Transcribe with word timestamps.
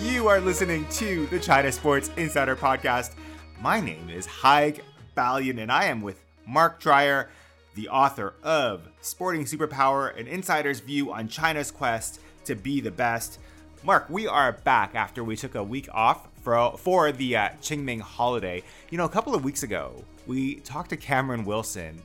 You 0.00 0.28
are 0.28 0.40
listening 0.40 0.86
to 0.92 1.26
the 1.26 1.38
China 1.38 1.70
Sports 1.70 2.10
Insider 2.16 2.56
Podcast. 2.56 3.12
My 3.60 3.78
name 3.78 4.08
is 4.08 4.24
Haig 4.24 4.82
Balian, 5.14 5.60
and 5.60 5.70
I 5.70 5.84
am 5.84 6.00
with 6.00 6.24
Mark 6.46 6.80
Dreyer, 6.80 7.28
the 7.74 7.90
author 7.90 8.32
of 8.42 8.88
Sporting 9.02 9.44
Superpower, 9.44 10.18
an 10.18 10.26
insider's 10.26 10.80
view 10.80 11.12
on 11.12 11.28
China's 11.28 11.70
quest 11.70 12.20
to 12.46 12.54
be 12.54 12.80
the 12.80 12.90
best. 12.90 13.38
Mark, 13.84 14.08
we 14.08 14.26
are 14.26 14.52
back 14.52 14.94
after 14.94 15.22
we 15.22 15.36
took 15.36 15.56
a 15.56 15.62
week 15.62 15.88
off 15.92 16.26
for, 16.42 16.76
for 16.78 17.12
the 17.12 17.36
uh, 17.36 17.48
Qingming 17.60 18.00
holiday. 18.00 18.62
You 18.90 18.96
know, 18.96 19.04
a 19.04 19.10
couple 19.10 19.34
of 19.34 19.44
weeks 19.44 19.62
ago, 19.62 20.02
we 20.26 20.56
talked 20.56 20.90
to 20.90 20.96
Cameron 20.96 21.44
Wilson. 21.44 22.00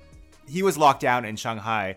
He 0.45 0.61
was 0.61 0.77
locked 0.77 1.01
down 1.01 1.23
in 1.23 1.37
Shanghai. 1.37 1.95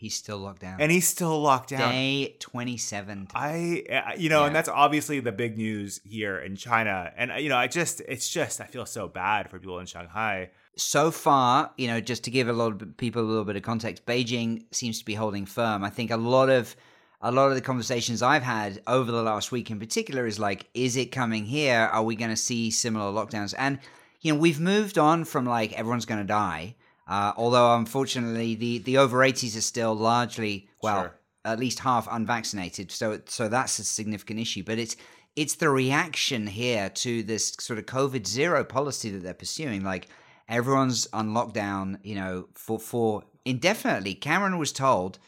He's 0.00 0.14
still 0.14 0.38
locked 0.38 0.60
down. 0.60 0.80
And 0.80 0.92
he's 0.92 1.08
still 1.08 1.40
locked 1.42 1.70
down. 1.70 1.90
Day 1.90 2.36
27. 2.38 3.28
I, 3.34 4.14
you 4.16 4.28
know, 4.28 4.42
Yeah. 4.42 4.46
and 4.46 4.54
that's 4.54 4.68
obviously 4.68 5.18
the 5.18 5.32
big 5.32 5.58
news 5.58 6.00
here 6.04 6.38
in 6.38 6.54
China. 6.54 7.12
And, 7.16 7.32
you 7.42 7.48
know, 7.48 7.56
I 7.56 7.66
just, 7.66 8.00
it's 8.06 8.30
just, 8.30 8.60
I 8.60 8.66
feel 8.66 8.86
so 8.86 9.08
bad 9.08 9.50
for 9.50 9.58
people 9.58 9.80
in 9.80 9.86
Shanghai. 9.86 10.50
So 10.76 11.10
far, 11.10 11.72
you 11.76 11.88
know, 11.88 12.00
just 12.00 12.22
to 12.24 12.30
give 12.30 12.48
a 12.48 12.52
lot 12.52 12.80
of 12.80 12.96
people 12.96 13.22
a 13.22 13.26
little 13.26 13.44
bit 13.44 13.56
of 13.56 13.62
context, 13.62 14.06
Beijing 14.06 14.62
seems 14.70 15.00
to 15.00 15.04
be 15.04 15.14
holding 15.14 15.46
firm. 15.46 15.82
I 15.82 15.90
think 15.90 16.12
a 16.12 16.16
lot 16.16 16.48
of 16.48 16.76
a 17.20 17.32
lot 17.32 17.48
of 17.48 17.56
the 17.56 17.60
conversations 17.60 18.22
I've 18.22 18.44
had 18.44 18.80
over 18.86 19.10
the 19.10 19.24
last 19.24 19.50
week 19.50 19.72
in 19.72 19.80
particular 19.80 20.24
is 20.28 20.38
like, 20.38 20.68
is 20.74 20.96
it 20.96 21.06
coming 21.10 21.44
here? 21.44 21.90
Are 21.92 22.04
we 22.04 22.14
going 22.14 22.30
to 22.30 22.36
see 22.36 22.70
similar 22.70 23.10
lockdowns? 23.10 23.52
And 23.58 23.80
you 24.20 24.32
know, 24.32 24.38
we've 24.38 24.60
moved 24.60 24.96
on 24.98 25.24
from 25.24 25.44
like 25.44 25.72
everyone's 25.72 26.06
going 26.06 26.20
to 26.20 26.26
die. 26.26 26.76
Uh, 27.08 27.32
although 27.36 27.74
unfortunately, 27.76 28.54
the 28.54 28.78
the 28.78 28.98
over 28.98 29.18
80s 29.18 29.56
are 29.56 29.62
still 29.62 29.94
largely 29.94 30.68
well, 30.82 31.02
Sure. 31.02 31.18
at 31.44 31.58
least 31.58 31.78
half 31.80 32.06
unvaccinated. 32.10 32.92
So 32.92 33.20
so 33.26 33.48
that's 33.48 33.78
a 33.78 33.84
significant 33.84 34.38
issue. 34.40 34.62
But 34.62 34.78
it's 34.78 34.96
it's 35.34 35.54
the 35.54 35.70
reaction 35.70 36.46
here 36.46 36.90
to 36.90 37.22
this 37.22 37.54
sort 37.60 37.78
of 37.78 37.86
COVID 37.86 38.26
zero 38.26 38.64
policy 38.64 39.10
that 39.10 39.22
they're 39.22 39.34
pursuing. 39.34 39.84
Like 39.84 40.08
everyone's 40.48 41.06
on 41.12 41.30
lockdown, 41.30 41.98
you 42.02 42.14
know, 42.14 42.48
for 42.54 42.78
for 42.78 43.22
indefinitely. 43.44 44.14
Cameron 44.14 44.58
was 44.58 44.72
told 44.72 45.18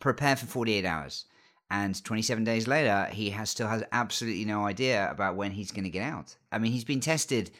prepare 0.00 0.36
for 0.36 0.46
48 0.46 0.84
hours. 0.84 1.24
And 1.70 2.04
27 2.04 2.44
days 2.44 2.66
later, 2.68 3.08
he 3.10 3.30
has 3.30 3.48
still 3.48 3.68
has 3.68 3.82
absolutely 3.92 4.44
no 4.44 4.66
idea 4.66 5.10
about 5.10 5.36
when 5.36 5.52
he's 5.52 5.70
going 5.70 5.84
to 5.84 5.90
get 5.90 6.02
out. 6.02 6.36
I 6.50 6.58
mean, 6.58 6.72
he's 6.72 6.84
been 6.84 7.00
tested. 7.00 7.50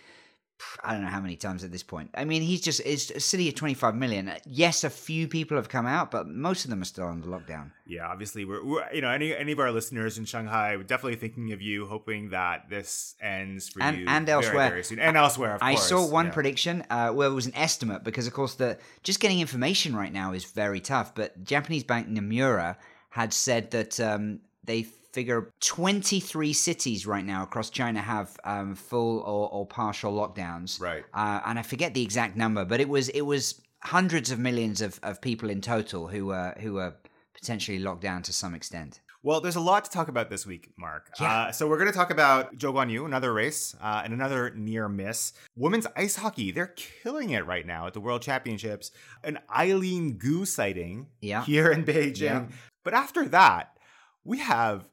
I 0.82 0.92
don't 0.92 1.02
know 1.02 1.08
how 1.08 1.20
many 1.20 1.36
times 1.36 1.64
at 1.64 1.70
this 1.72 1.82
point. 1.82 2.10
I 2.14 2.24
mean, 2.24 2.42
he's 2.42 2.60
just 2.60 2.80
it's 2.84 3.10
a 3.10 3.20
city 3.20 3.48
of 3.48 3.54
25 3.54 3.94
million. 3.94 4.30
Yes, 4.46 4.84
a 4.84 4.90
few 4.90 5.28
people 5.28 5.56
have 5.56 5.68
come 5.68 5.86
out, 5.86 6.10
but 6.10 6.28
most 6.28 6.64
of 6.64 6.70
them 6.70 6.82
are 6.82 6.86
still 6.86 7.06
under 7.08 7.28
lockdown. 7.28 7.70
Yeah, 7.86 8.06
obviously, 8.08 8.44
we're, 8.44 8.64
we're 8.64 8.92
you 8.92 9.00
know, 9.00 9.10
any 9.10 9.34
any 9.34 9.52
of 9.52 9.58
our 9.60 9.70
listeners 9.70 10.18
in 10.18 10.24
Shanghai, 10.24 10.76
we're 10.76 10.82
definitely 10.82 11.16
thinking 11.16 11.52
of 11.52 11.60
you, 11.60 11.86
hoping 11.86 12.30
that 12.30 12.68
this 12.68 13.14
ends 13.20 13.68
for 13.68 13.82
And- 13.82 13.98
you 13.98 14.06
and 14.08 14.26
very, 14.26 14.44
elsewhere. 14.44 14.68
very 14.70 14.84
soon. 14.84 14.98
and 14.98 15.16
elsewhere. 15.16 15.54
Of 15.56 15.62
I 15.62 15.74
course. 15.74 15.88
saw 15.88 16.06
one 16.06 16.26
yeah. 16.26 16.32
prediction 16.32 16.84
uh, 16.90 17.10
where 17.10 17.28
it 17.28 17.32
was 17.34 17.46
an 17.46 17.54
estimate 17.56 18.04
because, 18.04 18.26
of 18.26 18.32
course, 18.32 18.54
the 18.54 18.78
just 19.02 19.20
getting 19.20 19.40
information 19.40 19.94
right 19.94 20.12
now 20.12 20.32
is 20.32 20.44
very 20.44 20.80
tough. 20.80 21.14
But 21.14 21.44
Japanese 21.44 21.84
bank 21.84 22.08
Nomura 22.08 22.76
had 23.10 23.32
said 23.32 23.70
that 23.72 24.00
um, 24.00 24.40
they 24.64 24.86
figure 25.12 25.50
23 25.60 26.52
cities 26.52 27.06
right 27.06 27.24
now 27.24 27.42
across 27.42 27.70
China 27.70 28.00
have 28.00 28.36
um, 28.44 28.74
full 28.74 29.18
or, 29.20 29.48
or 29.50 29.66
partial 29.66 30.12
lockdowns. 30.12 30.80
Right. 30.80 31.04
Uh, 31.12 31.40
and 31.46 31.58
I 31.58 31.62
forget 31.62 31.94
the 31.94 32.02
exact 32.02 32.36
number, 32.36 32.64
but 32.64 32.80
it 32.80 32.88
was 32.88 33.08
it 33.10 33.22
was 33.22 33.60
hundreds 33.84 34.30
of 34.30 34.38
millions 34.38 34.80
of, 34.80 34.98
of 35.02 35.20
people 35.20 35.50
in 35.50 35.60
total 35.60 36.08
who 36.08 36.26
were 36.26 36.54
who 36.60 36.74
were 36.74 36.94
potentially 37.34 37.78
locked 37.78 38.02
down 38.02 38.22
to 38.22 38.32
some 38.32 38.54
extent. 38.54 39.00
Well, 39.24 39.40
there's 39.40 39.54
a 39.56 39.60
lot 39.60 39.84
to 39.84 39.90
talk 39.90 40.08
about 40.08 40.30
this 40.30 40.44
week, 40.46 40.72
Mark. 40.76 41.08
Yeah. 41.20 41.32
Uh, 41.42 41.52
so 41.52 41.68
we're 41.68 41.78
going 41.78 41.90
to 41.92 41.96
talk 41.96 42.10
about 42.10 42.56
Zhou 42.58 42.74
Guanyu, 42.74 43.04
another 43.04 43.32
race, 43.32 43.72
uh, 43.80 44.02
and 44.04 44.12
another 44.12 44.50
near 44.50 44.88
miss. 44.88 45.32
Women's 45.56 45.86
ice 45.96 46.16
hockey, 46.16 46.50
they're 46.50 46.74
killing 46.74 47.30
it 47.30 47.46
right 47.46 47.64
now 47.64 47.86
at 47.86 47.92
the 47.92 48.00
World 48.00 48.22
Championships. 48.22 48.90
An 49.22 49.38
Eileen 49.54 50.18
Gu 50.18 50.44
sighting 50.44 51.06
Yeah. 51.20 51.44
here 51.44 51.70
in 51.70 51.84
Beijing. 51.84 52.20
Yeah. 52.20 52.44
But 52.82 52.94
after 52.94 53.28
that, 53.28 53.76
we 54.24 54.38
have 54.38 54.88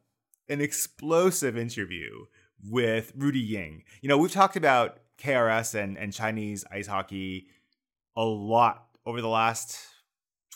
an 0.50 0.62
explosive 0.62 1.58
interview 1.58 2.26
with 2.68 3.14
Rudi 3.16 3.40
Ying. 3.40 3.84
You 4.02 4.10
know, 4.10 4.18
we've 4.18 4.32
talked 4.32 4.56
about 4.56 5.00
KRS 5.22 5.76
and, 5.76 5.98
and 5.98 6.12
Chinese 6.12 6.66
ice 6.72 6.88
hockey 6.88 7.48
a 8.16 8.24
lot 8.24 8.88
over 9.06 9.22
the 9.22 9.30
last 9.30 9.78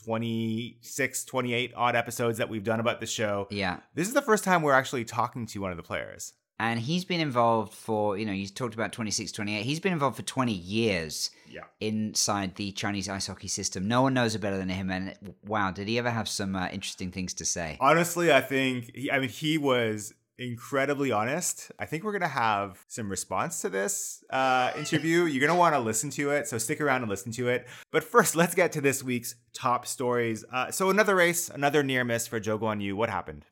26, 0.04 1.24
28 1.26 1.72
odd 1.76 1.96
episodes 1.96 2.38
that 2.38 2.50
we've 2.50 2.64
done 2.64 2.80
about 2.80 3.00
the 3.00 3.06
show. 3.06 3.48
Yeah. 3.50 3.78
This 3.94 4.08
is 4.08 4.14
the 4.14 4.22
first 4.22 4.44
time 4.44 4.62
we're 4.62 4.74
actually 4.74 5.06
talking 5.06 5.46
to 5.48 5.59
one 5.59 5.72
of 5.72 5.78
the 5.78 5.84
players. 5.84 6.34
And 6.66 6.79
he's 6.79 7.06
been 7.06 7.19
involved 7.29 7.74
for 7.74 8.18
you 8.19 8.25
know 8.25 8.31
you 8.41 8.47
talked 8.47 8.74
about 8.79 8.91
26 8.94 9.31
28 9.31 9.63
he's 9.63 9.79
been 9.85 9.94
involved 9.94 10.16
for 10.16 10.24
20 10.24 10.51
years 10.53 11.29
Yeah. 11.57 11.66
inside 11.81 12.56
the 12.56 12.72
chinese 12.72 13.07
ice 13.18 13.28
hockey 13.28 13.47
system 13.59 13.88
no 13.96 14.00
one 14.06 14.13
knows 14.13 14.34
it 14.35 14.41
better 14.46 14.57
than 14.63 14.69
him 14.69 14.88
and 14.91 15.06
wow 15.53 15.72
did 15.72 15.88
he 15.88 15.96
ever 16.00 16.09
have 16.19 16.28
some 16.40 16.56
uh, 16.56 16.68
interesting 16.78 17.12
things 17.12 17.34
to 17.35 17.46
say 17.46 17.69
Honestly, 17.79 18.28
I 18.40 18.41
think 18.53 18.96
he, 18.96 19.12
I 19.12 19.19
mean 19.19 19.29
he 19.44 19.57
was 19.57 20.13
incredibly 20.40 21.12
honest. 21.12 21.72
I 21.79 21.85
think 21.85 22.03
we're 22.03 22.12
gonna 22.18 22.28
have 22.47 22.84
some 22.88 23.07
response 23.18 23.62
to 23.62 23.69
this 23.69 24.24
uh, 24.31 24.72
interview. 24.75 25.25
You're 25.25 25.45
gonna 25.47 25.59
want 25.59 25.75
to 25.75 25.80
listen 25.80 26.09
to 26.12 26.31
it, 26.31 26.47
so 26.47 26.57
stick 26.57 26.81
around 26.81 27.01
and 27.03 27.09
listen 27.09 27.31
to 27.34 27.50
it. 27.50 27.68
But 27.91 28.03
first, 28.03 28.35
let's 28.35 28.56
get 28.56 28.72
to 28.74 28.81
this 28.81 29.03
week's 29.03 29.35
top 29.53 29.85
stories. 29.85 30.44
Uh, 30.51 30.72
so 30.72 30.90
another 30.90 31.16
race, 31.16 31.50
another 31.50 31.84
near 31.84 32.03
miss 32.03 32.25
for 32.28 32.40
Zhou 32.40 32.59
Guanyu. 32.59 32.94
What 32.94 33.09
happened? 33.12 33.45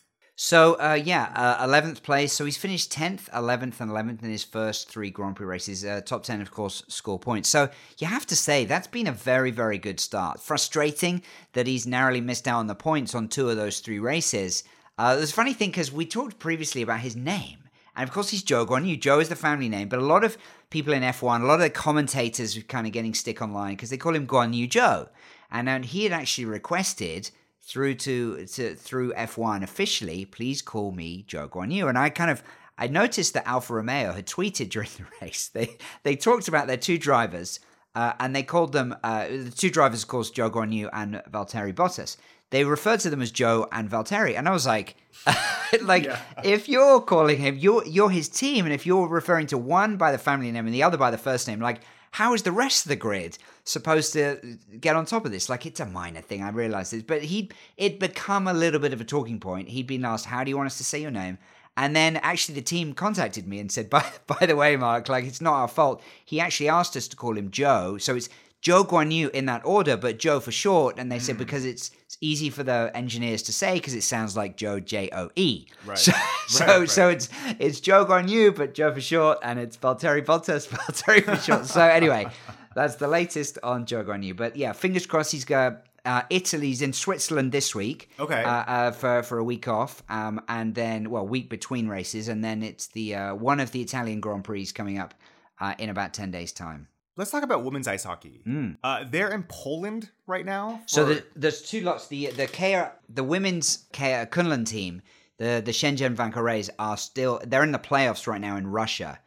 So 0.44 0.74
uh, 0.80 1.00
yeah 1.02 1.32
uh, 1.36 1.68
11th 1.68 2.02
place. 2.02 2.34
So 2.34 2.46
he's 2.46 2.58
finished 2.58 2.92
10th 2.92 3.30
11th 3.30 3.80
and 3.80 3.92
11th 3.92 4.24
in 4.24 4.32
his 4.32 4.44
first 4.44 4.90
three 4.90 5.12
grand 5.12 5.36
prix 5.36 5.46
races. 5.46 5.86
Uh, 5.86 6.02
top 6.04 6.24
10 6.24 6.42
of 6.42 6.50
course 6.50 6.84
score 6.88 7.20
points. 7.20 7.48
So 7.48 7.70
you 8.00 8.08
have 8.08 8.26
to 8.26 8.36
say 8.36 8.66
that's 8.66 8.88
been 8.88 9.06
a 9.06 9.12
very 9.12 9.52
very 9.52 9.78
good 9.78 10.00
start. 10.00 10.40
Frustrating 10.40 11.22
that 11.54 11.68
he's 11.68 11.86
narrowly 11.86 12.22
missed 12.22 12.48
out 12.48 12.58
on 12.58 12.66
the 12.66 12.74
points 12.74 13.14
on 13.14 13.28
two 13.28 13.52
of 13.52 13.56
those 13.56 13.82
three 13.82 14.00
races. 14.00 14.64
Uh, 14.98 15.16
there's 15.16 15.30
a 15.30 15.34
funny 15.34 15.54
thing 15.54 15.70
because 15.70 15.92
we 15.92 16.08
talked 16.08 16.40
previously 16.40 16.82
about 16.82 17.02
his 17.02 17.16
name. 17.16 17.60
And 17.96 18.10
of 18.10 18.12
course, 18.12 18.32
he's 18.32 18.42
Joe 18.42 18.66
Guan 18.66 18.88
Yu. 18.88 18.98
Zhou 18.98 19.22
is 19.22 19.30
the 19.30 19.36
family 19.36 19.70
name, 19.70 19.90
but 19.90 20.00
a 20.00 20.06
lot 20.06 20.24
of 20.24 20.40
people 20.72 20.92
in 20.92 21.04
F1, 21.04 21.42
a 21.42 21.46
lot 21.46 21.56
of 21.56 21.60
the 21.60 21.70
commentators 21.70 22.58
are 22.58 22.62
kind 22.62 22.88
of 22.88 22.94
getting 22.94 23.14
stick 23.14 23.44
online 23.44 23.76
because 23.76 23.92
they 23.92 23.98
call 23.98 24.16
him 24.16 24.26
Guanyu 24.26 24.68
Zhou. 24.68 25.08
And 25.52 25.70
um, 25.70 25.84
he 25.84 26.06
had 26.06 26.14
actually 26.14 26.46
requested 26.46 27.30
through 27.72 27.96
to, 27.96 28.46
to 28.46 28.76
through 28.76 29.14
F1 29.14 29.64
officially, 29.64 30.26
please 30.26 30.62
call 30.62 30.92
me 30.92 31.24
Zhou 31.28 31.50
Guanyu. 31.50 31.88
And 31.88 31.98
I 31.98 32.10
kind 32.10 32.30
of 32.30 32.44
I 32.78 32.88
noticed 32.88 33.34
that 33.34 33.48
Alfa 33.48 33.76
Romeo 33.76 34.12
had 34.12 34.26
tweeted 34.26 34.70
during 34.70 34.90
the 34.98 35.06
race. 35.22 35.48
They 35.48 35.78
they 36.04 36.16
talked 36.16 36.48
about 36.50 36.68
their 36.68 36.78
two 36.78 36.98
drivers, 36.98 37.60
uh, 37.96 38.14
and 38.20 38.36
they 38.36 38.44
called 38.44 38.74
them 38.74 38.96
uh, 39.04 39.28
the 39.28 39.54
two 39.56 39.70
drivers, 39.70 40.04
of 40.04 40.10
course, 40.10 40.32
Zhou 40.32 40.52
Guanyu 40.52 40.90
and 40.92 41.22
Valtteri 41.32 41.74
Bottas. 41.74 42.18
they 42.50 42.66
referred 42.66 43.00
to 43.02 43.10
them 43.10 43.22
as 43.22 43.32
Zhou 43.32 43.68
and 43.72 43.90
Valtteri, 43.90 44.38
and 44.38 44.50
I 44.50 44.52
was 44.52 44.66
like, 44.66 44.98
like 45.82 46.12
if 46.44 46.68
you're 46.68 47.00
calling 47.00 47.38
him, 47.38 47.58
you're 47.58 47.86
you're 47.86 48.10
his 48.10 48.28
team, 48.28 48.66
and 48.66 48.74
if 48.74 48.86
you're 48.86 49.08
referring 49.08 49.48
to 49.48 49.58
one 49.58 49.96
by 49.96 50.12
the 50.12 50.18
family 50.18 50.52
name 50.52 50.66
and 50.66 50.76
the 50.76 50.84
other 50.84 50.98
by 50.98 51.12
the 51.12 51.18
first 51.18 51.48
name, 51.48 51.62
like 51.62 51.82
how 52.12 52.34
is 52.34 52.44
the 52.44 52.52
rest 52.52 52.86
of 52.86 52.90
the 52.90 52.98
grid 52.98 53.38
supposed 53.64 54.14
to 54.14 54.58
get 54.80 54.96
on 54.96 55.06
top 55.06 55.26
of 55.26 55.32
this? 55.32 55.50
Like 55.50 55.66
it's 55.66 55.80
a 55.80 55.86
minor 55.86 56.22
thing, 56.22 56.44
I 56.44 56.50
realize 56.50 56.92
this, 56.92 57.04
but 57.04 57.22
he 57.22 57.50
it 57.78 58.00
become 58.00 58.48
a 58.48 58.54
little 58.54 58.80
bit 58.80 58.94
of 58.94 59.02
a 59.02 59.06
talking 59.06 59.40
point. 59.40 59.70
He'd 59.70 59.88
been 59.88 60.06
asked, 60.06 60.26
"How 60.26 60.44
do 60.44 60.50
you 60.50 60.58
want 60.58 60.68
us 60.68 60.78
to 60.78 60.84
say 60.84 61.02
your 61.02 61.12
name?" 61.12 61.38
And 61.78 61.96
then 61.96 62.18
actually 62.18 62.56
the 62.56 62.62
team 62.62 62.94
contacted 62.94 63.48
me 63.48 63.58
and 63.60 63.72
said, 63.72 63.90
by, 63.90 64.06
by 64.28 64.46
the 64.46 64.56
way, 64.56 64.76
Mark, 64.76 65.08
like 65.08 65.26
it's 65.26 65.42
not 65.42 65.54
our 65.54 65.68
fault. 65.68 66.04
He 66.26 66.40
actually 66.40 66.70
asked 66.70 66.98
us 66.98 67.08
to 67.08 67.16
call 67.16 67.38
him 67.38 67.50
Joe. 67.50 67.98
So 67.98 68.16
it's 68.16 68.28
Zhou 68.62 68.86
Guanyu 68.86 69.30
in 69.32 69.46
that 69.46 69.66
order, 69.66 69.96
but 69.96 70.20
Joe 70.20 70.42
for 70.42 70.52
short. 70.52 71.00
And 71.00 71.10
they 71.10 71.18
said 71.18 71.36
hmm. 71.38 71.40
because 71.40 71.64
it's, 71.64 71.92
it's 72.04 72.18
easy 72.20 72.50
for 72.50 72.64
the 72.64 72.92
engineers 72.94 73.42
to 73.44 73.54
say 73.54 73.76
because 73.76 73.94
it 73.94 74.04
sounds 74.04 74.36
like 74.36 74.58
Joe 74.58 74.82
J 74.82 75.10
O 75.14 75.30
E. 75.36 75.68
Right. 75.86 75.98
So 75.98 76.12
Right, 76.52 76.58
so, 76.58 76.80
right. 76.80 76.90
so 76.90 77.10
it's 77.10 77.30
it's 77.60 77.80
Zhou 77.80 78.06
Guanyu, 78.06 78.54
but 78.54 78.74
Joe 78.74 78.94
for 78.94 79.00
short, 79.00 79.38
and 79.42 79.58
it's 79.58 79.78
Valtteri 79.78 80.26
Bottas, 80.26 80.68
Valtteri 80.70 81.24
for 81.24 81.38
short. 81.38 81.66
So 81.66 81.82
anyway, 81.82 82.28
that's 82.76 82.96
the 82.96 83.08
latest 83.08 83.58
on 83.64 83.86
Zhou 83.86 84.06
Guanyu. 84.06 84.36
But 84.36 84.56
yeah, 84.56 84.74
fingers 84.74 85.06
crossed 85.06 85.32
he's 85.32 85.46
got. 85.46 85.86
Uh, 86.04 86.24
Italy's 86.32 86.82
in 86.82 86.94
Switzerland 86.94 87.52
this 87.52 87.76
week. 87.76 88.10
Okay. 88.20 88.44
Uh, 88.44 88.50
uh, 88.50 88.92
for 88.92 89.22
for 89.22 89.38
a 89.38 89.44
week 89.44 89.68
off, 89.68 90.02
um, 90.10 90.42
and 90.48 90.74
then 90.74 91.12
well, 91.12 91.28
week 91.28 91.48
between 91.48 91.88
races, 91.88 92.28
and 92.28 92.44
then 92.44 92.64
it's 92.64 92.88
the 92.88 93.14
uh, 93.16 93.36
one 93.36 93.60
of 93.60 93.72
the 93.72 93.82
Italian 93.82 94.20
Grand 94.20 94.44
Prix 94.44 94.66
coming 94.68 94.98
up 94.98 95.14
uh, 95.60 95.76
in 95.78 95.90
about 95.90 96.14
ten 96.14 96.32
days' 96.32 96.52
time. 96.52 96.88
Let's 97.18 97.30
talk 97.30 97.44
about 97.44 97.64
women's 97.64 97.88
ice 97.88 98.04
hockey. 98.04 98.42
Uh, 98.84 99.04
they're 99.08 99.32
in 99.32 99.44
Poland 99.44 100.10
right 100.26 100.46
now. 100.46 100.78
Hmm. 100.78 100.82
So 100.88 101.06
the, 101.06 101.24
there's 101.36 101.62
two 101.62 101.82
lots. 101.82 102.08
The 102.08 102.32
the 102.32 102.48
Kea, 102.48 102.86
the 103.08 103.24
women's 103.24 103.86
Kea 103.92 104.26
Kunlun 104.26 104.66
team, 104.66 105.04
the 105.38 105.62
the 105.64 105.72
Shenzhen 105.72 106.16
Vanke 106.16 106.42
Rays 106.42 106.70
are 106.80 106.98
still 106.98 107.42
they're 107.46 107.64
in 107.64 107.74
the 107.74 107.80
playoffs 107.80 108.26
right 108.26 108.42
now 108.42 108.56
in 108.58 108.66
Russia, 108.66 109.20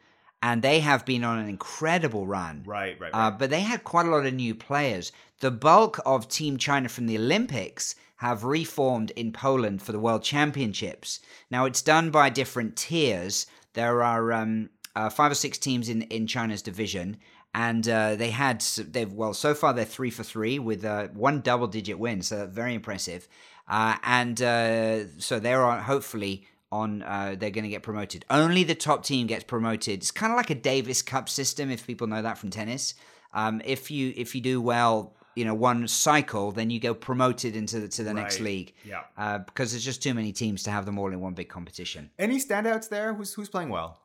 and 0.45 0.61
they 0.61 0.79
have 0.79 1.05
been 1.05 1.23
on 1.23 1.39
an 1.39 1.49
incredible 1.49 2.27
run. 2.27 2.61
right, 2.67 2.95
right, 2.99 3.09
Uh, 3.11 3.31
but 3.31 3.49
they 3.49 3.61
had 3.61 3.83
quite 3.83 4.05
a 4.05 4.09
lot 4.09 4.27
of 4.27 4.33
new 4.35 4.53
players. 4.53 5.11
The 5.39 5.49
bulk 5.49 5.99
of 6.05 6.27
Team 6.27 6.57
China 6.57 6.87
from 6.87 7.07
the 7.07 7.17
Olympics 7.17 7.95
have 8.17 8.43
reformed 8.43 9.09
in 9.15 9.33
Poland 9.33 9.81
for 9.81 9.91
the 9.91 9.99
World 9.99 10.21
Championships. 10.21 11.19
Now 11.49 11.65
it's 11.65 11.81
done 11.81 12.11
by 12.11 12.29
different 12.29 12.77
tiers. 12.77 13.47
There 13.73 14.03
are 14.03 14.31
um, 14.33 14.69
uh, 14.95 15.09
five 15.09 15.31
or 15.31 15.35
six 15.35 15.57
teams 15.57 15.89
in 15.89 16.03
in 16.03 16.27
China's 16.27 16.61
division, 16.61 17.17
and 17.55 17.89
uh, 17.89 18.15
they 18.15 18.29
had 18.29 18.61
they've 18.93 19.11
well 19.11 19.33
so 19.33 19.55
far 19.55 19.73
they're 19.73 19.83
three 19.97 20.11
for 20.11 20.23
three 20.23 20.59
with 20.59 20.85
uh, 20.85 21.07
one 21.07 21.41
double 21.41 21.67
digit 21.67 21.97
win, 21.97 22.21
so 22.21 22.45
very 22.45 22.75
impressive. 22.75 23.27
Uh, 23.67 23.95
and 24.03 24.39
uh, 24.43 25.07
so 25.17 25.39
they're 25.39 25.65
on 25.65 25.81
hopefully 25.81 26.45
on 26.71 27.01
uh, 27.03 27.35
they're 27.37 27.51
going 27.51 27.63
to 27.63 27.69
get 27.69 27.83
promoted. 27.83 28.25
Only 28.29 28.63
the 28.63 28.75
top 28.75 29.03
team 29.03 29.27
gets 29.27 29.43
promoted. 29.43 29.99
It's 29.99 30.11
kind 30.11 30.31
of 30.31 30.37
like 30.37 30.49
a 30.49 30.55
Davis 30.55 31.01
Cup 31.01 31.29
system, 31.29 31.69
if 31.71 31.85
people 31.85 32.07
know 32.07 32.21
that 32.21 32.37
from 32.37 32.49
tennis. 32.49 32.95
Um, 33.33 33.61
if 33.65 33.91
you 33.91 34.13
if 34.15 34.35
you 34.35 34.41
do 34.41 34.61
well, 34.61 35.15
you 35.35 35.45
know 35.45 35.53
one 35.53 35.87
cycle, 35.87 36.51
then 36.51 36.69
you 36.69 36.79
go 36.79 36.93
promoted 36.93 37.55
into 37.55 37.79
the, 37.81 37.87
to 37.89 38.03
the 38.03 38.13
next 38.13 38.39
league. 38.39 38.73
Yeah. 38.83 39.01
uh, 39.17 39.39
because 39.39 39.71
there's 39.71 39.85
just 39.85 40.01
too 40.01 40.13
many 40.13 40.31
teams 40.31 40.63
to 40.63 40.71
have 40.71 40.85
them 40.85 40.97
all 40.97 41.11
in 41.11 41.19
one 41.19 41.33
big 41.33 41.49
competition. 41.49 42.11
Any 42.17 42.37
standouts 42.37 42.89
there? 42.89 43.13
Who's 43.13 43.33
who's 43.33 43.49
playing 43.49 43.69
well? 43.69 44.01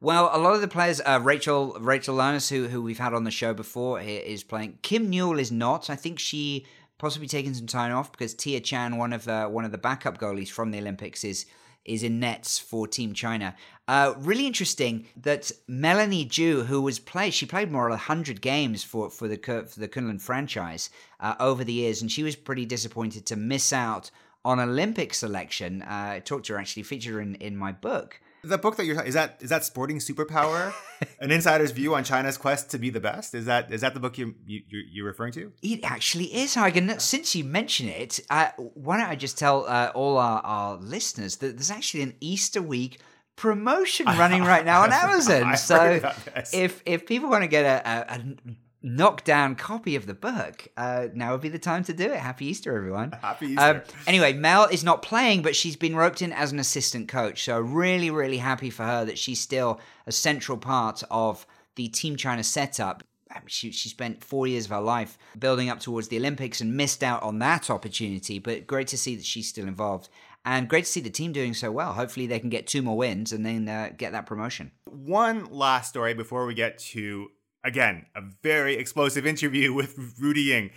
Well, 0.00 0.30
a 0.32 0.38
lot 0.38 0.54
of 0.54 0.60
the 0.60 0.68
players, 0.68 1.00
uh, 1.00 1.20
Rachel 1.22 1.76
Rachel 1.80 2.16
Llanes, 2.16 2.50
who 2.50 2.68
who 2.68 2.82
we've 2.82 2.98
had 2.98 3.14
on 3.14 3.24
the 3.24 3.30
show 3.30 3.54
before, 3.54 4.00
is 4.00 4.42
playing. 4.42 4.78
Kim 4.82 5.08
Newell 5.08 5.38
is 5.38 5.52
not. 5.52 5.88
I 5.88 5.96
think 5.96 6.18
she 6.18 6.66
possibly 6.98 7.28
taking 7.28 7.54
some 7.54 7.66
time 7.66 7.94
off 7.94 8.12
because 8.12 8.34
Tia 8.34 8.60
Chan, 8.60 8.96
one 8.96 9.12
of 9.12 9.28
uh, 9.28 9.48
one 9.48 9.64
of 9.64 9.72
the 9.72 9.78
backup 9.78 10.18
goalies 10.18 10.48
from 10.48 10.72
the 10.72 10.78
Olympics, 10.78 11.24
is 11.24 11.46
is 11.84 12.02
in 12.02 12.20
nets 12.20 12.58
for 12.58 12.86
Team 12.86 13.12
China. 13.14 13.54
Uh, 13.88 14.14
really 14.18 14.46
interesting 14.46 15.06
that 15.16 15.50
Melanie 15.66 16.24
Jue, 16.24 16.66
who 16.66 16.80
was 16.80 16.98
played, 16.98 17.34
she 17.34 17.46
played 17.46 17.70
more 17.70 17.90
than 17.90 17.98
hundred 17.98 18.40
games 18.40 18.84
for 18.84 19.10
for 19.10 19.28
the 19.28 19.36
for 19.36 19.80
the 19.80 19.88
Kunlun 19.88 20.20
franchise 20.20 20.90
uh, 21.20 21.34
over 21.40 21.64
the 21.64 21.72
years, 21.72 22.00
and 22.00 22.10
she 22.10 22.22
was 22.22 22.36
pretty 22.36 22.64
disappointed 22.64 23.26
to 23.26 23.36
miss 23.36 23.72
out 23.72 24.10
on 24.44 24.60
Olympic 24.60 25.14
selection. 25.14 25.82
Uh, 25.82 26.12
I 26.14 26.22
talked 26.24 26.46
to 26.46 26.54
her 26.54 26.58
actually, 26.58 26.84
featured 26.84 27.14
her 27.14 27.20
in 27.20 27.34
in 27.36 27.56
my 27.56 27.72
book. 27.72 28.20
The 28.44 28.58
book 28.58 28.76
that 28.76 28.86
you're 28.86 28.96
talking 28.96 29.08
is 29.08 29.14
that 29.14 29.38
is 29.40 29.50
that 29.50 29.64
Sporting 29.64 29.98
Superpower, 29.98 30.74
an 31.20 31.30
insider's 31.30 31.70
view 31.70 31.94
on 31.94 32.02
China's 32.02 32.36
quest 32.36 32.70
to 32.70 32.78
be 32.78 32.90
the 32.90 32.98
best? 32.98 33.34
Is 33.34 33.46
that 33.46 33.72
is 33.72 33.82
that 33.82 33.94
the 33.94 34.00
book 34.00 34.18
you, 34.18 34.34
you 34.44 34.62
you're, 34.68 34.82
you're 34.90 35.06
referring 35.06 35.32
to? 35.34 35.52
It 35.62 35.80
actually 35.84 36.34
is, 36.34 36.54
Hagen. 36.54 36.98
Since 36.98 37.36
you 37.36 37.44
mention 37.44 37.88
it, 37.88 38.18
uh, 38.30 38.48
why 38.56 38.98
don't 38.98 39.08
I 39.08 39.14
just 39.14 39.38
tell 39.38 39.64
uh, 39.68 39.92
all 39.94 40.18
our, 40.18 40.40
our 40.40 40.76
listeners 40.76 41.36
that 41.36 41.56
there's 41.56 41.70
actually 41.70 42.02
an 42.02 42.14
Easter 42.20 42.60
week 42.60 43.00
promotion 43.36 44.06
running 44.06 44.42
right 44.42 44.64
now 44.64 44.82
on 44.82 44.92
Amazon. 44.92 45.56
So 45.56 45.78
heard 45.78 45.98
about 45.98 46.24
this. 46.24 46.52
if 46.52 46.82
if 46.84 47.06
people 47.06 47.30
want 47.30 47.44
to 47.44 47.48
get 47.48 47.64
a, 47.64 47.88
a, 47.88 48.16
a 48.16 48.54
knockdown 48.82 49.54
copy 49.54 49.96
of 49.96 50.06
the 50.06 50.14
book, 50.14 50.68
uh, 50.76 51.08
now 51.14 51.32
would 51.32 51.40
be 51.40 51.48
the 51.48 51.58
time 51.58 51.84
to 51.84 51.92
do 51.92 52.04
it. 52.04 52.18
Happy 52.18 52.46
Easter, 52.46 52.76
everyone. 52.76 53.12
Happy 53.22 53.56
Um, 53.56 53.76
Easter. 53.78 53.84
anyway, 54.06 54.32
Mel 54.32 54.64
is 54.66 54.82
not 54.84 55.02
playing, 55.02 55.42
but 55.42 55.54
she's 55.56 55.76
been 55.76 55.94
roped 55.96 56.22
in 56.22 56.32
as 56.32 56.52
an 56.52 56.58
assistant 56.58 57.08
coach. 57.08 57.44
So 57.44 57.58
really, 57.60 58.10
really 58.10 58.38
happy 58.38 58.70
for 58.70 58.84
her 58.84 59.04
that 59.04 59.18
she's 59.18 59.40
still 59.40 59.80
a 60.06 60.12
central 60.12 60.58
part 60.58 61.02
of 61.10 61.46
the 61.76 61.88
Team 61.88 62.16
China 62.16 62.42
setup. 62.42 63.04
I 63.30 63.36
mean, 63.38 63.44
She, 63.46 63.70
she 63.70 63.88
spent 63.88 64.22
four 64.22 64.46
years 64.46 64.66
of 64.66 64.72
her 64.72 64.80
life 64.80 65.16
building 65.38 65.70
up 65.70 65.80
towards 65.80 66.08
the 66.08 66.18
Olympics 66.18 66.60
and 66.60 66.76
missed 66.76 67.02
out 67.02 67.22
on 67.22 67.38
that 67.38 67.70
opportunity. 67.70 68.38
But 68.38 68.66
great 68.66 68.88
to 68.88 68.98
see 68.98 69.16
that 69.16 69.24
she's 69.24 69.48
still 69.48 69.66
involved. 69.66 70.08
And 70.44 70.68
great 70.68 70.84
to 70.86 70.90
see 70.90 71.00
the 71.00 71.08
team 71.08 71.32
doing 71.32 71.54
so 71.54 71.70
well. 71.70 71.92
Hopefully, 71.92 72.26
they 72.26 72.40
can 72.40 72.50
get 72.50 72.66
two 72.66 72.82
more 72.82 72.96
wins 72.96 73.32
and 73.32 73.46
then 73.46 73.68
uh, 73.68 73.90
get 73.96 74.10
that 74.12 74.26
promotion. 74.26 74.72
One 74.84 75.44
last 75.46 75.88
story 75.90 76.14
before 76.14 76.44
we 76.46 76.54
get 76.54 76.78
to 76.90 77.30
again 77.64 78.06
a 78.14 78.22
very 78.42 78.76
explosive 78.76 79.26
interview 79.26 79.72
with 79.80 80.16
Rudi 80.20 80.42
Ying. 80.42 80.70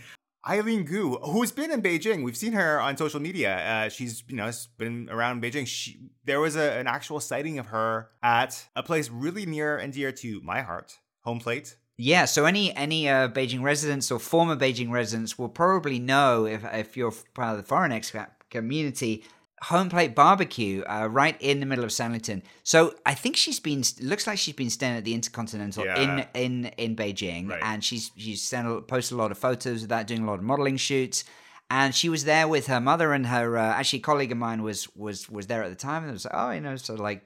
Eileen 0.47 0.85
Gu, 0.85 1.15
who's 1.23 1.51
been 1.51 1.71
in 1.71 1.81
Beijing, 1.81 2.23
we've 2.23 2.37
seen 2.37 2.53
her 2.53 2.79
on 2.79 2.97
social 2.97 3.19
media. 3.19 3.57
Uh, 3.57 3.89
she's 3.89 4.23
you 4.27 4.35
know 4.35 4.51
been 4.77 5.09
around 5.09 5.41
Beijing. 5.41 5.65
She, 5.65 5.99
there 6.23 6.39
was 6.39 6.55
a, 6.55 6.73
an 6.73 6.85
actual 6.85 7.19
sighting 7.19 7.57
of 7.57 7.67
her 7.67 8.09
at 8.21 8.67
a 8.75 8.83
place 8.83 9.09
really 9.09 9.47
near 9.47 9.77
and 9.77 9.91
dear 9.91 10.11
to 10.11 10.41
my 10.41 10.61
heart, 10.61 10.99
Home 11.21 11.39
Plate. 11.39 11.77
Yeah, 11.97 12.25
so 12.25 12.45
any 12.45 12.75
any 12.75 13.09
uh, 13.09 13.29
Beijing 13.29 13.63
residents 13.63 14.11
or 14.11 14.19
former 14.19 14.55
Beijing 14.55 14.91
residents 14.91 15.39
will 15.39 15.49
probably 15.49 15.97
know 15.97 16.45
if 16.45 16.63
if 16.73 16.95
you're 16.95 17.13
part 17.33 17.51
of 17.51 17.57
the 17.57 17.63
foreign 17.63 17.91
expat 17.91 18.27
community, 18.51 19.23
Home 19.69 19.89
Plate 19.89 20.13
Barbecue, 20.13 20.83
uh, 20.83 21.07
right 21.07 21.35
in 21.39 21.59
the 21.59 21.65
middle 21.65 21.83
of 21.85 21.91
Sanlitun. 21.91 22.41
So 22.63 22.93
I 23.05 23.13
think 23.15 23.35
she's 23.35 23.59
been 23.59 23.83
looks 24.01 24.27
like 24.27 24.37
she's 24.37 24.53
been 24.55 24.69
staying 24.69 24.97
at 24.97 25.03
the 25.03 25.13
Intercontinental 25.13 25.85
Yeah. 25.85 25.99
in 26.03 26.11
in 26.43 26.65
in 26.77 26.95
Beijing, 26.95 27.49
Right. 27.49 27.61
and 27.63 27.83
she's 27.83 28.11
she's 28.17 28.41
sent 28.41 28.67
a, 28.67 28.81
posted 28.81 29.15
a 29.17 29.21
lot 29.21 29.31
of 29.31 29.37
photos 29.37 29.83
of 29.83 29.89
that, 29.89 30.07
doing 30.07 30.23
a 30.23 30.27
lot 30.27 30.39
of 30.39 30.43
modeling 30.43 30.77
shoots. 30.77 31.23
And 31.71 31.95
she 31.95 32.09
was 32.09 32.25
there 32.25 32.47
with 32.47 32.67
her 32.67 32.79
mother 32.79 33.11
and 33.11 33.25
her 33.25 33.57
uh, 33.57 33.73
actually 33.79 33.99
a 33.99 34.03
colleague 34.03 34.31
of 34.31 34.37
mine 34.37 34.61
was 34.61 34.87
was 34.95 35.27
was 35.29 35.47
there 35.47 35.63
at 35.63 35.69
the 35.69 35.75
time, 35.75 36.03
and 36.03 36.09
it 36.11 36.13
was 36.13 36.25
like, 36.25 36.33
oh, 36.35 36.51
you 36.51 36.61
know, 36.61 36.75
so 36.75 36.93
like 36.93 37.25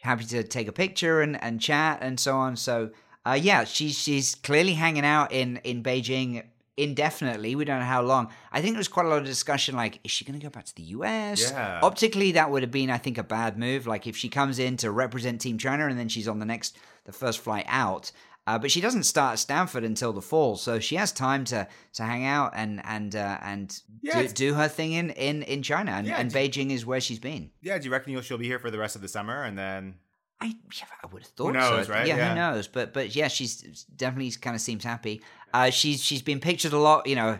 happy 0.00 0.24
to 0.24 0.42
take 0.44 0.68
a 0.68 0.72
picture 0.72 1.20
and, 1.20 1.42
and 1.42 1.60
chat 1.60 1.98
and 2.00 2.18
so 2.20 2.36
on. 2.36 2.54
So 2.56 2.90
uh, 3.26 3.38
yeah, 3.40 3.64
she's 3.64 3.98
she's 3.98 4.36
clearly 4.36 4.74
hanging 4.74 5.04
out 5.04 5.32
in 5.32 5.56
in 5.64 5.82
Beijing 5.82 6.44
indefinitely. 6.76 7.54
We 7.54 7.64
don't 7.64 7.80
know 7.80 7.84
how 7.86 8.02
long. 8.02 8.30
I 8.50 8.60
think 8.60 8.74
there 8.74 8.80
was 8.80 8.88
quite 8.88 9.06
a 9.06 9.08
lot 9.08 9.18
of 9.18 9.24
discussion. 9.26 9.76
Like, 9.76 10.00
is 10.04 10.10
she 10.10 10.24
going 10.24 10.38
to 10.38 10.44
go 10.44 10.50
back 10.50 10.64
to 10.66 10.74
the 10.74 10.82
US? 10.82 11.50
Yeah. 11.50 11.80
Optically, 11.82 12.32
that 12.32 12.50
would 12.50 12.62
have 12.62 12.70
been, 12.70 12.90
I 12.90 12.98
think, 12.98 13.18
a 13.18 13.22
bad 13.24 13.58
move. 13.58 13.86
Like 13.86 14.06
if 14.06 14.16
she 14.16 14.28
comes 14.28 14.58
in 14.58 14.76
to 14.78 14.90
represent 14.90 15.40
Team 15.40 15.58
China 15.58 15.86
and 15.86 15.98
then 15.98 16.08
she's 16.08 16.28
on 16.28 16.38
the 16.38 16.46
next 16.46 16.76
the 17.04 17.12
first 17.12 17.40
flight 17.40 17.64
out. 17.68 18.12
Uh, 18.44 18.58
but 18.58 18.72
she 18.72 18.80
doesn't 18.80 19.04
start 19.04 19.34
at 19.34 19.38
Stanford 19.38 19.84
until 19.84 20.12
the 20.12 20.20
fall, 20.20 20.56
so 20.56 20.80
she 20.80 20.96
has 20.96 21.12
time 21.12 21.44
to 21.44 21.68
to 21.92 22.02
hang 22.02 22.24
out 22.24 22.50
and 22.56 22.80
and 22.84 23.14
uh, 23.14 23.38
and 23.40 23.80
Yeah, 24.02 24.22
do, 24.22 24.28
do 24.28 24.54
her 24.54 24.66
thing 24.66 24.92
in 24.94 25.10
in 25.10 25.42
in 25.44 25.62
China. 25.62 25.92
And, 25.92 26.08
Yeah, 26.08 26.16
and 26.18 26.28
Beijing 26.28 26.72
is 26.72 26.84
where 26.84 27.00
she's 27.00 27.20
been. 27.20 27.52
Yeah, 27.60 27.78
do 27.78 27.84
you 27.84 27.92
reckon 27.92 28.12
you'll, 28.12 28.22
she'll 28.22 28.38
be 28.38 28.46
here 28.48 28.58
for 28.58 28.72
the 28.72 28.78
rest 28.78 28.96
of 28.96 29.02
the 29.02 29.06
summer 29.06 29.44
and 29.44 29.56
then? 29.56 29.94
I 30.40 30.46
yeah, 30.46 30.86
I 31.04 31.06
would 31.12 31.22
have 31.22 31.30
thought 31.30 31.52
knows, 31.54 31.86
so. 31.86 31.92
right? 31.92 32.04
Yeah, 32.04 32.16
Yeah. 32.16 32.28
who 32.30 32.34
knows? 32.34 32.66
But 32.66 32.92
but 32.92 33.14
yeah, 33.14 33.28
she's 33.28 33.84
definitely 33.84 34.32
kind 34.32 34.56
of 34.56 34.60
seems 34.60 34.82
happy. 34.82 35.22
Uh, 35.52 35.70
she's 35.70 36.02
she's 36.02 36.22
been 36.22 36.40
pictured 36.40 36.72
a 36.72 36.78
lot. 36.78 37.06
You 37.06 37.16
know, 37.16 37.38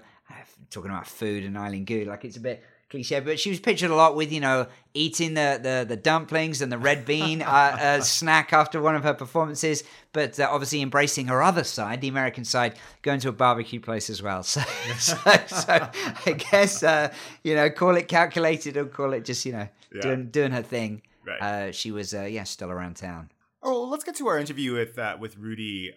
talking 0.70 0.90
about 0.90 1.06
food 1.06 1.44
and 1.44 1.56
Eileen 1.56 1.84
Gu, 1.84 2.04
like 2.04 2.24
it's 2.24 2.36
a 2.36 2.40
bit 2.40 2.62
cliche, 2.90 3.20
but 3.20 3.40
she 3.40 3.48
was 3.48 3.58
pictured 3.58 3.90
a 3.90 3.94
lot 3.94 4.14
with 4.16 4.30
you 4.32 4.40
know 4.40 4.66
eating 4.94 5.34
the 5.34 5.58
the, 5.62 5.84
the 5.88 5.96
dumplings 5.96 6.60
and 6.60 6.70
the 6.70 6.76
red 6.78 7.04
bean 7.06 7.40
uh, 7.42 7.46
uh, 7.80 8.00
snack 8.02 8.52
after 8.52 8.80
one 8.82 8.94
of 8.94 9.02
her 9.02 9.14
performances. 9.14 9.82
But 10.12 10.38
uh, 10.38 10.48
obviously 10.50 10.82
embracing 10.82 11.26
her 11.28 11.42
other 11.42 11.64
side, 11.64 12.00
the 12.02 12.08
American 12.08 12.44
side, 12.44 12.74
going 13.00 13.20
to 13.20 13.28
a 13.30 13.32
barbecue 13.32 13.80
place 13.80 14.10
as 14.10 14.22
well. 14.22 14.42
So 14.52 14.60
so, 14.98 15.16
so 15.46 15.88
I 16.26 16.32
guess 16.50 16.82
uh, 16.82 17.12
you 17.42 17.54
know 17.54 17.70
call 17.70 17.96
it 17.96 18.08
calculated 18.08 18.76
or 18.76 18.84
call 18.86 19.12
it 19.14 19.24
just 19.24 19.44
you 19.46 19.52
know 19.52 19.68
Yeah. 19.94 20.02
doing 20.02 20.26
doing 20.30 20.52
her 20.52 20.62
thing. 20.62 21.02
Right. 21.24 21.40
Uh, 21.40 21.72
she 21.72 21.92
was 21.92 22.12
uh, 22.14 22.22
yeah 22.22 22.44
still 22.44 22.70
around 22.70 22.96
town. 22.96 23.30
Oh, 23.62 23.82
well, 23.82 23.90
let's 23.90 24.02
get 24.02 24.16
to 24.16 24.26
our 24.26 24.38
interview 24.38 24.74
with 24.74 24.98
uh, 24.98 25.16
with 25.20 25.38
Rudi. 25.38 25.94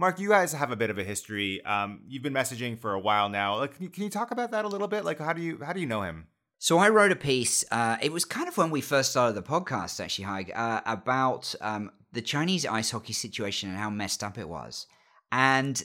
Mark, 0.00 0.18
you 0.18 0.30
guys 0.30 0.54
have 0.54 0.70
a 0.70 0.76
bit 0.76 0.88
of 0.88 0.96
a 0.96 1.04
history. 1.04 1.62
Um, 1.62 2.00
you've 2.08 2.22
been 2.22 2.32
messaging 2.32 2.78
for 2.78 2.94
a 2.94 2.98
while 2.98 3.28
now. 3.28 3.58
Like, 3.58 3.74
can 3.74 3.82
you, 3.82 3.90
can 3.90 4.02
you 4.02 4.08
talk 4.08 4.30
about 4.30 4.50
that 4.52 4.64
a 4.64 4.68
little 4.68 4.88
bit? 4.88 5.04
Like, 5.04 5.18
how 5.18 5.34
do 5.34 5.42
you 5.42 5.60
how 5.62 5.74
do 5.74 5.80
you 5.80 5.84
know 5.84 6.00
him? 6.00 6.28
So 6.58 6.78
I 6.78 6.88
wrote 6.88 7.12
a 7.12 7.16
piece. 7.16 7.66
Uh, 7.70 7.98
it 8.00 8.10
was 8.10 8.24
kind 8.24 8.48
of 8.48 8.56
when 8.56 8.70
we 8.70 8.80
first 8.80 9.10
started 9.10 9.34
the 9.34 9.42
podcast, 9.42 10.02
actually, 10.02 10.24
Haig, 10.24 10.52
uh, 10.54 10.80
about 10.86 11.54
um, 11.60 11.90
the 12.12 12.22
Chinese 12.22 12.64
ice 12.64 12.92
hockey 12.92 13.12
situation 13.12 13.68
and 13.68 13.78
how 13.78 13.90
messed 13.90 14.24
up 14.24 14.38
it 14.38 14.48
was, 14.48 14.86
and 15.32 15.82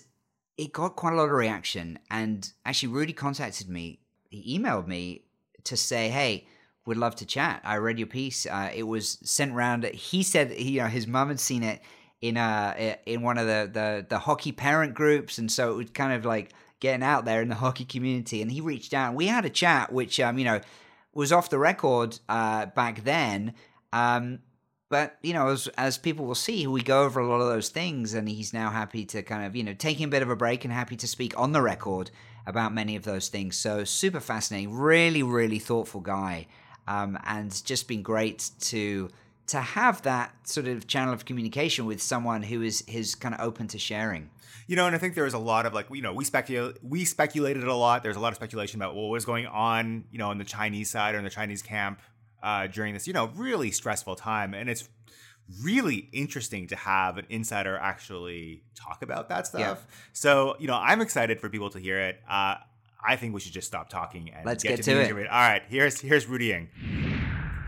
it 0.57 0.71
got 0.71 0.95
quite 0.95 1.11
a 1.11 1.17
lot 1.17 1.25
of 1.25 1.31
reaction. 1.31 1.99
And 2.09 2.49
actually, 2.65 2.93
Rudi 2.93 3.11
contacted 3.11 3.67
me. 3.67 3.99
He 4.29 4.57
emailed 4.57 4.87
me 4.87 5.25
to 5.65 5.75
say, 5.75 6.07
"Hey, 6.07 6.47
would 6.85 6.95
love 6.95 7.17
to 7.17 7.25
chat. 7.25 7.59
I 7.65 7.75
read 7.79 7.99
your 7.99 8.07
piece. 8.07 8.45
Uh, 8.45 8.71
it 8.73 8.83
was 8.83 9.17
sent 9.29 9.51
round. 9.51 9.83
He 9.83 10.23
said, 10.23 10.57
you 10.57 10.79
know, 10.79 10.87
his 10.87 11.05
mum 11.05 11.27
had 11.27 11.41
seen 11.41 11.63
it 11.63 11.81
in 12.21 12.37
uh 12.37 12.95
in 13.05 13.21
one 13.21 13.37
of 13.37 13.47
the, 13.47 13.69
the 13.71 14.05
the 14.07 14.19
hockey 14.19 14.51
parent 14.51 14.93
groups, 14.93 15.37
and 15.37 15.51
so 15.51 15.71
it 15.71 15.75
was 15.75 15.89
kind 15.91 16.13
of 16.13 16.25
like 16.25 16.53
getting 16.79 17.03
out 17.03 17.25
there 17.25 17.41
in 17.41 17.49
the 17.49 17.55
hockey 17.63 17.85
community. 17.85 18.41
And 18.41 18.51
he 18.51 18.61
reached 18.61 18.93
out. 18.93 19.09
And 19.09 19.17
we 19.17 19.27
had 19.27 19.45
a 19.45 19.49
chat, 19.49 19.91
which 19.91 20.19
um 20.19 20.37
you 20.37 20.45
know 20.45 20.61
was 21.13 21.31
off 21.31 21.49
the 21.49 21.59
record 21.59 22.19
uh 22.29 22.67
back 22.67 23.03
then. 23.03 23.53
Um, 23.93 24.39
but 24.89 25.17
you 25.23 25.33
know, 25.33 25.47
as 25.47 25.67
as 25.77 25.97
people 25.97 26.25
will 26.25 26.35
see, 26.35 26.67
we 26.67 26.81
go 26.81 27.03
over 27.03 27.19
a 27.19 27.27
lot 27.27 27.41
of 27.41 27.47
those 27.47 27.69
things, 27.69 28.13
and 28.13 28.29
he's 28.29 28.53
now 28.53 28.69
happy 28.69 29.05
to 29.05 29.23
kind 29.23 29.45
of 29.45 29.55
you 29.55 29.63
know 29.63 29.73
taking 29.73 30.05
a 30.05 30.09
bit 30.09 30.21
of 30.21 30.29
a 30.29 30.35
break 30.35 30.63
and 30.63 30.73
happy 30.73 30.95
to 30.97 31.07
speak 31.07 31.37
on 31.37 31.51
the 31.51 31.61
record 31.61 32.11
about 32.45 32.73
many 32.73 32.95
of 32.95 33.03
those 33.03 33.29
things. 33.29 33.55
So 33.55 33.83
super 33.83 34.19
fascinating, 34.19 34.73
really 34.73 35.23
really 35.23 35.59
thoughtful 35.59 36.01
guy, 36.01 36.47
um, 36.87 37.17
and 37.25 37.63
just 37.65 37.87
been 37.87 38.03
great 38.03 38.51
to 38.61 39.09
to 39.47 39.59
have 39.59 40.01
that 40.03 40.47
sort 40.47 40.67
of 40.67 40.87
channel 40.87 41.13
of 41.13 41.25
communication 41.25 41.85
with 41.85 42.01
someone 42.01 42.43
who 42.43 42.61
is 42.61 42.81
is 42.87 43.15
kind 43.15 43.35
of 43.35 43.41
open 43.41 43.67
to 43.69 43.79
sharing. 43.79 44.29
You 44.67 44.75
know, 44.75 44.87
and 44.87 44.95
I 44.95 44.99
think 44.99 45.13
there 45.13 45.25
was 45.25 45.35
a 45.35 45.39
lot 45.39 45.67
of 45.67 45.73
like, 45.73 45.87
you 45.91 46.01
know, 46.01 46.13
we 46.13 46.25
speculate, 46.25 46.77
we 46.83 47.05
speculated 47.05 47.63
a 47.63 47.75
lot. 47.75 48.01
There's 48.01 48.15
a 48.15 48.19
lot 48.19 48.29
of 48.29 48.35
speculation 48.35 48.81
about 48.81 48.95
what 48.95 49.09
was 49.09 49.23
going 49.23 49.45
on, 49.45 50.05
you 50.11 50.17
know, 50.17 50.29
on 50.29 50.39
the 50.39 50.43
Chinese 50.43 50.89
side 50.89 51.13
or 51.13 51.19
in 51.19 51.23
the 51.23 51.29
Chinese 51.29 51.61
camp 51.61 52.01
uh, 52.41 52.65
during 52.65 52.95
this, 52.95 53.05
you 53.05 53.13
know, 53.13 53.27
really 53.35 53.69
stressful 53.69 54.15
time. 54.15 54.55
And 54.55 54.67
it's 54.67 54.89
really 55.61 56.09
interesting 56.11 56.65
to 56.67 56.75
have 56.75 57.19
an 57.19 57.27
insider 57.29 57.77
actually 57.77 58.63
talk 58.73 59.03
about 59.03 59.29
that 59.29 59.45
stuff. 59.45 59.59
Yeah. 59.59 59.95
So, 60.13 60.55
you 60.57 60.65
know, 60.65 60.75
I'm 60.75 61.01
excited 61.01 61.39
for 61.39 61.49
people 61.49 61.69
to 61.69 61.79
hear 61.79 61.99
it. 61.99 62.19
Uh, 62.27 62.55
I 63.07 63.17
think 63.17 63.35
we 63.35 63.41
should 63.41 63.53
just 63.53 63.67
stop 63.67 63.89
talking 63.89 64.31
and 64.33 64.47
let's 64.47 64.63
get, 64.63 64.77
get 64.77 64.85
to, 64.85 65.07
to 65.07 65.17
it. 65.17 65.21
it. 65.25 65.27
All 65.27 65.39
right, 65.39 65.61
here's 65.69 66.01
here's 66.01 66.25
Rudi 66.25 66.45
Ying. 66.45 67.04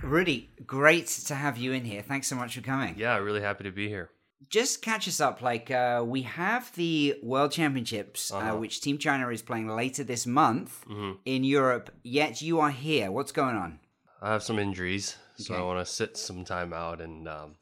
Rudi, 0.03 0.49
great 0.65 1.07
to 1.07 1.35
have 1.35 1.57
you 1.57 1.73
in 1.73 1.83
here. 1.83 2.01
Thanks 2.01 2.27
so 2.27 2.35
much 2.35 2.55
for 2.55 2.61
coming. 2.61 2.95
Yeah, 2.97 3.17
really 3.17 3.41
happy 3.41 3.63
to 3.63 3.71
be 3.71 3.87
here. 3.87 4.09
Just 4.49 4.81
catch 4.81 5.07
us 5.07 5.19
up. 5.19 5.41
Like, 5.41 5.71
uh, 5.71 6.03
we 6.05 6.21
have 6.21 6.73
the 6.75 7.15
World 7.23 7.51
Championships, 7.51 8.31
uh, 8.31 8.37
uh-huh. 8.37 8.53
uh, 8.53 8.57
which 8.57 8.81
Team 8.81 8.97
China 8.97 9.27
is 9.29 9.41
playing 9.41 9.67
later 9.67 10.03
this 10.03 10.25
month 10.25 10.85
mm-hmm. 10.87 11.13
in 11.25 11.43
Europe, 11.43 11.89
yet 12.03 12.41
you 12.41 12.59
are 12.59 12.69
here. 12.69 13.11
What's 13.11 13.31
going 13.31 13.55
on? 13.55 13.79
I 14.21 14.31
have 14.31 14.43
some 14.43 14.59
injuries, 14.59 15.17
so 15.35 15.53
okay. 15.53 15.61
I 15.61 15.65
want 15.65 15.85
to 15.85 15.91
sit 15.91 16.17
some 16.17 16.45
time 16.45 16.73
out 16.73 17.01
and 17.01 17.27
um, 17.27 17.55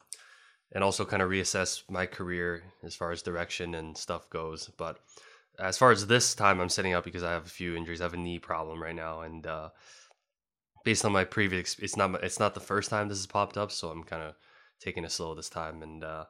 and 0.72 0.82
also 0.82 1.04
kind 1.04 1.22
of 1.22 1.30
reassess 1.30 1.82
my 1.90 2.06
career 2.06 2.62
as 2.82 2.94
far 2.94 3.10
as 3.10 3.22
direction 3.22 3.74
and 3.74 3.96
stuff 3.96 4.30
goes. 4.30 4.70
But 4.76 4.98
as 5.58 5.76
far 5.76 5.90
as 5.90 6.06
this 6.06 6.34
time, 6.34 6.60
I'm 6.60 6.68
setting 6.68 6.94
up 6.94 7.04
because 7.04 7.22
I 7.22 7.32
have 7.32 7.46
a 7.46 7.50
few 7.50 7.76
injuries. 7.76 8.00
I 8.00 8.04
have 8.04 8.14
a 8.14 8.18
knee 8.18 8.38
problem 8.38 8.82
right 8.82 8.94
now, 8.94 9.20
and 9.20 9.46
uh, 9.46 9.70
based 10.86 11.04
on 11.04 11.10
my 11.10 11.24
previous, 11.24 11.76
it's 11.80 11.96
not 11.96 12.22
it's 12.22 12.38
not 12.38 12.54
the 12.54 12.60
first 12.60 12.90
time 12.90 13.08
this 13.08 13.18
has 13.18 13.26
popped 13.26 13.58
up, 13.58 13.72
so 13.72 13.90
I'm 13.90 14.04
kind 14.04 14.22
of 14.22 14.34
taking 14.80 15.04
it 15.04 15.10
slow 15.10 15.34
this 15.34 15.48
time. 15.48 15.82
And 15.82 16.04
uh, 16.04 16.26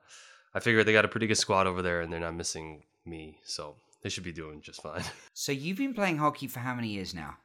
I 0.55 0.61
figure 0.61 0.83
they 0.83 0.95
got 0.95 1.05
a 1.05 1.09
pretty 1.09 1.27
good 1.27 1.37
squad 1.37 1.67
over 1.67 1.83
there, 1.83 2.01
and 2.01 2.11
they're 2.11 2.19
not 2.19 2.35
missing 2.35 2.85
me, 3.05 3.39
so 3.45 3.77
they 4.03 4.09
should 4.09 4.25
be 4.25 4.33
doing 4.33 4.63
just 4.63 4.83
fine. 4.83 5.05
So 5.35 5.53
you've 5.53 5.77
been 5.77 5.93
playing 5.93 6.17
hockey 6.17 6.49
for 6.49 6.61
how 6.61 6.75
many 6.75 6.89
years 6.89 7.15
now? 7.15 7.37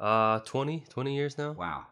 Uh, 0.00 0.40
20, 0.40 0.84
20 0.90 1.14
years 1.14 1.38
now. 1.38 1.52
Wow. 1.52 1.86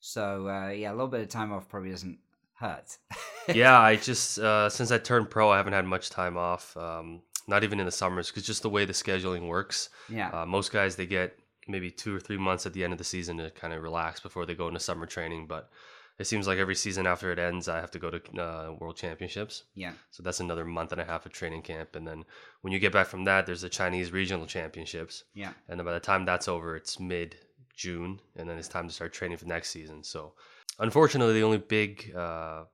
So 0.00 0.48
uh, 0.48 0.70
yeah, 0.70 0.90
a 0.90 0.94
little 0.94 1.08
bit 1.08 1.20
of 1.20 1.28
time 1.28 1.52
off 1.52 1.68
probably 1.68 1.90
doesn't 1.90 2.18
hurt. 2.54 2.96
yeah, 3.54 3.78
I 3.78 3.96
just 3.96 4.38
uh, 4.38 4.70
since 4.70 4.90
I 4.92 4.96
turned 4.96 5.28
pro, 5.28 5.50
I 5.50 5.58
haven't 5.58 5.74
had 5.74 5.84
much 5.84 6.08
time 6.08 6.38
off. 6.38 6.74
Um, 6.78 7.20
not 7.46 7.64
even 7.64 7.78
in 7.78 7.84
the 7.84 7.92
summers, 7.92 8.28
because 8.28 8.46
just 8.46 8.62
the 8.62 8.70
way 8.70 8.86
the 8.86 8.94
scheduling 8.94 9.46
works. 9.46 9.90
Yeah. 10.08 10.30
Uh, 10.30 10.46
most 10.46 10.72
guys 10.72 10.96
they 10.96 11.04
get 11.04 11.38
maybe 11.68 11.90
two 11.90 12.14
or 12.14 12.20
three 12.20 12.38
months 12.38 12.66
at 12.66 12.72
the 12.72 12.84
end 12.84 12.92
of 12.92 12.98
the 12.98 13.04
season 13.04 13.38
to 13.38 13.50
kind 13.50 13.72
of 13.72 13.82
relax 13.82 14.20
before 14.20 14.46
they 14.46 14.54
go 14.54 14.68
into 14.68 14.80
summer 14.80 15.06
training. 15.06 15.46
But 15.46 15.70
it 16.18 16.26
seems 16.26 16.46
like 16.46 16.58
every 16.58 16.76
season 16.76 17.06
after 17.06 17.32
it 17.32 17.38
ends, 17.38 17.68
I 17.68 17.80
have 17.80 17.90
to 17.92 17.98
go 17.98 18.10
to 18.10 18.40
uh, 18.40 18.72
World 18.78 18.96
Championships. 18.96 19.64
Yeah. 19.74 19.92
So 20.10 20.22
that's 20.22 20.40
another 20.40 20.64
month 20.64 20.92
and 20.92 21.00
a 21.00 21.04
half 21.04 21.26
of 21.26 21.32
training 21.32 21.62
camp, 21.62 21.96
and 21.96 22.06
then 22.06 22.24
when 22.60 22.72
you 22.72 22.78
get 22.78 22.92
back 22.92 23.06
from 23.06 23.24
that, 23.24 23.46
there's 23.46 23.62
the 23.62 23.68
Chinese 23.68 24.12
Regional 24.12 24.46
Championships. 24.46 25.24
Yeah. 25.34 25.52
And 25.68 25.78
then 25.78 25.84
by 25.84 25.92
the 25.92 26.00
time 26.00 26.24
that's 26.24 26.46
over, 26.46 26.76
it's 26.76 27.00
mid 27.00 27.36
June, 27.76 28.20
and 28.36 28.48
then 28.48 28.58
it's 28.58 28.68
time 28.68 28.86
to 28.86 28.94
start 28.94 29.12
training 29.12 29.38
for 29.38 29.46
next 29.46 29.70
season. 29.70 30.04
So, 30.04 30.34
unfortunately, 30.78 31.34
the 31.34 31.42
only 31.42 31.58
big 31.58 32.14
uh, 32.14 32.64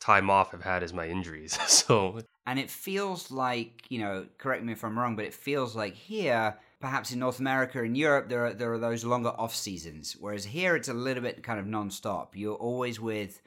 time 0.00 0.30
off 0.30 0.54
I've 0.54 0.62
had 0.62 0.82
is 0.82 0.94
my 0.94 1.06
injuries. 1.06 1.58
so. 1.70 2.20
And 2.46 2.58
it 2.58 2.70
feels 2.70 3.30
like 3.30 3.84
you 3.90 3.98
know, 3.98 4.26
correct 4.38 4.64
me 4.64 4.72
if 4.72 4.84
I'm 4.84 4.98
wrong, 4.98 5.16
but 5.16 5.26
it 5.26 5.34
feels 5.34 5.76
like 5.76 5.94
here 5.94 6.56
perhaps 6.80 7.12
in 7.12 7.18
North 7.18 7.40
America 7.40 7.82
and 7.82 7.96
Europe, 7.96 8.28
there 8.28 8.46
are 8.46 8.54
there 8.54 8.72
are 8.72 8.78
those 8.78 9.04
longer 9.04 9.30
off 9.30 9.54
seasons, 9.54 10.16
whereas 10.18 10.44
here 10.44 10.76
it's 10.76 10.88
a 10.88 10.94
little 10.94 11.22
bit 11.22 11.42
kind 11.42 11.58
of 11.58 11.66
non-stop. 11.66 12.36
You're 12.36 12.54
always 12.54 13.00
with 13.00 13.40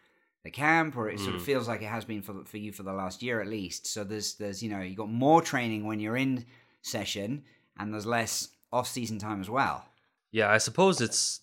the 0.44 0.52
camp, 0.52 0.98
or 0.98 1.10
it 1.10 1.20
mm. 1.20 1.24
sort 1.24 1.36
of 1.36 1.42
mm. 1.42 1.46
feels 1.46 1.68
like 1.68 1.82
it 1.82 1.90
has 1.90 2.06
been 2.06 2.22
for 2.22 2.44
for 2.46 2.58
you 2.58 2.72
for 2.72 2.84
the 2.84 2.94
last 2.94 3.22
year 3.22 3.42
at 3.42 3.48
least. 3.48 3.88
So 3.88 4.04
there's 4.04 4.36
there's 4.36 4.64
you 4.64 4.70
know 4.70 4.82
you 4.82 4.96
got 4.96 5.10
more 5.10 5.42
training 5.42 5.86
when 5.86 6.00
you're 6.00 6.18
in 6.18 6.46
session, 6.82 7.44
and 7.78 7.94
there's 7.94 8.06
less 8.06 8.50
off-season 8.72 9.20
time 9.20 9.42
as 9.42 9.50
well. 9.50 9.86
Yeah, 10.32 10.50
I 10.52 10.60
suppose 10.60 11.02
it's 11.02 11.42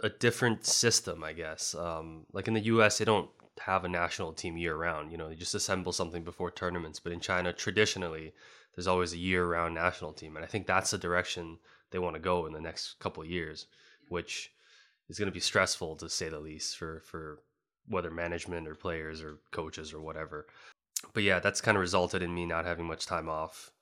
a 0.00 0.08
different 0.08 0.64
system. 0.66 1.22
I 1.22 1.32
guess 1.32 1.74
um, 1.74 2.26
like 2.32 2.48
in 2.48 2.54
the 2.54 2.60
U.S., 2.60 2.98
they 2.98 3.04
don't 3.04 3.30
have 3.60 3.84
a 3.84 3.88
national 3.88 4.32
team 4.32 4.56
year 4.56 4.74
round. 4.74 5.12
You 5.12 5.18
know, 5.18 5.28
they 5.28 5.34
just 5.34 5.54
assemble 5.54 5.92
something 5.92 6.24
before 6.24 6.50
tournaments. 6.50 6.98
But 7.00 7.12
in 7.12 7.20
China, 7.20 7.52
traditionally, 7.52 8.32
there's 8.74 8.86
always 8.86 9.12
a 9.12 9.18
year-round 9.18 9.74
national 9.74 10.12
team, 10.12 10.36
and 10.36 10.44
I 10.44 10.48
think 10.48 10.66
that's 10.66 10.90
the 10.90 10.98
direction 10.98 11.58
they 11.90 11.98
want 11.98 12.14
to 12.14 12.20
go 12.20 12.46
in 12.46 12.52
the 12.52 12.60
next 12.60 12.98
couple 12.98 13.22
of 13.22 13.28
years, 13.28 13.66
which 14.08 14.52
is 15.08 15.18
going 15.18 15.26
to 15.26 15.32
be 15.32 15.40
stressful 15.40 15.96
to 15.96 16.08
say 16.08 16.28
the 16.28 16.38
least 16.38 16.76
for 16.76 17.00
for 17.04 17.40
whether 17.88 18.10
management 18.10 18.68
or 18.68 18.74
players 18.74 19.20
or 19.20 19.38
coaches 19.50 19.92
or 19.92 20.00
whatever. 20.00 20.46
But 21.12 21.24
yeah, 21.24 21.40
that's 21.40 21.60
kind 21.60 21.76
of 21.76 21.80
resulted 21.80 22.22
in 22.22 22.34
me 22.34 22.46
not 22.46 22.64
having 22.64 22.86
much 22.86 23.06
time 23.06 23.28
off. 23.28 23.72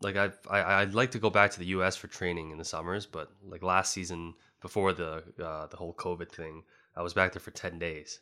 Like 0.00 0.16
I 0.16 0.32
I 0.50 0.80
I'd 0.80 0.94
like 0.94 1.12
to 1.12 1.18
go 1.18 1.30
back 1.30 1.52
to 1.52 1.58
the 1.58 1.66
U.S. 1.66 1.96
for 1.96 2.08
training 2.08 2.50
in 2.50 2.58
the 2.58 2.64
summers, 2.64 3.06
but 3.06 3.30
like 3.44 3.62
last 3.62 3.92
season 3.92 4.34
before 4.60 4.92
the 4.92 5.22
uh, 5.42 5.66
the 5.68 5.76
whole 5.76 5.94
COVID 5.94 6.30
thing, 6.30 6.64
I 6.96 7.02
was 7.02 7.14
back 7.14 7.32
there 7.32 7.40
for 7.40 7.52
ten 7.52 7.78
days, 7.78 8.20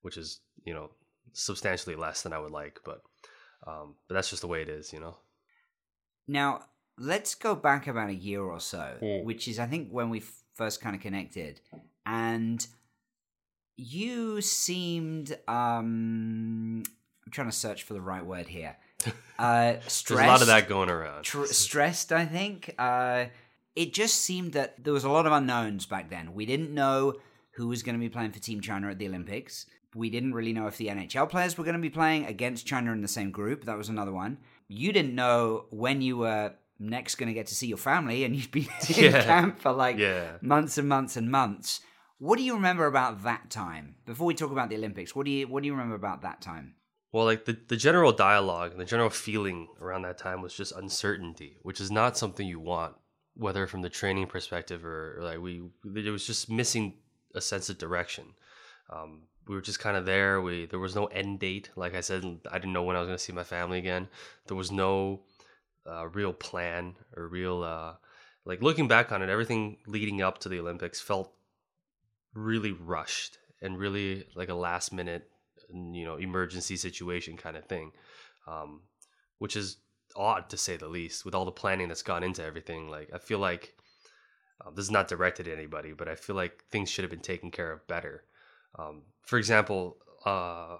which 0.00 0.16
is 0.16 0.40
you 0.64 0.72
know 0.72 0.90
substantially 1.34 1.96
less 1.96 2.22
than 2.22 2.32
I 2.32 2.38
would 2.38 2.52
like, 2.52 2.80
but 2.84 3.02
um, 3.66 3.96
but 4.06 4.14
that's 4.14 4.30
just 4.30 4.42
the 4.42 4.48
way 4.48 4.62
it 4.62 4.68
is, 4.68 4.92
you 4.92 5.00
know. 5.00 5.16
Now, 6.28 6.64
let's 6.98 7.34
go 7.34 7.54
back 7.54 7.86
about 7.86 8.10
a 8.10 8.14
year 8.14 8.42
or 8.42 8.60
so, 8.60 8.96
mm. 9.00 9.24
which 9.24 9.48
is, 9.48 9.58
I 9.58 9.66
think, 9.66 9.90
when 9.90 10.10
we 10.10 10.22
first 10.54 10.80
kind 10.80 10.94
of 10.94 11.00
connected. 11.00 11.60
And 12.04 12.64
you 13.76 14.40
seemed, 14.40 15.38
um, 15.48 16.82
I'm 17.24 17.32
trying 17.32 17.48
to 17.48 17.56
search 17.56 17.84
for 17.84 17.94
the 17.94 18.00
right 18.00 18.24
word 18.24 18.46
here. 18.46 18.76
Uh, 19.38 19.78
stressed. 19.86 20.08
There's 20.08 20.20
a 20.20 20.26
lot 20.26 20.40
of 20.40 20.48
that 20.48 20.68
going 20.68 20.90
around. 20.90 21.22
Tr- 21.22 21.44
stressed, 21.44 22.10
I 22.10 22.26
think. 22.26 22.74
Uh, 22.76 23.26
it 23.76 23.92
just 23.92 24.16
seemed 24.16 24.54
that 24.54 24.82
there 24.82 24.92
was 24.92 25.04
a 25.04 25.08
lot 25.08 25.26
of 25.26 25.32
unknowns 25.32 25.86
back 25.86 26.10
then. 26.10 26.34
We 26.34 26.44
didn't 26.44 26.74
know 26.74 27.14
who 27.52 27.68
was 27.68 27.84
going 27.84 27.94
to 27.94 28.00
be 28.00 28.08
playing 28.08 28.32
for 28.32 28.40
Team 28.40 28.60
China 28.60 28.90
at 28.90 28.98
the 28.98 29.06
Olympics. 29.06 29.66
We 29.94 30.10
didn't 30.10 30.34
really 30.34 30.52
know 30.52 30.66
if 30.66 30.76
the 30.76 30.88
NHL 30.88 31.28
players 31.28 31.56
were 31.56 31.62
going 31.62 31.76
to 31.76 31.80
be 31.80 31.88
playing 31.88 32.26
against 32.26 32.66
China 32.66 32.90
in 32.90 33.00
the 33.00 33.06
same 33.06 33.30
group. 33.30 33.66
That 33.66 33.78
was 33.78 33.88
another 33.88 34.10
one 34.10 34.38
you 34.68 34.92
didn't 34.92 35.14
know 35.14 35.64
when 35.70 36.00
you 36.00 36.18
were 36.18 36.52
next 36.78 37.16
going 37.16 37.28
to 37.28 37.34
get 37.34 37.46
to 37.48 37.54
see 37.54 37.66
your 37.66 37.78
family 37.78 38.24
and 38.24 38.36
you'd 38.36 38.50
be 38.50 38.60
in 38.96 39.12
yeah. 39.12 39.24
camp 39.24 39.58
for 39.60 39.72
like 39.72 39.98
yeah. 39.98 40.36
months 40.40 40.78
and 40.78 40.88
months 40.88 41.16
and 41.16 41.30
months. 41.30 41.80
What 42.18 42.36
do 42.38 42.44
you 42.44 42.54
remember 42.54 42.86
about 42.86 43.22
that 43.22 43.50
time? 43.50 43.96
Before 44.04 44.26
we 44.26 44.34
talk 44.34 44.50
about 44.50 44.70
the 44.70 44.76
Olympics, 44.76 45.14
what 45.14 45.24
do 45.24 45.30
you 45.30 45.46
what 45.46 45.62
do 45.62 45.66
you 45.66 45.72
remember 45.72 45.94
about 45.94 46.22
that 46.22 46.40
time? 46.40 46.74
Well, 47.12 47.24
like 47.24 47.46
the, 47.46 47.56
the 47.68 47.76
general 47.76 48.12
dialogue 48.12 48.72
and 48.72 48.80
the 48.80 48.84
general 48.84 49.08
feeling 49.08 49.68
around 49.80 50.02
that 50.02 50.18
time 50.18 50.42
was 50.42 50.52
just 50.52 50.72
uncertainty, 50.76 51.56
which 51.62 51.80
is 51.80 51.90
not 51.90 52.18
something 52.18 52.46
you 52.46 52.60
want, 52.60 52.96
whether 53.34 53.66
from 53.66 53.80
the 53.80 53.88
training 53.88 54.26
perspective 54.26 54.84
or, 54.84 55.18
or 55.18 55.24
like 55.24 55.38
we, 55.40 55.62
it 55.96 56.10
was 56.10 56.26
just 56.26 56.50
missing 56.50 56.98
a 57.34 57.40
sense 57.40 57.70
of 57.70 57.78
direction. 57.78 58.34
Um, 58.90 59.22
we 59.48 59.54
were 59.54 59.60
just 59.60 59.80
kind 59.80 59.96
of 59.96 60.04
there. 60.04 60.40
We 60.40 60.66
there 60.66 60.78
was 60.78 60.94
no 60.94 61.06
end 61.06 61.40
date. 61.40 61.70
Like 61.76 61.94
I 61.94 62.00
said, 62.00 62.24
I 62.50 62.58
didn't 62.58 62.72
know 62.72 62.82
when 62.82 62.96
I 62.96 63.00
was 63.00 63.08
going 63.08 63.18
to 63.18 63.24
see 63.24 63.32
my 63.32 63.44
family 63.44 63.78
again. 63.78 64.08
There 64.46 64.56
was 64.56 64.70
no 64.70 65.20
uh, 65.86 66.08
real 66.08 66.32
plan 66.32 66.94
or 67.16 67.28
real 67.28 67.62
uh, 67.62 67.94
like 68.44 68.62
looking 68.62 68.88
back 68.88 69.12
on 69.12 69.22
it. 69.22 69.28
Everything 69.28 69.78
leading 69.86 70.22
up 70.22 70.38
to 70.38 70.48
the 70.48 70.60
Olympics 70.60 71.00
felt 71.00 71.32
really 72.34 72.72
rushed 72.72 73.38
and 73.62 73.78
really 73.78 74.26
like 74.34 74.48
a 74.48 74.54
last 74.54 74.92
minute, 74.92 75.28
you 75.72 76.04
know, 76.04 76.16
emergency 76.16 76.76
situation 76.76 77.36
kind 77.36 77.56
of 77.56 77.64
thing, 77.64 77.92
um, 78.46 78.82
which 79.38 79.56
is 79.56 79.78
odd 80.16 80.48
to 80.50 80.56
say 80.56 80.76
the 80.76 80.88
least 80.88 81.24
with 81.24 81.34
all 81.34 81.44
the 81.44 81.52
planning 81.52 81.88
that's 81.88 82.02
gone 82.02 82.22
into 82.22 82.44
everything. 82.44 82.88
Like 82.88 83.10
I 83.14 83.18
feel 83.18 83.38
like 83.38 83.74
uh, 84.64 84.70
this 84.70 84.84
is 84.84 84.90
not 84.90 85.08
directed 85.08 85.48
at 85.48 85.56
anybody, 85.56 85.92
but 85.92 86.08
I 86.08 86.14
feel 86.14 86.36
like 86.36 86.64
things 86.70 86.90
should 86.90 87.04
have 87.04 87.10
been 87.10 87.20
taken 87.20 87.50
care 87.50 87.72
of 87.72 87.86
better. 87.86 88.24
Um, 88.78 89.02
for 89.22 89.38
example, 89.38 89.96
uh, 90.24 90.78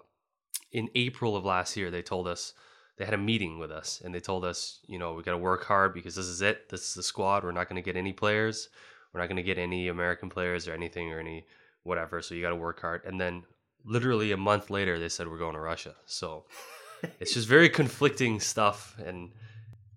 in 0.73 0.89
April 0.95 1.37
of 1.37 1.45
last 1.45 1.77
year, 1.77 1.91
they 1.91 2.03
told 2.03 2.29
us 2.29 2.55
they 2.97 3.05
had 3.05 3.15
a 3.15 3.19
meeting 3.19 3.59
with 3.59 3.71
us 3.71 4.03
and 4.05 4.15
they 4.15 4.21
told 4.21 4.45
us, 4.45 4.81
you 4.87 4.99
know, 4.99 5.15
we 5.15 5.23
got 5.23 5.33
to 5.33 5.39
work 5.39 5.65
hard 5.65 5.95
because 5.95 6.15
this 6.15 6.27
is 6.27 6.43
it. 6.43 6.69
This 6.69 6.89
is 6.89 6.95
the 6.95 7.03
squad. 7.03 7.45
We're 7.45 7.53
not 7.53 7.69
going 7.69 7.83
to 7.83 7.83
get 7.83 7.97
any 7.97 8.13
players. 8.13 8.69
We're 9.13 9.21
not 9.21 9.29
going 9.29 9.37
to 9.37 9.43
get 9.43 9.59
any 9.59 9.89
American 9.89 10.29
players 10.29 10.69
or 10.69 10.75
anything 10.75 11.13
or 11.13 11.19
any 11.19 11.47
whatever. 11.83 12.21
So 12.21 12.35
you 12.35 12.43
got 12.43 12.51
to 12.51 12.57
work 12.57 12.81
hard. 12.81 13.03
And 13.05 13.21
then 13.21 13.45
literally 13.85 14.33
a 14.33 14.37
month 14.37 14.69
later, 14.71 14.99
they 14.99 15.09
said 15.09 15.29
we're 15.29 15.39
going 15.39 15.55
to 15.55 15.61
Russia. 15.61 15.95
So 16.07 16.45
it's 17.21 17.35
just 17.35 17.49
very 17.49 17.69
conflicting 17.69 18.41
stuff. 18.41 18.97
And 19.05 19.31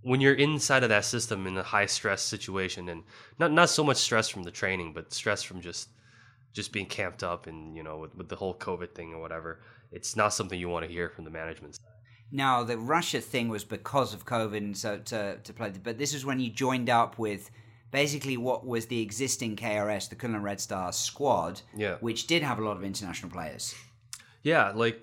when 0.03 0.22
you're 0.22 0.34
inside 0.34 0.84
of 0.84 0.89
that 0.89 1.05
system 1.05 1.48
in 1.48 1.58
a 1.58 1.63
high 1.63 1.86
stress 1.86 2.22
situation, 2.22 2.89
and 2.89 3.03
not 3.39 3.51
not 3.51 3.70
so 3.70 3.84
much 3.84 3.98
stress 3.98 4.29
from 4.29 4.43
the 4.43 4.51
training, 4.51 4.93
but 4.93 5.13
stress 5.13 5.43
from 5.43 5.62
just 5.62 5.89
just 6.53 6.72
being 6.72 6.86
camped 6.86 7.24
up 7.24 7.48
and 7.48 7.75
you 7.75 7.84
know 7.84 7.98
with, 7.98 8.15
with 8.15 8.29
the 8.29 8.36
whole 8.36 8.53
COVID 8.55 8.93
thing 8.93 9.13
or 9.13 9.20
whatever, 9.22 9.60
it's 9.91 10.15
not 10.15 10.34
something 10.34 10.60
you 10.60 10.70
want 10.70 10.86
to 10.86 10.91
hear 10.91 11.10
from 11.10 11.25
the 11.25 11.31
management 11.31 11.75
side. 11.75 11.86
Now, 12.34 12.63
the 12.63 12.77
Russia 12.77 13.20
thing 13.20 13.50
was 13.50 13.63
because 13.65 14.13
of 14.13 14.25
COVID, 14.25 14.58
and 14.58 14.77
so 14.77 15.00
to, 15.00 15.38
to 15.43 15.53
play. 15.53 15.74
But 15.84 15.98
this 15.98 16.13
is 16.13 16.25
when 16.25 16.39
you 16.39 16.50
joined 16.50 16.89
up 16.89 17.17
with 17.20 17.51
basically 17.91 18.38
what 18.38 18.65
was 18.65 18.86
the 18.86 19.01
existing 19.01 19.58
KRS, 19.58 20.08
the 20.10 20.15
Kunlun 20.15 20.41
Red 20.41 20.62
Stars 20.62 20.96
squad, 20.96 21.62
Yeah. 21.75 21.98
which 22.00 22.27
did 22.27 22.41
have 22.41 22.58
a 22.58 22.63
lot 22.63 22.77
of 22.77 22.86
international 22.86 23.29
players. 23.31 23.75
Yeah, 24.43 24.72
like 24.74 25.00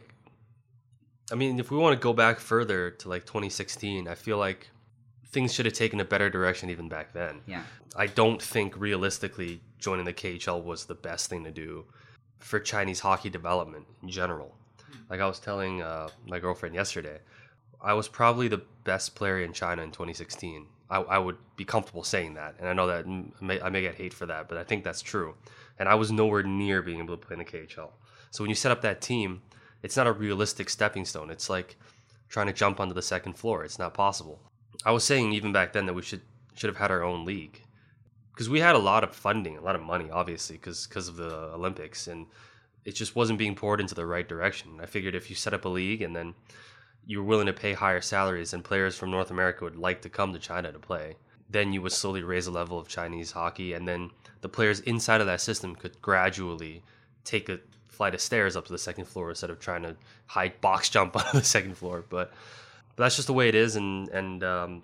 I 1.30 1.34
mean, 1.34 1.60
if 1.60 1.70
we 1.70 1.76
want 1.76 1.98
to 1.98 2.02
go 2.02 2.14
back 2.14 2.40
further 2.40 2.90
to 2.92 3.08
like 3.10 3.26
2016, 3.26 4.08
I 4.08 4.14
feel 4.14 4.38
like 4.38 4.70
things 5.30 5.52
should 5.52 5.66
have 5.66 5.74
taken 5.74 6.00
a 6.00 6.04
better 6.04 6.30
direction 6.30 6.70
even 6.70 6.88
back 6.88 7.12
then. 7.12 7.40
Yeah. 7.46 7.62
I 7.96 8.06
don't 8.06 8.40
think 8.40 8.78
realistically 8.78 9.60
joining 9.78 10.04
the 10.04 10.12
KHL 10.12 10.62
was 10.62 10.86
the 10.86 10.94
best 10.94 11.28
thing 11.28 11.44
to 11.44 11.50
do 11.50 11.84
for 12.38 12.58
Chinese 12.60 13.00
hockey 13.00 13.30
development 13.30 13.86
in 14.02 14.08
general. 14.08 14.54
Like 15.10 15.20
I 15.20 15.26
was 15.26 15.38
telling 15.38 15.82
uh, 15.82 16.08
my 16.26 16.38
girlfriend 16.38 16.74
yesterday, 16.74 17.18
I 17.80 17.94
was 17.94 18.08
probably 18.08 18.48
the 18.48 18.62
best 18.84 19.14
player 19.14 19.40
in 19.40 19.52
China 19.52 19.82
in 19.82 19.90
2016. 19.90 20.66
I, 20.90 21.00
I 21.00 21.18
would 21.18 21.36
be 21.56 21.64
comfortable 21.64 22.02
saying 22.02 22.34
that, 22.34 22.56
and 22.58 22.68
I 22.68 22.72
know 22.72 22.86
that 22.86 23.06
may, 23.42 23.60
I 23.60 23.68
may 23.68 23.82
get 23.82 23.94
hate 23.94 24.14
for 24.14 24.26
that, 24.26 24.48
but 24.48 24.56
I 24.56 24.64
think 24.64 24.84
that's 24.84 25.02
true. 25.02 25.34
And 25.78 25.88
I 25.88 25.94
was 25.94 26.10
nowhere 26.10 26.42
near 26.42 26.82
being 26.82 26.98
able 26.98 27.16
to 27.16 27.26
play 27.26 27.34
in 27.34 27.38
the 27.38 27.44
KHL. 27.44 27.90
So 28.30 28.42
when 28.42 28.48
you 28.48 28.54
set 28.54 28.72
up 28.72 28.82
that 28.82 29.00
team, 29.00 29.42
it's 29.82 29.96
not 29.96 30.06
a 30.06 30.12
realistic 30.12 30.70
stepping 30.70 31.04
stone. 31.04 31.30
It's 31.30 31.50
like 31.50 31.76
trying 32.28 32.46
to 32.46 32.52
jump 32.52 32.80
onto 32.80 32.94
the 32.94 33.02
second 33.02 33.34
floor. 33.34 33.64
It's 33.64 33.78
not 33.78 33.94
possible. 33.94 34.40
I 34.84 34.92
was 34.92 35.04
saying 35.04 35.32
even 35.32 35.52
back 35.52 35.72
then 35.72 35.86
that 35.86 35.94
we 35.94 36.02
should 36.02 36.22
should 36.54 36.68
have 36.68 36.76
had 36.76 36.90
our 36.90 37.02
own 37.02 37.24
league 37.24 37.62
because 38.32 38.48
we 38.48 38.60
had 38.60 38.74
a 38.76 38.78
lot 38.78 39.02
of 39.04 39.14
funding, 39.14 39.56
a 39.56 39.60
lot 39.60 39.74
of 39.74 39.82
money, 39.82 40.10
obviously, 40.10 40.56
because 40.56 40.86
because 40.86 41.08
of 41.08 41.16
the 41.16 41.34
Olympics, 41.54 42.06
and 42.06 42.26
it 42.84 42.92
just 42.92 43.16
wasn't 43.16 43.38
being 43.38 43.54
poured 43.54 43.80
into 43.80 43.94
the 43.94 44.06
right 44.06 44.28
direction. 44.28 44.78
I 44.80 44.86
figured 44.86 45.14
if 45.14 45.28
you 45.28 45.36
set 45.36 45.54
up 45.54 45.64
a 45.64 45.68
league 45.68 46.02
and 46.02 46.14
then 46.14 46.34
you 47.04 47.18
were 47.18 47.26
willing 47.26 47.46
to 47.46 47.52
pay 47.52 47.72
higher 47.72 48.00
salaries 48.00 48.54
and 48.54 48.62
players 48.62 48.96
from 48.96 49.10
North 49.10 49.30
America 49.30 49.64
would 49.64 49.76
like 49.76 50.02
to 50.02 50.08
come 50.08 50.32
to 50.32 50.38
China 50.38 50.70
to 50.70 50.78
play, 50.78 51.16
then 51.50 51.72
you 51.72 51.82
would 51.82 51.92
slowly 51.92 52.22
raise 52.22 52.44
the 52.44 52.50
level 52.50 52.78
of 52.78 52.86
Chinese 52.86 53.32
hockey, 53.32 53.72
and 53.72 53.88
then 53.88 54.10
the 54.40 54.48
players 54.48 54.80
inside 54.80 55.20
of 55.20 55.26
that 55.26 55.40
system 55.40 55.74
could 55.74 56.00
gradually 56.00 56.82
take 57.24 57.48
a 57.48 57.58
flight 57.88 58.14
of 58.14 58.20
stairs 58.20 58.56
up 58.56 58.66
to 58.66 58.72
the 58.72 58.78
second 58.78 59.06
floor 59.06 59.30
instead 59.30 59.50
of 59.50 59.58
trying 59.58 59.82
to 59.82 59.96
high 60.26 60.52
box 60.60 60.88
jump 60.88 61.16
onto 61.16 61.38
the 61.38 61.44
second 61.44 61.76
floor. 61.76 62.04
But, 62.08 62.32
but 62.98 63.04
that's 63.04 63.14
just 63.14 63.28
the 63.28 63.32
way 63.32 63.48
it 63.48 63.54
is, 63.54 63.76
and 63.76 64.08
and 64.08 64.42
um, 64.42 64.82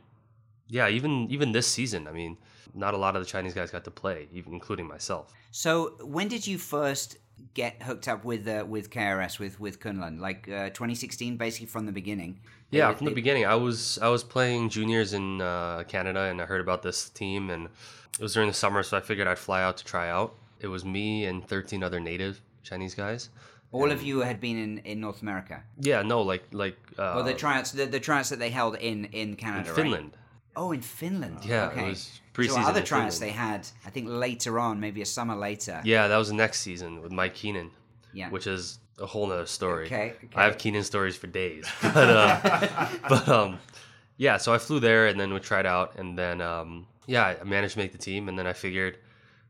yeah, 0.68 0.88
even 0.88 1.28
even 1.30 1.50
this 1.50 1.66
season, 1.66 2.06
I 2.06 2.12
mean, 2.12 2.38
not 2.72 2.94
a 2.94 2.96
lot 2.96 3.16
of 3.16 3.22
the 3.22 3.26
Chinese 3.26 3.54
guys 3.54 3.70
got 3.72 3.82
to 3.84 3.90
play, 3.90 4.28
even 4.32 4.52
including 4.54 4.86
myself. 4.86 5.32
So 5.50 5.96
when 6.00 6.28
did 6.28 6.46
you 6.46 6.56
first 6.58 7.18
get 7.54 7.82
hooked 7.82 8.06
up 8.06 8.24
with 8.24 8.46
uh, 8.46 8.64
with 8.66 8.90
KRS 8.90 9.40
with 9.40 9.58
with 9.58 9.80
Kunlun? 9.80 10.20
Like 10.20 10.48
uh, 10.48 10.70
2016, 10.70 11.36
basically 11.36 11.66
from 11.66 11.86
the 11.86 11.92
beginning. 11.92 12.38
Yeah, 12.70 12.88
were- 12.88 12.94
from 12.94 13.06
the 13.06 13.10
they- 13.10 13.14
beginning, 13.16 13.46
I 13.46 13.56
was 13.56 13.98
I 14.00 14.08
was 14.08 14.22
playing 14.22 14.68
juniors 14.70 15.12
in 15.12 15.40
uh, 15.40 15.82
Canada, 15.88 16.20
and 16.30 16.40
I 16.40 16.44
heard 16.46 16.60
about 16.60 16.82
this 16.82 17.10
team, 17.10 17.50
and 17.50 17.64
it 17.66 18.22
was 18.22 18.34
during 18.34 18.48
the 18.48 18.54
summer, 18.54 18.82
so 18.84 18.96
I 18.96 19.00
figured 19.00 19.26
I'd 19.26 19.38
fly 19.40 19.60
out 19.62 19.76
to 19.78 19.84
try 19.84 20.08
out. 20.08 20.34
It 20.60 20.68
was 20.68 20.84
me 20.84 21.26
and 21.26 21.46
13 21.46 21.82
other 21.82 21.98
native 22.00 22.40
Chinese 22.62 22.94
guys. 22.94 23.28
All 23.74 23.90
of 23.90 24.02
you 24.02 24.20
had 24.20 24.38
been 24.40 24.58
in, 24.66 24.78
in 24.90 25.00
North 25.00 25.20
America. 25.22 25.56
Yeah, 25.90 26.02
no, 26.02 26.22
like 26.32 26.44
like 26.52 26.76
uh, 26.98 27.12
Well, 27.16 27.24
the 27.24 27.34
tryouts, 27.34 27.72
the, 27.72 27.86
the 27.86 28.00
tryouts 28.00 28.28
that 28.30 28.38
they 28.38 28.50
held 28.50 28.74
in 28.76 29.04
in 29.06 29.30
in 29.30 29.36
Canada, 29.36 29.70
right? 29.70 29.76
Finland. 29.82 30.10
Oh, 30.56 30.70
in 30.72 30.82
Finland. 30.82 31.38
Yeah, 31.44 31.66
it 31.68 31.72
okay. 31.72 31.88
was 31.88 32.00
so 32.02 32.20
preseason 32.36 32.64
other 32.70 32.80
in 32.80 32.86
tryouts 32.86 33.18
Finland. 33.18 33.36
they 33.36 33.46
had, 33.48 33.60
I 33.88 33.90
think 33.90 34.06
later 34.08 34.52
on, 34.66 34.78
maybe 34.80 35.00
a 35.02 35.06
summer 35.06 35.34
later. 35.48 35.80
Yeah, 35.84 36.08
that 36.08 36.16
was 36.16 36.28
the 36.28 36.34
next 36.44 36.60
season 36.60 37.02
with 37.02 37.12
Mike 37.12 37.34
Keenan, 37.34 37.70
Yeah. 38.12 38.30
which 38.30 38.46
is 38.46 38.78
a 39.00 39.06
whole 39.06 39.26
nother 39.26 39.46
story. 39.46 39.86
Okay, 39.86 40.08
okay. 40.24 40.28
I 40.36 40.44
have. 40.44 40.56
Keenan 40.58 40.84
stories 40.84 41.16
for 41.16 41.26
days, 41.26 41.64
but 41.82 42.08
uh, 42.24 42.88
but 43.08 43.28
um, 43.28 43.58
yeah. 44.16 44.36
So 44.38 44.54
I 44.54 44.58
flew 44.58 44.78
there, 44.80 45.08
and 45.08 45.18
then 45.18 45.34
we 45.34 45.40
tried 45.40 45.66
out, 45.66 45.88
and 45.98 46.16
then 46.16 46.40
um, 46.40 46.86
yeah, 47.06 47.34
I 47.40 47.44
managed 47.44 47.74
to 47.74 47.80
make 47.80 47.92
the 47.92 47.98
team, 48.10 48.28
and 48.28 48.38
then 48.38 48.46
I 48.46 48.52
figured, 48.52 48.98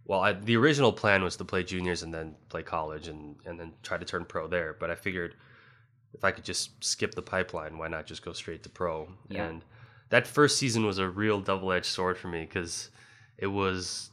well, 0.06 0.20
I, 0.20 0.32
the 0.32 0.56
original 0.56 0.92
plan 0.92 1.22
was 1.22 1.36
to 1.36 1.44
play 1.44 1.62
juniors 1.62 2.02
and 2.02 2.12
then 2.12 2.34
play 2.48 2.62
college, 2.62 3.08
and 3.08 3.36
and 3.46 3.58
then 3.58 3.72
try 3.82 3.96
to 3.96 4.04
turn 4.04 4.24
pro 4.24 4.46
there. 4.46 4.76
But 4.78 4.90
I 4.90 4.94
figured 4.94 5.34
if 6.12 6.24
I 6.24 6.30
could 6.30 6.44
just 6.44 6.84
skip 6.84 7.14
the 7.14 7.22
pipeline, 7.22 7.78
why 7.78 7.88
not 7.88 8.06
just 8.06 8.24
go 8.24 8.32
straight 8.32 8.62
to 8.62 8.68
pro? 8.68 9.08
Yeah. 9.28 9.46
And 9.46 9.64
that 10.10 10.26
first 10.26 10.58
season 10.58 10.86
was 10.86 10.98
a 10.98 11.08
real 11.08 11.40
double-edged 11.40 11.86
sword 11.86 12.16
for 12.18 12.28
me 12.28 12.42
because 12.42 12.90
it 13.36 13.48
was 13.48 14.10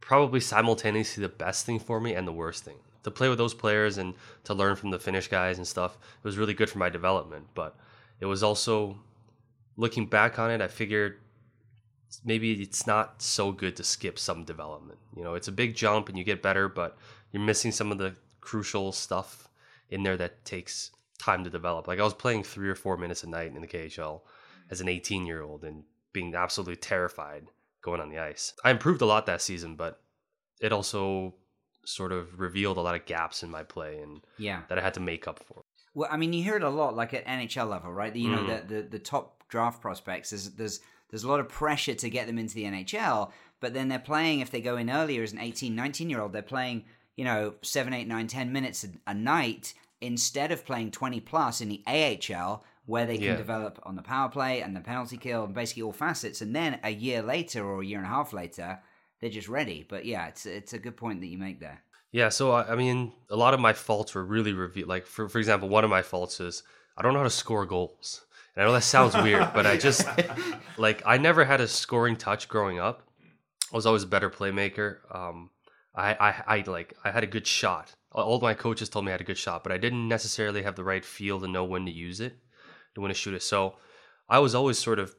probably 0.00 0.40
simultaneously 0.40 1.22
the 1.22 1.28
best 1.28 1.66
thing 1.66 1.78
for 1.78 2.00
me 2.00 2.14
and 2.14 2.26
the 2.26 2.32
worst 2.32 2.64
thing. 2.64 2.76
To 3.02 3.10
play 3.10 3.28
with 3.28 3.36
those 3.36 3.52
players 3.52 3.98
and 3.98 4.14
to 4.44 4.54
learn 4.54 4.76
from 4.76 4.90
the 4.90 4.98
Finnish 4.98 5.28
guys 5.28 5.58
and 5.58 5.66
stuff, 5.66 5.96
it 5.96 6.24
was 6.24 6.38
really 6.38 6.54
good 6.54 6.70
for 6.70 6.78
my 6.78 6.88
development. 6.88 7.46
But 7.54 7.76
it 8.20 8.26
was 8.26 8.42
also, 8.42 8.96
looking 9.76 10.06
back 10.06 10.38
on 10.38 10.50
it, 10.50 10.62
I 10.62 10.68
figured 10.68 11.18
maybe 12.24 12.52
it's 12.62 12.86
not 12.86 13.22
so 13.22 13.52
good 13.52 13.76
to 13.76 13.84
skip 13.84 14.18
some 14.18 14.44
development. 14.44 14.98
You 15.16 15.24
know, 15.24 15.34
it's 15.34 15.48
a 15.48 15.52
big 15.52 15.74
jump 15.74 16.08
and 16.08 16.18
you 16.18 16.24
get 16.24 16.42
better, 16.42 16.68
but 16.68 16.96
you're 17.32 17.42
missing 17.42 17.72
some 17.72 17.90
of 17.92 17.98
the 17.98 18.14
crucial 18.40 18.92
stuff 18.92 19.48
in 19.90 20.02
there 20.02 20.16
that 20.16 20.44
takes 20.44 20.90
time 21.18 21.44
to 21.44 21.50
develop. 21.50 21.86
Like 21.88 21.98
I 22.00 22.04
was 22.04 22.14
playing 22.14 22.42
three 22.44 22.68
or 22.68 22.74
four 22.74 22.96
minutes 22.96 23.22
a 23.24 23.28
night 23.28 23.54
in 23.54 23.60
the 23.60 23.66
KHL 23.68 24.20
as 24.70 24.80
an 24.80 24.88
18 24.88 25.26
year 25.26 25.42
old 25.42 25.64
and 25.64 25.84
being 26.12 26.34
absolutely 26.34 26.76
terrified 26.76 27.46
going 27.82 28.00
on 28.00 28.08
the 28.10 28.18
ice. 28.18 28.52
I 28.64 28.70
improved 28.70 29.02
a 29.02 29.06
lot 29.06 29.26
that 29.26 29.42
season, 29.42 29.76
but 29.76 30.00
it 30.60 30.72
also 30.72 31.34
sort 31.84 32.12
of 32.12 32.40
revealed 32.40 32.76
a 32.78 32.80
lot 32.80 32.94
of 32.94 33.04
gaps 33.04 33.42
in 33.42 33.50
my 33.50 33.62
play 33.62 34.00
and 34.00 34.20
Yeah. 34.38 34.62
that 34.68 34.78
I 34.78 34.80
had 34.82 34.94
to 34.94 35.00
make 35.00 35.28
up 35.28 35.38
for. 35.44 35.62
Well, 35.92 36.08
I 36.10 36.16
mean, 36.16 36.32
you 36.32 36.42
hear 36.42 36.56
it 36.56 36.62
a 36.62 36.68
lot, 36.70 36.96
like 36.96 37.14
at 37.14 37.24
NHL 37.26 37.68
level, 37.68 37.92
right? 37.92 38.14
You 38.16 38.30
know, 38.30 38.42
Mm. 38.42 38.68
the, 38.68 38.74
the 38.74 38.82
the 38.88 38.98
top 38.98 39.46
draft 39.48 39.80
prospects. 39.80 40.30
There's 40.30 40.50
there's 40.52 40.80
there's 41.14 41.22
a 41.22 41.28
lot 41.28 41.38
of 41.38 41.48
pressure 41.48 41.94
to 41.94 42.10
get 42.10 42.26
them 42.26 42.40
into 42.40 42.56
the 42.56 42.64
NHL, 42.64 43.30
but 43.60 43.72
then 43.72 43.86
they're 43.86 44.00
playing. 44.00 44.40
If 44.40 44.50
they 44.50 44.60
go 44.60 44.76
in 44.76 44.90
earlier 44.90 45.22
as 45.22 45.32
an 45.32 45.38
18, 45.38 45.72
19 45.72 46.10
year 46.10 46.20
old, 46.20 46.32
they're 46.32 46.42
playing, 46.42 46.86
you 47.14 47.24
know, 47.24 47.54
seven, 47.62 47.92
eight, 47.94 48.08
nine, 48.08 48.26
ten 48.26 48.52
minutes 48.52 48.82
a, 48.82 48.88
a 49.12 49.14
night 49.14 49.74
instead 50.00 50.50
of 50.50 50.66
playing 50.66 50.90
twenty 50.90 51.20
plus 51.20 51.60
in 51.60 51.68
the 51.68 51.84
AHL, 51.86 52.64
where 52.86 53.06
they 53.06 53.16
can 53.16 53.26
Yeah. 53.26 53.36
develop 53.36 53.78
on 53.84 53.94
the 53.94 54.02
power 54.02 54.28
play 54.28 54.60
and 54.60 54.74
the 54.74 54.80
penalty 54.80 55.16
kill 55.16 55.44
and 55.44 55.54
basically 55.54 55.82
all 55.84 55.92
facets. 55.92 56.40
And 56.42 56.52
then 56.54 56.80
a 56.82 56.90
year 56.90 57.22
later 57.22 57.64
or 57.64 57.80
a 57.80 57.86
year 57.86 57.98
and 57.98 58.06
a 58.06 58.10
half 58.10 58.32
later, 58.32 58.80
they're 59.20 59.30
just 59.30 59.48
ready. 59.48 59.86
But 59.88 60.04
yeah, 60.06 60.26
it's 60.26 60.46
it's 60.46 60.72
a 60.72 60.80
good 60.80 60.96
point 60.96 61.20
that 61.20 61.28
you 61.28 61.38
make 61.38 61.60
there. 61.60 61.80
Yeah, 62.10 62.30
so 62.30 62.50
I 62.50 62.72
I 62.72 62.74
mean, 62.74 63.12
a 63.30 63.36
lot 63.36 63.54
of 63.54 63.60
my 63.60 63.72
faults 63.72 64.16
were 64.16 64.24
really 64.24 64.52
revealed. 64.52 64.88
Like, 64.88 65.06
for 65.06 65.28
for 65.28 65.38
example, 65.38 65.68
one 65.68 65.84
of 65.84 65.90
my 65.90 66.02
faults 66.02 66.40
is 66.40 66.64
I 66.96 67.02
don't 67.02 67.12
know 67.12 67.20
how 67.20 67.24
to 67.24 67.30
score 67.30 67.66
goals. 67.66 68.26
And 68.54 68.62
I 68.62 68.66
know 68.66 68.72
that 68.72 68.82
sounds 68.82 69.14
weird, 69.14 69.50
but 69.54 69.66
I 69.66 69.76
just 69.76 70.06
like 70.76 71.02
I 71.04 71.18
never 71.18 71.44
had 71.44 71.60
a 71.60 71.68
scoring 71.68 72.16
touch 72.16 72.48
growing 72.48 72.78
up. 72.78 73.02
I 73.72 73.76
was 73.76 73.86
always 73.86 74.04
a 74.04 74.08
better 74.08 74.30
playmaker. 74.30 74.98
Um, 75.14 75.50
I, 75.94 76.14
I 76.14 76.58
I 76.58 76.64
like 76.66 76.94
I 77.04 77.10
had 77.10 77.24
a 77.24 77.28
good 77.28 77.46
shot. 77.46 77.94
All 78.12 78.40
my 78.40 78.54
coaches 78.54 78.88
told 78.88 79.04
me 79.04 79.10
I 79.10 79.14
had 79.14 79.20
a 79.20 79.24
good 79.24 79.38
shot, 79.38 79.64
but 79.64 79.72
I 79.72 79.78
didn't 79.78 80.06
necessarily 80.06 80.62
have 80.62 80.76
the 80.76 80.84
right 80.84 81.04
feel 81.04 81.40
to 81.40 81.48
know 81.48 81.64
when 81.64 81.84
to 81.86 81.90
use 81.90 82.20
it, 82.20 82.36
to 82.94 83.00
when 83.00 83.08
to 83.08 83.14
shoot 83.14 83.34
it. 83.34 83.42
So 83.42 83.74
I 84.28 84.38
was 84.38 84.54
always 84.54 84.78
sort 84.78 85.00
of 85.00 85.14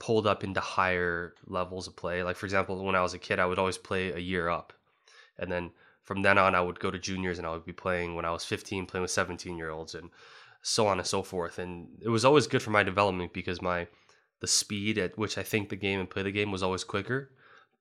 pulled 0.00 0.26
up 0.26 0.42
into 0.42 0.60
higher 0.60 1.34
levels 1.46 1.86
of 1.86 1.94
play. 1.94 2.24
Like 2.24 2.36
for 2.36 2.46
example, 2.46 2.84
when 2.84 2.96
I 2.96 3.02
was 3.02 3.14
a 3.14 3.18
kid, 3.18 3.38
I 3.38 3.46
would 3.46 3.60
always 3.60 3.78
play 3.78 4.10
a 4.12 4.18
year 4.18 4.48
up, 4.48 4.72
and 5.38 5.50
then 5.50 5.70
from 6.02 6.22
then 6.22 6.36
on, 6.36 6.54
I 6.54 6.60
would 6.60 6.80
go 6.80 6.90
to 6.90 6.98
juniors 6.98 7.38
and 7.38 7.46
I 7.46 7.52
would 7.52 7.64
be 7.64 7.72
playing 7.72 8.16
when 8.16 8.24
I 8.24 8.32
was 8.32 8.44
15, 8.44 8.86
playing 8.86 9.02
with 9.02 9.10
17 9.10 9.56
year 9.56 9.70
olds, 9.70 9.94
and 9.94 10.10
so 10.62 10.86
on 10.86 10.98
and 10.98 11.06
so 11.06 11.22
forth. 11.22 11.58
And 11.58 11.88
it 12.00 12.08
was 12.08 12.24
always 12.24 12.46
good 12.46 12.62
for 12.62 12.70
my 12.70 12.82
development 12.82 13.32
because 13.32 13.60
my 13.60 13.88
the 14.40 14.46
speed 14.48 14.98
at 14.98 15.16
which 15.18 15.38
I 15.38 15.42
think 15.42 15.68
the 15.68 15.76
game 15.76 16.00
and 16.00 16.10
play 16.10 16.22
the 16.22 16.32
game 16.32 16.50
was 16.50 16.62
always 16.62 16.82
quicker, 16.82 17.30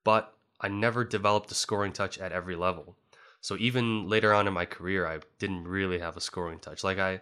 but 0.04 0.36
I 0.60 0.68
never 0.68 1.04
developed 1.04 1.52
a 1.52 1.56
scoring 1.56 1.92
touch 1.92 2.20
at 2.20 2.32
every 2.32 2.56
level. 2.56 2.98
So 3.40 3.58
even 3.58 4.08
later 4.08 4.32
on 4.34 4.48
in 4.48 4.54
my 4.54 4.66
career, 4.66 5.08
I 5.08 5.20
didn't 5.40 5.68
really 5.68 5.98
have 5.98 6.16
a 6.16 6.22
scoring 6.22 6.60
touch. 6.60 6.84
Like 6.84 7.00
I 7.00 7.22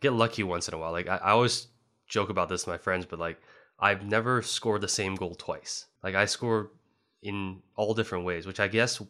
get 0.00 0.12
lucky 0.12 0.42
once 0.42 0.68
in 0.68 0.74
a 0.74 0.78
while. 0.78 0.92
Like 0.92 1.08
I, 1.08 1.16
I 1.16 1.30
always 1.30 1.68
joke 2.06 2.28
about 2.28 2.48
this 2.48 2.64
to 2.64 2.70
my 2.70 2.78
friends, 2.78 3.06
but 3.06 3.18
like 3.18 3.40
I've 3.78 4.04
never 4.04 4.42
scored 4.42 4.82
the 4.82 4.88
same 4.88 5.14
goal 5.14 5.34
twice. 5.34 5.86
Like 6.02 6.14
I 6.14 6.26
score 6.26 6.70
in 7.22 7.62
all 7.76 7.94
different 7.94 8.24
ways, 8.24 8.46
which 8.46 8.60
I 8.60 8.68
guess 8.68 9.00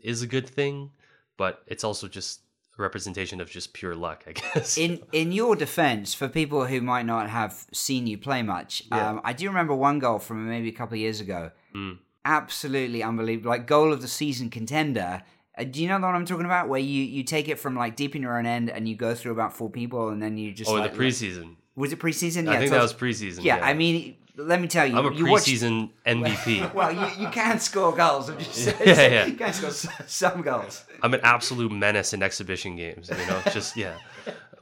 is 0.00 0.22
a 0.22 0.26
good 0.26 0.48
thing, 0.48 0.90
but 1.36 1.62
it's 1.66 1.84
also 1.84 2.08
just 2.08 2.40
representation 2.76 3.40
of 3.40 3.50
just 3.50 3.72
pure 3.72 3.94
luck, 3.94 4.24
I 4.26 4.32
guess. 4.54 4.78
In 4.78 5.00
in 5.12 5.32
your 5.32 5.56
defense, 5.56 6.14
for 6.14 6.28
people 6.28 6.66
who 6.66 6.80
might 6.80 7.06
not 7.06 7.30
have 7.30 7.66
seen 7.72 8.06
you 8.06 8.18
play 8.18 8.42
much, 8.42 8.82
yeah. 8.90 9.10
um, 9.10 9.20
I 9.24 9.32
do 9.32 9.46
remember 9.48 9.74
one 9.74 9.98
goal 9.98 10.18
from 10.18 10.48
maybe 10.48 10.68
a 10.68 10.72
couple 10.72 10.94
of 10.94 11.00
years 11.00 11.20
ago. 11.20 11.50
Mm. 11.74 11.98
Absolutely 12.24 13.02
unbelievable, 13.02 13.50
like 13.50 13.66
goal 13.66 13.92
of 13.92 14.00
the 14.02 14.08
season 14.08 14.50
contender. 14.50 15.22
Uh, 15.56 15.64
do 15.64 15.82
you 15.82 15.88
know 15.88 15.98
what 15.98 16.14
I'm 16.14 16.26
talking 16.26 16.46
about? 16.46 16.68
Where 16.68 16.80
you, 16.80 17.02
you 17.02 17.22
take 17.22 17.48
it 17.48 17.58
from 17.58 17.76
like 17.76 17.96
deep 17.96 18.16
in 18.16 18.22
your 18.22 18.38
own 18.38 18.46
end 18.46 18.70
and 18.70 18.88
you 18.88 18.96
go 18.96 19.14
through 19.14 19.32
about 19.32 19.52
four 19.52 19.70
people 19.70 20.08
and 20.08 20.20
then 20.20 20.36
you 20.36 20.52
just 20.52 20.70
oh 20.70 20.74
like, 20.74 20.92
the 20.92 20.98
preseason. 20.98 21.42
Like, 21.42 21.56
was 21.76 21.92
it 21.92 21.98
preseason? 21.98 22.48
I 22.48 22.54
yeah, 22.54 22.58
think 22.60 22.70
that 22.70 22.82
was 22.82 22.94
preseason. 22.94 23.44
Yeah, 23.44 23.58
yeah, 23.58 23.66
I 23.66 23.74
mean, 23.74 24.16
let 24.36 24.60
me 24.60 24.68
tell 24.68 24.86
you, 24.86 24.96
I'm 24.96 25.06
a 25.06 25.14
you 25.14 25.24
preseason 25.24 25.90
MVP. 26.06 26.74
Well, 26.74 26.92
you, 26.92 27.24
you 27.24 27.28
can 27.28 27.60
score 27.60 27.92
goals. 27.92 28.28
I'm 28.28 28.38
just 28.38 28.54
saying, 28.64 28.76
yeah, 28.84 29.08
yeah. 29.08 29.26
You 29.26 29.34
can 29.34 29.52
score 29.52 29.70
some 30.06 30.42
goals. 30.42 30.84
I'm 31.02 31.14
an 31.14 31.20
absolute 31.22 31.70
menace 31.72 32.12
in 32.12 32.22
exhibition 32.22 32.76
games. 32.76 33.10
You 33.10 33.26
know, 33.26 33.42
just 33.52 33.76
yeah. 33.76 33.96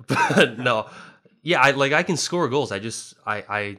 But 0.07 0.59
no, 0.59 0.91
yeah, 1.43 1.61
I 1.61 1.71
like 1.71 1.93
I 1.93 2.03
can 2.03 2.17
score 2.17 2.49
goals. 2.49 2.73
I 2.73 2.79
just 2.79 3.15
I 3.27 3.45
I 3.49 3.79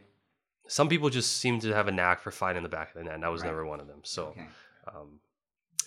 some 0.67 0.89
people 0.89 1.09
just 1.09 1.37
seem 1.37 1.59
to 1.59 1.73
have 1.73 1.87
a 1.87 1.91
knack 1.91 2.21
for 2.21 2.31
finding 2.31 2.63
the 2.63 2.69
back 2.69 2.89
of 2.89 2.95
the 2.95 3.03
net. 3.03 3.15
and 3.15 3.25
I 3.25 3.29
was 3.29 3.41
right. 3.41 3.49
never 3.49 3.65
one 3.65 3.79
of 3.79 3.87
them. 3.87 3.99
So, 4.03 4.27
okay. 4.27 4.45
um, 4.87 5.19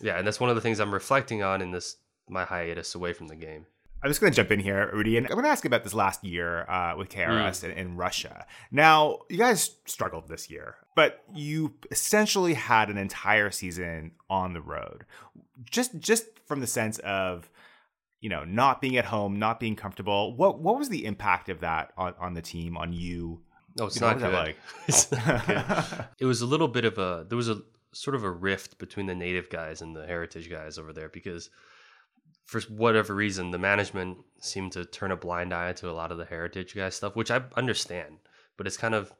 yeah, 0.00 0.18
and 0.18 0.26
that's 0.26 0.38
one 0.38 0.50
of 0.50 0.56
the 0.56 0.62
things 0.62 0.78
I'm 0.78 0.92
reflecting 0.92 1.42
on 1.42 1.62
in 1.62 1.70
this 1.70 1.96
my 2.28 2.44
hiatus 2.44 2.94
away 2.94 3.12
from 3.12 3.28
the 3.28 3.36
game. 3.36 3.66
I'm 4.02 4.10
just 4.10 4.20
going 4.20 4.32
to 4.32 4.36
jump 4.36 4.52
in 4.52 4.60
here, 4.60 4.90
Rudi, 4.92 5.16
and 5.16 5.26
I'm 5.26 5.32
going 5.32 5.44
to 5.44 5.50
ask 5.50 5.64
you 5.64 5.68
about 5.68 5.82
this 5.82 5.94
last 5.94 6.22
year 6.22 6.68
uh, 6.68 6.94
with 6.96 7.08
KRS 7.08 7.26
mm. 7.26 7.64
in, 7.64 7.70
in, 7.72 7.96
Russia. 7.96 8.46
Now, 8.70 9.20
you 9.28 9.38
guys 9.38 9.76
struggled 9.86 10.28
this 10.28 10.50
year, 10.50 10.76
but 10.94 11.22
you 11.34 11.74
essentially 11.90 12.54
had 12.54 12.90
an 12.90 12.98
entire 12.98 13.50
season 13.50 14.12
on 14.28 14.52
the 14.52 14.60
road. 14.60 15.06
Just, 15.70 15.98
just 15.98 16.26
from 16.46 16.60
the 16.60 16.66
sense 16.66 16.98
of, 17.00 17.50
you 18.20 18.28
know, 18.28 18.44
not 18.44 18.80
being 18.80 18.96
at 18.96 19.06
home, 19.06 19.38
not 19.38 19.58
being 19.58 19.76
comfortable. 19.76 20.36
What, 20.36 20.60
what 20.60 20.78
was 20.78 20.88
the 20.88 21.04
impact 21.04 21.48
of 21.48 21.60
that 21.60 21.92
on, 21.96 22.14
on 22.20 22.34
the 22.34 22.42
team, 22.42 22.76
on 22.76 22.92
you? 22.92 23.40
No, 23.78 23.86
it's 23.86 23.96
you 23.96 24.00
not, 24.06 24.18
good. 24.18 24.32
Like? 24.32 24.56
not 25.26 26.10
it 26.18 26.26
was 26.26 26.42
a 26.42 26.46
little 26.46 26.68
bit 26.68 26.84
of 26.84 26.98
a. 26.98 27.26
There 27.28 27.36
was 27.36 27.48
a 27.48 27.62
sort 27.92 28.14
of 28.14 28.24
a 28.24 28.30
rift 28.30 28.78
between 28.78 29.06
the 29.06 29.14
native 29.14 29.48
guys 29.48 29.80
and 29.80 29.96
the 29.96 30.06
heritage 30.06 30.50
guys 30.50 30.78
over 30.78 30.92
there 30.92 31.08
because 31.08 31.50
for 32.46 32.60
whatever 32.62 33.14
reason, 33.14 33.50
the 33.50 33.58
management 33.58 34.18
seemed 34.38 34.72
to 34.72 34.84
turn 34.84 35.10
a 35.10 35.16
blind 35.16 35.52
eye 35.52 35.72
to 35.74 35.90
a 35.90 35.92
lot 35.92 36.12
of 36.12 36.18
the 36.18 36.24
heritage 36.24 36.74
guy 36.74 36.88
stuff, 36.88 37.16
which 37.16 37.30
I 37.30 37.42
understand. 37.56 38.18
But 38.56 38.68
it's 38.68 38.76
kind 38.76 38.94
of 38.94 39.12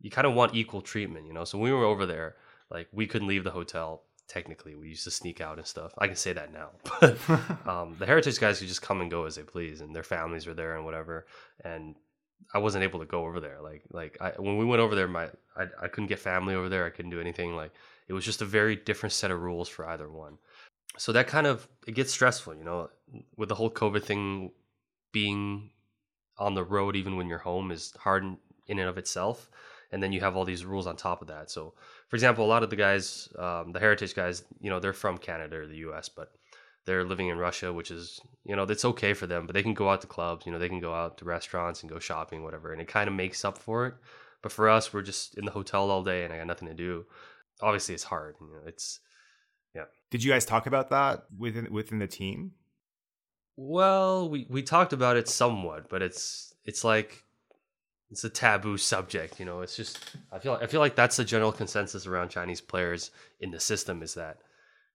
you 0.00 0.10
kind 0.10 0.26
of 0.26 0.34
want 0.34 0.54
equal 0.54 0.80
treatment, 0.80 1.26
you 1.26 1.32
know. 1.32 1.44
So 1.44 1.58
when 1.58 1.70
we 1.70 1.76
were 1.76 1.84
over 1.84 2.06
there, 2.06 2.36
like 2.70 2.88
we 2.92 3.06
couldn't 3.06 3.28
leave 3.28 3.44
the 3.44 3.50
hotel. 3.50 4.04
Technically, 4.28 4.76
we 4.76 4.88
used 4.88 5.04
to 5.04 5.10
sneak 5.10 5.40
out 5.40 5.58
and 5.58 5.66
stuff. 5.66 5.92
I 5.98 6.06
can 6.06 6.16
say 6.16 6.32
that 6.32 6.52
now, 6.52 6.70
but 7.00 7.18
um, 7.68 7.96
the 7.98 8.06
heritage 8.06 8.38
guys 8.38 8.60
could 8.60 8.68
just 8.68 8.80
come 8.80 9.00
and 9.00 9.10
go 9.10 9.26
as 9.26 9.34
they 9.34 9.42
please, 9.42 9.80
and 9.80 9.94
their 9.94 10.04
families 10.04 10.46
were 10.46 10.54
there 10.54 10.76
and 10.76 10.84
whatever. 10.84 11.26
And 11.64 11.96
I 12.54 12.58
wasn't 12.58 12.84
able 12.84 13.00
to 13.00 13.06
go 13.06 13.24
over 13.24 13.40
there. 13.40 13.58
Like 13.60 13.82
like 13.90 14.16
I, 14.20 14.30
when 14.38 14.56
we 14.56 14.64
went 14.64 14.80
over 14.80 14.94
there, 14.94 15.08
my 15.08 15.28
I, 15.56 15.66
I 15.82 15.88
couldn't 15.88 16.06
get 16.06 16.20
family 16.20 16.54
over 16.54 16.68
there. 16.68 16.86
I 16.86 16.90
couldn't 16.90 17.10
do 17.10 17.20
anything. 17.20 17.56
Like 17.56 17.72
it 18.06 18.12
was 18.12 18.24
just 18.24 18.40
a 18.40 18.46
very 18.46 18.76
different 18.76 19.12
set 19.12 19.32
of 19.32 19.40
rules 19.40 19.68
for 19.68 19.84
either 19.86 20.08
one 20.08 20.38
so 20.98 21.12
that 21.12 21.26
kind 21.26 21.46
of 21.46 21.68
it 21.86 21.94
gets 21.94 22.12
stressful, 22.12 22.54
you 22.54 22.64
know, 22.64 22.90
with 23.36 23.48
the 23.48 23.54
whole 23.54 23.70
COVID 23.70 24.04
thing 24.04 24.52
being 25.12 25.70
on 26.38 26.54
the 26.54 26.64
road 26.64 26.96
even 26.96 27.16
when 27.16 27.28
you're 27.28 27.38
home 27.38 27.70
is 27.70 27.94
hard 27.98 28.24
in, 28.24 28.38
and 28.78 28.88
of 28.88 28.98
itself 28.98 29.50
and 29.92 30.02
then 30.02 30.12
you 30.12 30.20
have 30.20 30.34
all 30.34 30.44
these 30.44 30.64
rules 30.64 30.86
on 30.86 30.96
top 30.96 31.20
of 31.20 31.28
that 31.28 31.50
so 31.50 31.74
for 32.08 32.16
example 32.16 32.44
a 32.44 32.48
lot 32.48 32.62
of 32.62 32.70
the 32.70 32.76
guys 32.76 33.28
um, 33.38 33.72
the 33.72 33.78
heritage 33.78 34.14
guys 34.14 34.42
you 34.60 34.70
know 34.70 34.80
they're 34.80 34.92
from 34.92 35.18
canada 35.18 35.56
or 35.56 35.66
the 35.66 35.76
us 35.76 36.08
but 36.08 36.32
they're 36.86 37.04
living 37.04 37.28
in 37.28 37.36
russia 37.36 37.72
which 37.72 37.90
is 37.90 38.18
you 38.44 38.56
know 38.56 38.62
it's 38.62 38.84
okay 38.84 39.12
for 39.12 39.26
them 39.26 39.46
but 39.46 39.52
they 39.52 39.62
can 39.62 39.74
go 39.74 39.90
out 39.90 40.00
to 40.00 40.06
clubs 40.06 40.46
you 40.46 40.52
know 40.52 40.58
they 40.58 40.68
can 40.68 40.80
go 40.80 40.94
out 40.94 41.18
to 41.18 41.24
restaurants 41.24 41.82
and 41.82 41.90
go 41.90 41.98
shopping 41.98 42.42
whatever 42.42 42.72
and 42.72 42.80
it 42.80 42.88
kind 42.88 43.08
of 43.08 43.14
makes 43.14 43.44
up 43.44 43.58
for 43.58 43.86
it 43.86 43.94
but 44.40 44.50
for 44.50 44.68
us 44.68 44.92
we're 44.92 45.02
just 45.02 45.36
in 45.36 45.44
the 45.44 45.50
hotel 45.50 45.90
all 45.90 46.02
day 46.02 46.24
and 46.24 46.32
i 46.32 46.38
got 46.38 46.46
nothing 46.46 46.68
to 46.68 46.74
do 46.74 47.04
obviously 47.60 47.94
it's 47.94 48.04
hard 48.04 48.34
you 48.40 48.46
know 48.46 48.62
it's. 48.66 49.00
Did 50.12 50.22
you 50.22 50.30
guys 50.30 50.44
talk 50.44 50.66
about 50.66 50.90
that 50.90 51.24
within 51.38 51.72
within 51.72 51.98
the 51.98 52.06
team? 52.06 52.52
Well, 53.56 54.28
we 54.28 54.46
we 54.50 54.62
talked 54.62 54.92
about 54.92 55.16
it 55.16 55.26
somewhat, 55.26 55.88
but 55.88 56.02
it's 56.02 56.54
it's 56.66 56.84
like 56.84 57.24
it's 58.10 58.22
a 58.22 58.28
taboo 58.28 58.76
subject, 58.76 59.40
you 59.40 59.46
know. 59.46 59.62
It's 59.62 59.74
just 59.74 59.98
I 60.30 60.38
feel 60.38 60.58
I 60.60 60.66
feel 60.66 60.80
like 60.80 60.96
that's 60.96 61.16
the 61.16 61.24
general 61.24 61.50
consensus 61.50 62.06
around 62.06 62.28
Chinese 62.28 62.60
players 62.60 63.10
in 63.40 63.52
the 63.52 63.58
system 63.58 64.02
is 64.02 64.12
that 64.12 64.36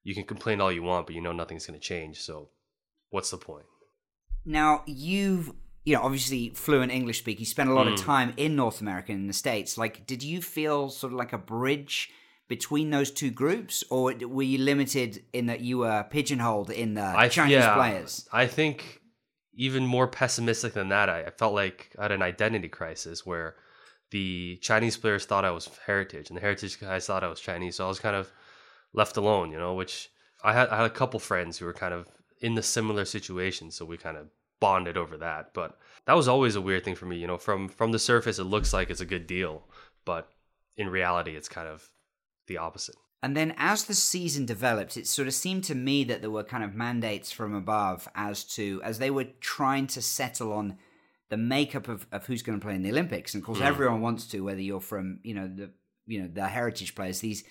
you 0.03 0.13
can 0.13 0.23
complain 0.23 0.61
all 0.61 0.71
you 0.71 0.83
want, 0.83 1.07
but 1.07 1.15
you 1.15 1.21
know 1.21 1.31
nothing's 1.31 1.65
going 1.65 1.79
to 1.79 1.83
change. 1.83 2.21
So, 2.21 2.49
what's 3.09 3.31
the 3.31 3.37
point? 3.37 3.65
Now 4.45 4.83
you've 4.85 5.51
you 5.83 5.95
know 5.95 6.03
obviously 6.03 6.51
fluent 6.51 6.91
English 6.91 7.17
speak. 7.17 7.39
You 7.39 7.47
spent 7.47 7.69
a 7.69 7.73
lot 7.73 7.87
mm. 7.87 7.93
of 7.93 7.99
time 7.99 8.35
in 8.37 8.55
North 8.55 8.81
America 8.81 9.13
in 9.13 9.25
the 9.25 9.33
states. 9.33 9.79
Like, 9.79 10.05
did 10.05 10.21
you 10.21 10.43
feel 10.43 10.89
sort 10.89 11.11
of 11.11 11.17
like 11.17 11.33
a 11.33 11.39
bridge? 11.39 12.11
Between 12.47 12.89
those 12.89 13.11
two 13.11 13.29
groups, 13.29 13.83
or 13.89 14.13
were 14.13 14.43
you 14.43 14.57
limited 14.59 15.23
in 15.33 15.47
that 15.47 15.61
you 15.61 15.79
were 15.79 16.05
pigeonholed 16.09 16.69
in 16.69 16.93
the 16.93 17.03
I, 17.03 17.27
Chinese 17.27 17.53
yeah, 17.53 17.75
players? 17.75 18.27
I 18.31 18.47
think 18.47 19.01
even 19.53 19.85
more 19.85 20.07
pessimistic 20.07 20.73
than 20.73 20.89
that, 20.89 21.09
I, 21.09 21.23
I 21.23 21.29
felt 21.31 21.53
like 21.53 21.93
I 21.99 22.03
had 22.03 22.11
an 22.11 22.21
identity 22.21 22.69
crisis 22.69 23.25
where 23.25 23.55
the 24.11 24.57
Chinese 24.61 24.95
players 24.95 25.25
thought 25.25 25.43
I 25.43 25.51
was 25.51 25.69
heritage, 25.85 26.29
and 26.29 26.37
the 26.37 26.41
heritage 26.41 26.79
guys 26.79 27.05
thought 27.05 27.23
I 27.23 27.27
was 27.27 27.41
Chinese. 27.41 27.75
So 27.75 27.85
I 27.85 27.89
was 27.89 27.99
kind 27.99 28.15
of 28.15 28.31
left 28.93 29.17
alone, 29.17 29.51
you 29.51 29.57
know. 29.57 29.73
Which 29.73 30.09
I 30.43 30.53
had, 30.53 30.69
I 30.69 30.77
had 30.77 30.85
a 30.85 30.91
couple 30.91 31.19
friends 31.19 31.57
who 31.57 31.65
were 31.65 31.73
kind 31.73 31.93
of 31.93 32.07
in 32.39 32.55
the 32.55 32.63
similar 32.63 33.03
situation, 33.03 33.71
so 33.71 33.83
we 33.83 33.97
kind 33.97 34.15
of 34.15 34.27
bonded 34.61 34.95
over 34.95 35.17
that. 35.17 35.53
But 35.53 35.77
that 36.05 36.15
was 36.15 36.29
always 36.29 36.55
a 36.55 36.61
weird 36.61 36.85
thing 36.85 36.95
for 36.95 37.05
me, 37.05 37.17
you 37.17 37.27
know. 37.27 37.37
From 37.37 37.67
from 37.67 37.91
the 37.91 37.99
surface, 37.99 38.39
it 38.39 38.45
looks 38.45 38.71
like 38.71 38.89
it's 38.89 39.01
a 39.01 39.05
good 39.05 39.27
deal, 39.27 39.63
but 40.05 40.29
in 40.77 40.87
reality, 40.87 41.35
it's 41.35 41.49
kind 41.49 41.67
of 41.67 41.89
the 42.47 42.57
opposite. 42.57 42.95
And 43.23 43.35
then 43.35 43.55
as 43.57 43.85
the 43.85 43.95
season 43.95 44.45
developed, 44.45 44.95
it 44.95 45.07
sort 45.07 45.27
of 45.27 45.33
seemed 45.33 45.63
to 45.65 45.75
me 45.75 46.03
that 46.03 46.21
there 46.21 46.29
were 46.29 46.43
kind 46.43 46.63
of 46.63 46.75
mandates 46.75 47.31
from 47.31 47.55
above 47.55 48.07
as 48.13 48.43
to, 48.55 48.79
as 48.83 48.99
they 48.99 49.09
were 49.09 49.25
trying 49.39 49.87
to 49.87 50.01
settle 50.01 50.53
on 50.53 50.77
the 51.29 51.37
makeup 51.37 51.87
of, 51.87 52.05
of 52.11 52.25
who's 52.27 52.43
going 52.43 52.59
to 52.59 52.63
play 52.63 52.75
in 52.75 52.83
the 52.83 52.91
Olympics. 52.91 53.33
And 53.33 53.41
of 53.41 53.45
course, 53.45 53.59
mm. 53.59 53.65
everyone 53.65 54.01
wants 54.01 54.27
to, 54.27 54.41
whether 54.41 54.61
you're 54.61 54.79
from, 54.79 55.19
you 55.23 55.33
know, 55.33 55.47
the, 55.47 55.71
you 56.05 56.21
know, 56.21 56.29
the 56.31 56.47
heritage 56.47 56.93
players, 56.93 57.19
these, 57.19 57.43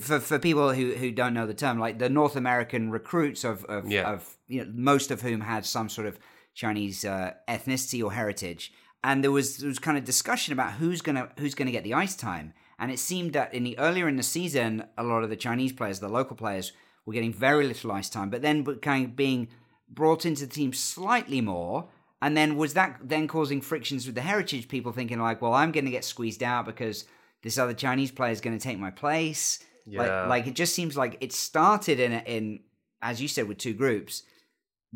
for, 0.00 0.20
for 0.20 0.38
people 0.38 0.72
who, 0.72 0.94
who 0.94 1.12
don't 1.12 1.34
know 1.34 1.46
the 1.46 1.54
term, 1.54 1.78
like 1.78 1.98
the 1.98 2.08
North 2.08 2.34
American 2.34 2.90
recruits 2.90 3.44
of, 3.44 3.64
of, 3.66 3.90
yeah. 3.90 4.10
of 4.10 4.36
you 4.48 4.64
know, 4.64 4.70
most 4.74 5.10
of 5.10 5.20
whom 5.20 5.42
had 5.42 5.64
some 5.66 5.88
sort 5.88 6.06
of 6.06 6.18
Chinese 6.54 7.04
uh, 7.04 7.34
ethnicity 7.46 8.02
or 8.02 8.12
heritage. 8.12 8.72
And 9.04 9.22
there 9.22 9.30
was, 9.30 9.58
there 9.58 9.68
was 9.68 9.78
kind 9.78 9.96
of 9.96 10.04
discussion 10.04 10.52
about 10.54 10.72
who's 10.72 11.02
going 11.02 11.16
to, 11.16 11.28
who's 11.38 11.54
going 11.54 11.66
to 11.66 11.72
get 11.72 11.84
the 11.84 11.94
ice 11.94 12.16
time. 12.16 12.54
And 12.80 12.90
it 12.90 12.98
seemed 12.98 13.34
that 13.34 13.52
in 13.52 13.62
the 13.62 13.78
earlier 13.78 14.08
in 14.08 14.16
the 14.16 14.22
season, 14.22 14.84
a 14.96 15.04
lot 15.04 15.22
of 15.22 15.28
the 15.28 15.36
Chinese 15.36 15.72
players, 15.72 16.00
the 16.00 16.08
local 16.08 16.34
players, 16.34 16.72
were 17.04 17.12
getting 17.12 17.32
very 17.32 17.66
little 17.66 17.92
ice 17.92 18.08
time, 18.08 18.30
but 18.30 18.40
then 18.40 18.64
kind 18.76 19.04
of 19.04 19.14
being 19.14 19.48
brought 19.88 20.24
into 20.24 20.46
the 20.46 20.52
team 20.52 20.72
slightly 20.72 21.42
more. 21.42 21.88
And 22.22 22.36
then 22.36 22.56
was 22.56 22.74
that 22.74 22.98
then 23.02 23.28
causing 23.28 23.60
frictions 23.60 24.06
with 24.06 24.14
the 24.14 24.22
heritage 24.22 24.68
people 24.68 24.92
thinking 24.92 25.20
like, 25.20 25.42
well, 25.42 25.54
I'm 25.54 25.72
going 25.72 25.84
to 25.84 25.90
get 25.90 26.04
squeezed 26.04 26.42
out 26.42 26.66
because 26.66 27.04
this 27.42 27.58
other 27.58 27.74
Chinese 27.74 28.10
player 28.10 28.32
is 28.32 28.40
going 28.40 28.58
to 28.58 28.62
take 28.62 28.78
my 28.78 28.90
place. 28.90 29.58
Yeah. 29.86 30.00
Like, 30.00 30.28
like 30.28 30.46
it 30.46 30.54
just 30.54 30.74
seems 30.74 30.96
like 30.96 31.18
it 31.20 31.32
started 31.32 32.00
in 32.00 32.12
in 32.12 32.60
as 33.02 33.20
you 33.20 33.28
said 33.28 33.46
with 33.46 33.58
two 33.58 33.74
groups. 33.74 34.22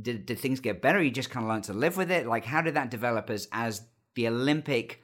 Did 0.01 0.27
did 0.27 0.39
things 0.39 0.61
get 0.61 0.83
better? 0.83 1.03
You 1.03 1.11
just 1.11 1.31
kind 1.31 1.45
of 1.45 1.51
learned 1.51 1.65
to 1.65 1.75
live 1.75 1.97
with 1.97 2.11
it. 2.11 2.27
Like, 2.27 2.45
how 2.45 2.63
did 2.63 2.75
that 2.75 2.91
develop 2.91 3.31
as 3.31 3.47
as 3.53 3.83
the 4.15 4.29
Olympic 4.29 5.04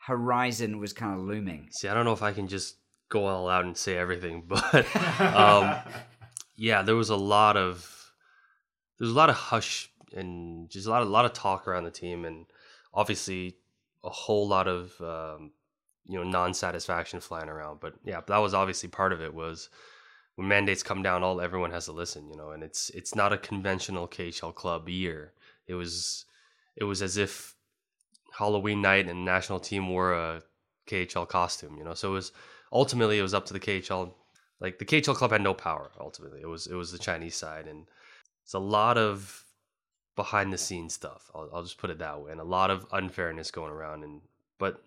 horizon 0.00 0.78
was 0.78 0.92
kind 0.92 1.14
of 1.14 1.26
looming. 1.26 1.68
See, 1.70 1.88
I 1.88 1.94
don't 1.94 2.04
know 2.04 2.12
if 2.12 2.22
I 2.22 2.32
can 2.32 2.48
just 2.48 2.76
go 3.08 3.26
all 3.26 3.48
out 3.48 3.64
and 3.64 3.76
say 3.76 3.96
everything, 3.96 4.44
but 4.48 4.86
um, 5.20 5.76
yeah, 6.56 6.82
there 6.82 6.96
was 6.96 7.10
a 7.10 7.16
lot 7.16 7.56
of 7.56 8.12
there's 8.98 9.10
a 9.10 9.14
lot 9.14 9.30
of 9.30 9.36
hush 9.36 9.90
and 10.14 10.68
just 10.68 10.86
a 10.86 10.90
lot 10.90 11.02
of 11.02 11.08
a 11.08 11.10
lot 11.10 11.24
of 11.24 11.32
talk 11.32 11.68
around 11.68 11.84
the 11.84 11.90
team, 11.90 12.24
and 12.24 12.46
obviously 12.92 13.56
a 14.02 14.10
whole 14.10 14.48
lot 14.48 14.66
of 14.66 14.98
um, 15.00 15.52
you 16.06 16.18
know 16.18 16.24
non-satisfaction 16.24 17.20
flying 17.20 17.48
around. 17.48 17.80
But 17.80 17.94
yeah, 18.04 18.20
that 18.26 18.38
was 18.38 18.54
obviously 18.54 18.88
part 18.88 19.12
of 19.12 19.20
it. 19.20 19.34
Was 19.34 19.68
when 20.36 20.48
mandates 20.48 20.82
come 20.82 21.02
down, 21.02 21.22
all 21.22 21.40
everyone 21.40 21.70
has 21.72 21.84
to 21.84 21.92
listen, 21.92 22.28
you 22.30 22.36
know, 22.36 22.50
and 22.52 22.62
it's 22.62 22.90
it's 22.90 23.14
not 23.14 23.32
a 23.32 23.38
conventional 23.38 24.08
KHL 24.08 24.54
club 24.54 24.88
year. 24.88 25.32
It 25.66 25.74
was 25.74 26.24
it 26.76 26.84
was 26.84 27.02
as 27.02 27.16
if 27.16 27.54
Halloween 28.40 28.80
night 28.82 29.08
and 29.08 29.24
national 29.24 29.60
team 29.60 29.88
wore 29.88 30.12
a 30.14 30.42
KHL 30.88 31.28
costume, 31.28 31.76
you 31.78 31.84
know. 31.84 31.94
So 31.94 32.08
it 32.10 32.14
was 32.14 32.32
ultimately 32.72 33.18
it 33.18 33.22
was 33.22 33.34
up 33.34 33.46
to 33.46 33.52
the 33.52 33.60
KHL. 33.60 34.12
Like 34.60 34.78
the 34.78 34.84
KHL 34.84 35.14
club 35.14 35.30
had 35.32 35.42
no 35.42 35.54
power. 35.54 35.90
Ultimately, 36.00 36.40
it 36.40 36.48
was 36.48 36.66
it 36.66 36.74
was 36.74 36.90
the 36.92 36.98
Chinese 36.98 37.36
side, 37.36 37.66
and 37.68 37.86
it's 38.44 38.54
a 38.54 38.58
lot 38.78 38.98
of 38.98 39.44
behind 40.16 40.52
the 40.52 40.58
scenes 40.58 40.94
stuff. 40.94 41.30
I'll, 41.34 41.48
I'll 41.54 41.62
just 41.62 41.78
put 41.78 41.90
it 41.90 41.98
that 41.98 42.20
way, 42.20 42.32
and 42.32 42.40
a 42.40 42.44
lot 42.58 42.70
of 42.70 42.86
unfairness 42.92 43.50
going 43.50 43.72
around. 43.72 44.04
And 44.04 44.20
but 44.58 44.82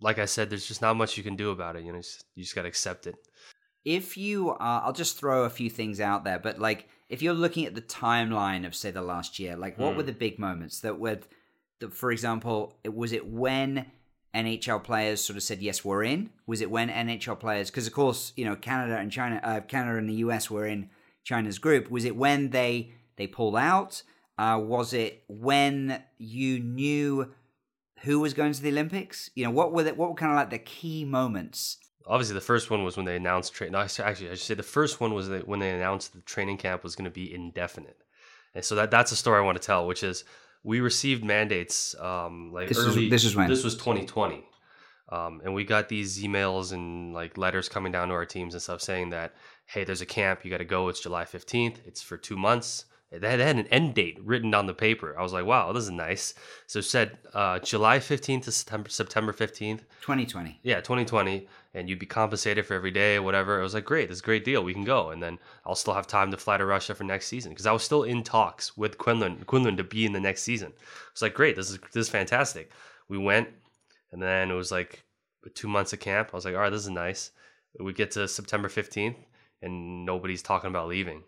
like 0.00 0.18
I 0.18 0.26
said, 0.26 0.50
there's 0.50 0.68
just 0.68 0.82
not 0.82 0.96
much 0.96 1.16
you 1.16 1.22
can 1.24 1.36
do 1.36 1.50
about 1.50 1.76
it. 1.76 1.84
You 1.84 1.92
know, 1.92 2.02
you 2.34 2.42
just 2.44 2.54
got 2.54 2.62
to 2.62 2.68
accept 2.68 3.06
it. 3.06 3.16
If 3.84 4.16
you 4.16 4.50
are, 4.50 4.82
I'll 4.84 4.92
just 4.92 5.18
throw 5.18 5.44
a 5.44 5.50
few 5.50 5.70
things 5.70 6.00
out 6.00 6.22
there, 6.24 6.38
but 6.38 6.58
like 6.58 6.88
if 7.08 7.22
you're 7.22 7.32
looking 7.44 7.64
at 7.64 7.74
the 7.74 7.80
timeline 7.82 8.66
of 8.66 8.74
say 8.74 8.90
the 8.90 9.02
last 9.02 9.38
year, 9.38 9.56
like 9.56 9.78
what 9.78 9.96
were 9.96 10.02
Hmm. 10.02 10.08
the 10.08 10.12
big 10.12 10.38
moments 10.38 10.80
that 10.80 10.98
were, 10.98 11.20
for 11.90 12.10
example, 12.10 12.76
was 12.84 13.12
it 13.12 13.26
when 13.26 13.86
NHL 14.34 14.82
players 14.84 15.20
sort 15.20 15.36
of 15.36 15.42
said 15.42 15.60
yes, 15.62 15.84
we're 15.84 16.04
in? 16.04 16.30
Was 16.46 16.60
it 16.60 16.70
when 16.70 16.88
NHL 16.88 17.38
players, 17.38 17.70
because 17.70 17.86
of 17.86 17.92
course 17.92 18.32
you 18.36 18.44
know 18.44 18.56
Canada 18.56 18.96
and 18.96 19.10
China, 19.10 19.40
uh, 19.42 19.60
Canada 19.60 19.98
and 19.98 20.08
the 20.08 20.14
US 20.14 20.50
were 20.50 20.66
in 20.66 20.90
China's 21.24 21.58
group. 21.58 21.90
Was 21.90 22.04
it 22.04 22.16
when 22.16 22.50
they 22.50 22.92
they 23.16 23.26
pulled 23.26 23.56
out? 23.56 24.02
Uh, 24.38 24.58
was 24.62 24.92
it 24.92 25.24
when 25.28 26.02
you 26.16 26.58
knew 26.60 27.32
who 28.02 28.20
was 28.20 28.32
going 28.32 28.52
to 28.52 28.62
the 28.62 28.70
Olympics? 28.70 29.30
You 29.34 29.44
know, 29.44 29.50
what 29.50 29.72
were 29.72 29.82
the, 29.82 29.94
what 29.94 30.08
were 30.08 30.14
kind 30.14 30.32
of 30.32 30.36
like 30.36 30.50
the 30.50 30.58
key 30.58 31.04
moments? 31.04 31.78
Obviously, 32.06 32.34
the 32.34 32.40
first 32.40 32.70
one 32.70 32.84
was 32.84 32.96
when 32.96 33.04
they 33.04 33.16
announced 33.16 33.52
train. 33.52 33.72
No, 33.72 33.80
actually, 33.80 34.30
I 34.30 34.34
should 34.34 34.38
say 34.38 34.54
the 34.54 34.62
first 34.62 35.00
one 35.00 35.12
was 35.12 35.28
when 35.44 35.58
they 35.58 35.70
announced 35.70 36.14
the 36.14 36.22
training 36.22 36.56
camp 36.56 36.82
was 36.82 36.96
going 36.96 37.04
to 37.04 37.10
be 37.10 37.34
indefinite, 37.34 38.02
and 38.54 38.64
so 38.64 38.74
that 38.76 38.90
that's 38.90 39.12
a 39.12 39.16
story 39.16 39.38
I 39.38 39.44
want 39.44 39.60
to 39.60 39.66
tell, 39.66 39.86
which 39.86 40.02
is 40.02 40.24
we 40.64 40.80
received 40.80 41.24
mandates 41.24 41.94
um, 42.00 42.52
like 42.52 42.68
This 42.68 42.78
is- 42.78 42.86
early. 42.96 43.08
this 43.08 43.24
is 43.24 43.34
when? 43.36 43.48
this 43.48 43.64
was 43.64 43.74
2020, 43.76 44.44
um, 45.10 45.40
and 45.44 45.54
we 45.54 45.64
got 45.64 45.88
these 45.88 46.22
emails 46.22 46.72
and 46.72 47.14
like 47.14 47.38
letters 47.38 47.68
coming 47.68 47.92
down 47.92 48.08
to 48.08 48.14
our 48.14 48.26
teams 48.26 48.54
and 48.54 48.62
stuff 48.62 48.80
saying 48.80 49.10
that 49.10 49.34
hey, 49.66 49.84
there's 49.84 50.00
a 50.00 50.06
camp, 50.06 50.44
you 50.46 50.50
got 50.50 50.56
to 50.58 50.64
go. 50.64 50.88
It's 50.88 50.98
July 51.00 51.24
15th. 51.26 51.76
It's 51.86 52.00
for 52.00 52.16
two 52.16 52.38
months. 52.38 52.86
They 53.12 53.28
had, 53.28 53.38
they 53.38 53.44
had 53.44 53.56
an 53.58 53.66
end 53.66 53.94
date 53.94 54.18
written 54.24 54.54
on 54.54 54.66
the 54.66 54.72
paper. 54.72 55.14
I 55.18 55.22
was 55.22 55.34
like, 55.34 55.44
wow, 55.44 55.72
this 55.72 55.84
is 55.84 55.90
nice. 55.90 56.32
So 56.66 56.78
it 56.78 56.86
said 56.86 57.18
uh, 57.34 57.58
July 57.58 57.98
15th 57.98 58.44
to 58.44 58.52
September 58.52 58.88
September 58.88 59.32
15th. 59.34 59.80
2020. 60.00 60.58
Yeah, 60.62 60.76
2020, 60.76 61.46
and 61.74 61.88
you'd 61.88 61.98
be 61.98 62.06
compensated 62.06 62.66
for 62.66 62.74
every 62.74 62.90
day, 62.90 63.16
or 63.16 63.22
whatever. 63.22 63.58
It 63.58 63.62
was 63.62 63.74
like, 63.74 63.84
great, 63.84 64.08
this 64.08 64.16
is 64.16 64.22
a 64.22 64.24
great 64.24 64.44
deal. 64.44 64.64
We 64.64 64.74
can 64.74 64.84
go, 64.84 65.10
and 65.10 65.22
then 65.22 65.38
I'll 65.66 65.74
still 65.74 65.94
have 65.94 66.06
time 66.06 66.30
to 66.30 66.36
fly 66.36 66.56
to 66.56 66.64
Russia 66.64 66.94
for 66.94 67.04
next 67.04 67.26
season 67.26 67.52
because 67.52 67.66
I 67.66 67.72
was 67.72 67.82
still 67.82 68.02
in 68.02 68.22
talks 68.22 68.76
with 68.76 68.98
Kunlun, 68.98 69.44
Kunlun 69.44 69.76
to 69.76 69.84
be 69.84 70.06
in 70.06 70.12
the 70.12 70.20
next 70.20 70.42
season. 70.42 70.72
It's 71.12 71.22
like, 71.22 71.34
great, 71.34 71.56
this 71.56 71.70
is 71.70 71.78
this 71.92 72.06
is 72.06 72.08
fantastic. 72.08 72.70
We 73.08 73.18
went, 73.18 73.48
and 74.12 74.22
then 74.22 74.50
it 74.50 74.54
was 74.54 74.72
like 74.72 75.04
two 75.54 75.68
months 75.68 75.92
of 75.92 76.00
camp. 76.00 76.30
I 76.32 76.36
was 76.36 76.44
like, 76.44 76.54
all 76.54 76.60
right, 76.60 76.70
this 76.70 76.82
is 76.82 76.90
nice. 76.90 77.30
We 77.78 77.92
get 77.92 78.10
to 78.12 78.26
September 78.26 78.68
15th, 78.68 79.16
and 79.62 80.04
nobody's 80.04 80.42
talking 80.42 80.70
about 80.70 80.88
leaving. 80.88 81.22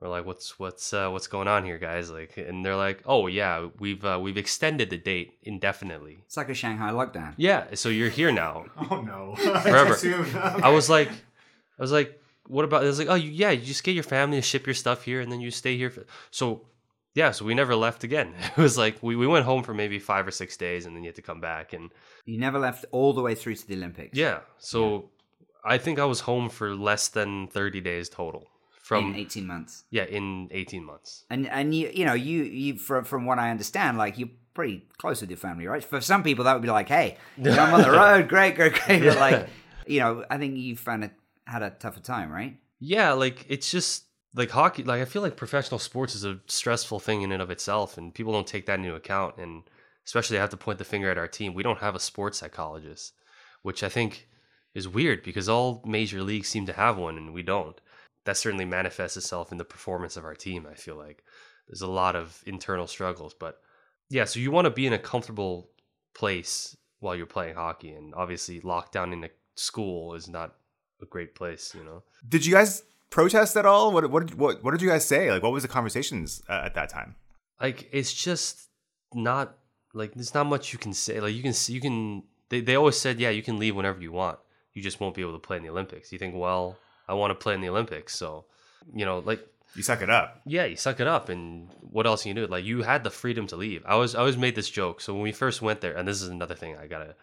We're 0.00 0.08
like, 0.08 0.26
what's 0.26 0.58
what's 0.58 0.92
uh, 0.92 1.08
what's 1.08 1.26
going 1.26 1.48
on 1.48 1.64
here, 1.64 1.78
guys? 1.78 2.10
Like, 2.10 2.36
and 2.36 2.62
they're 2.64 2.76
like, 2.76 3.02
oh 3.06 3.28
yeah, 3.28 3.68
we've 3.78 4.04
uh, 4.04 4.18
we've 4.20 4.36
extended 4.36 4.90
the 4.90 4.98
date 4.98 5.38
indefinitely. 5.42 6.18
It's 6.26 6.36
like 6.36 6.50
a 6.50 6.54
Shanghai 6.54 6.90
lockdown. 6.90 7.32
Yeah, 7.38 7.64
so 7.74 7.88
you're 7.88 8.10
here 8.10 8.30
now. 8.30 8.66
Oh 8.90 9.00
no. 9.00 9.34
Forever. 9.62 9.94
Soon. 9.94 10.26
I 10.36 10.68
was 10.68 10.90
like, 10.90 11.08
I 11.08 11.82
was 11.82 11.92
like, 11.92 12.20
what 12.46 12.64
about? 12.66 12.82
I 12.82 12.86
was 12.86 12.98
like, 12.98 13.08
oh, 13.08 13.14
you, 13.14 13.30
yeah, 13.30 13.50
you 13.50 13.64
just 13.64 13.84
get 13.84 13.94
your 13.94 14.04
family 14.04 14.36
to 14.36 14.42
ship 14.42 14.66
your 14.66 14.74
stuff 14.74 15.02
here, 15.02 15.20
and 15.22 15.32
then 15.32 15.40
you 15.40 15.50
stay 15.50 15.78
here. 15.78 15.88
For, 15.90 16.04
so, 16.30 16.66
yeah, 17.14 17.30
so 17.30 17.46
we 17.46 17.54
never 17.54 17.74
left 17.74 18.04
again. 18.04 18.34
It 18.56 18.60
was 18.60 18.76
like 18.76 19.02
we, 19.02 19.16
we 19.16 19.26
went 19.26 19.46
home 19.46 19.62
for 19.62 19.72
maybe 19.72 19.98
five 19.98 20.26
or 20.26 20.30
six 20.30 20.58
days, 20.58 20.84
and 20.84 20.94
then 20.94 21.04
you 21.04 21.08
had 21.08 21.16
to 21.16 21.22
come 21.22 21.40
back, 21.40 21.72
and 21.72 21.90
You 22.26 22.38
never 22.38 22.58
left 22.58 22.84
all 22.92 23.14
the 23.14 23.22
way 23.22 23.34
through 23.34 23.54
to 23.56 23.66
the 23.66 23.74
Olympics. 23.76 24.16
yeah, 24.16 24.40
so 24.58 25.08
I 25.64 25.78
think 25.78 25.98
I 25.98 26.04
was 26.04 26.20
home 26.20 26.50
for 26.50 26.74
less 26.74 27.08
than 27.08 27.48
thirty 27.48 27.80
days 27.80 28.10
total 28.10 28.46
from 28.86 29.14
in 29.14 29.16
18 29.16 29.46
months. 29.46 29.84
yeah 29.90 30.04
in 30.04 30.48
eighteen 30.52 30.84
months. 30.84 31.24
And 31.28 31.48
and 31.48 31.74
you 31.74 31.90
you 31.92 32.04
know 32.04 32.14
you 32.14 32.44
you 32.44 32.78
from 32.78 33.04
from 33.04 33.26
what 33.26 33.38
I 33.38 33.50
understand, 33.50 33.98
like 33.98 34.16
you're 34.16 34.34
pretty 34.54 34.86
close 34.98 35.20
with 35.20 35.30
your 35.30 35.36
family, 35.46 35.66
right? 35.66 35.82
For 35.84 36.00
some 36.00 36.22
people, 36.22 36.44
that 36.44 36.54
would 36.54 36.62
be 36.62 36.70
like, 36.70 36.88
hey, 36.88 37.16
you 37.36 37.50
I'm 37.50 37.74
on 37.78 37.82
the 37.82 37.90
road, 37.90 38.28
great, 38.28 38.54
great, 38.54 38.74
great. 38.74 39.02
But 39.02 39.18
like, 39.18 39.48
you 39.86 39.98
know, 40.00 40.24
I 40.30 40.38
think 40.38 40.56
you 40.56 40.76
found 40.76 41.02
it 41.04 41.12
had 41.46 41.62
a 41.62 41.70
tougher 41.70 42.00
time, 42.00 42.30
right? 42.30 42.56
Yeah, 42.78 43.12
like 43.12 43.44
it's 43.48 43.70
just 43.70 44.04
like 44.34 44.50
hockey. 44.50 44.84
Like 44.84 45.02
I 45.02 45.04
feel 45.04 45.22
like 45.22 45.36
professional 45.36 45.80
sports 45.80 46.14
is 46.14 46.24
a 46.24 46.38
stressful 46.46 47.00
thing 47.00 47.22
in 47.22 47.32
and 47.32 47.42
of 47.42 47.50
itself, 47.50 47.98
and 47.98 48.14
people 48.14 48.32
don't 48.32 48.46
take 48.46 48.66
that 48.66 48.78
into 48.78 48.94
account. 48.94 49.36
And 49.38 49.64
especially, 50.06 50.38
I 50.38 50.42
have 50.42 50.50
to 50.50 50.56
point 50.56 50.78
the 50.78 50.84
finger 50.84 51.10
at 51.10 51.18
our 51.18 51.28
team. 51.28 51.54
We 51.54 51.64
don't 51.64 51.80
have 51.80 51.96
a 51.96 52.00
sports 52.00 52.38
psychologist, 52.38 53.14
which 53.62 53.82
I 53.82 53.88
think 53.88 54.28
is 54.74 54.86
weird 54.86 55.24
because 55.24 55.48
all 55.48 55.82
major 55.84 56.22
leagues 56.22 56.48
seem 56.48 56.66
to 56.66 56.72
have 56.72 56.96
one, 56.96 57.16
and 57.16 57.34
we 57.34 57.42
don't. 57.42 57.80
That 58.26 58.36
certainly 58.36 58.64
manifests 58.64 59.16
itself 59.16 59.50
in 59.50 59.58
the 59.58 59.64
performance 59.64 60.16
of 60.16 60.24
our 60.24 60.34
team. 60.34 60.66
I 60.70 60.74
feel 60.74 60.96
like 60.96 61.24
there's 61.66 61.82
a 61.82 61.86
lot 61.86 62.14
of 62.14 62.42
internal 62.46 62.86
struggles, 62.86 63.34
but 63.34 63.60
yeah. 64.10 64.24
So 64.24 64.38
you 64.38 64.50
want 64.50 64.66
to 64.66 64.70
be 64.70 64.86
in 64.86 64.92
a 64.92 64.98
comfortable 64.98 65.70
place 66.14 66.76
while 67.00 67.16
you're 67.16 67.26
playing 67.26 67.54
hockey, 67.54 67.92
and 67.92 68.14
obviously, 68.14 68.60
lockdown 68.60 69.12
in 69.12 69.24
a 69.24 69.30
school 69.54 70.14
is 70.14 70.28
not 70.28 70.54
a 71.00 71.06
great 71.06 71.34
place. 71.34 71.74
You 71.74 71.84
know. 71.84 72.02
Did 72.28 72.44
you 72.44 72.52
guys 72.52 72.82
protest 73.08 73.56
at 73.56 73.64
all? 73.64 73.92
What 73.92 74.10
what 74.10 74.34
what 74.34 74.62
what 74.62 74.72
did 74.72 74.82
you 74.82 74.88
guys 74.88 75.06
say? 75.06 75.32
Like, 75.32 75.42
what 75.42 75.52
was 75.52 75.62
the 75.62 75.68
conversations 75.68 76.42
uh, 76.48 76.62
at 76.64 76.74
that 76.74 76.90
time? 76.90 77.16
like 77.60 77.88
it's 77.92 78.12
just 78.12 78.68
not 79.14 79.56
like 79.94 80.14
there's 80.14 80.34
not 80.34 80.46
much 80.46 80.72
you 80.72 80.78
can 80.78 80.92
say 80.92 81.20
like 81.20 81.34
you 81.34 81.42
can 81.42 81.52
see 81.52 81.72
you 81.72 81.80
can 81.80 82.22
they, 82.48 82.60
they 82.60 82.76
always 82.76 82.96
said 82.96 83.18
yeah 83.18 83.30
you 83.30 83.42
can 83.42 83.58
leave 83.58 83.74
whenever 83.74 84.00
you 84.00 84.12
want 84.12 84.38
you 84.72 84.82
just 84.82 85.00
won't 85.00 85.14
be 85.14 85.22
able 85.22 85.32
to 85.32 85.38
play 85.38 85.56
in 85.56 85.62
the 85.62 85.70
olympics 85.70 86.12
you 86.12 86.18
think 86.18 86.34
well 86.34 86.76
i 87.08 87.14
want 87.14 87.30
to 87.30 87.34
play 87.34 87.54
in 87.54 87.60
the 87.60 87.68
olympics 87.68 88.14
so 88.14 88.44
you 88.94 89.04
know 89.04 89.18
like 89.20 89.40
You 89.74 89.82
suck 89.82 90.00
it 90.02 90.10
up. 90.10 90.40
yeah 90.46 90.64
you 90.64 90.76
suck 90.76 91.00
it 91.00 91.06
up 91.06 91.28
and 91.28 91.68
what 91.80 92.06
else 92.06 92.22
can 92.22 92.30
you 92.30 92.34
do? 92.42 92.46
Like 92.46 92.64
you 92.64 92.82
had 92.82 93.04
the 93.04 93.10
freedom 93.10 93.46
to 93.48 93.56
leave. 93.56 93.82
I 93.86 93.96
was 93.96 94.14
i 94.14 94.18
always 94.20 94.36
made 94.36 94.54
this 94.54 94.70
joke 94.70 95.00
so 95.00 95.12
when 95.14 95.22
we 95.22 95.32
first 95.32 95.60
went 95.62 95.80
there 95.80 95.94
and 95.96 96.06
this 96.08 96.20
is 96.22 96.28
another 96.28 96.54
thing 96.54 96.76
i 96.76 96.86
gotta 96.86 97.14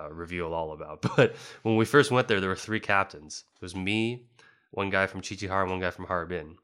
uh, 0.00 0.10
reveal 0.10 0.52
all 0.54 0.72
about 0.72 1.02
but 1.16 1.34
when 1.62 1.76
we 1.76 1.84
first 1.84 2.10
went 2.10 2.26
there 2.28 2.40
there 2.40 2.48
were 2.54 2.64
three 2.66 2.80
captains. 2.80 3.44
It 3.56 3.62
was 3.62 3.74
me 3.76 4.00
one 4.70 4.90
guy 4.90 5.06
from 5.06 5.20
Qiqihar 5.20 5.62
and 5.62 5.70
one 5.70 5.80
guy 5.80 5.90
from 5.90 6.06
harbin 6.06 6.56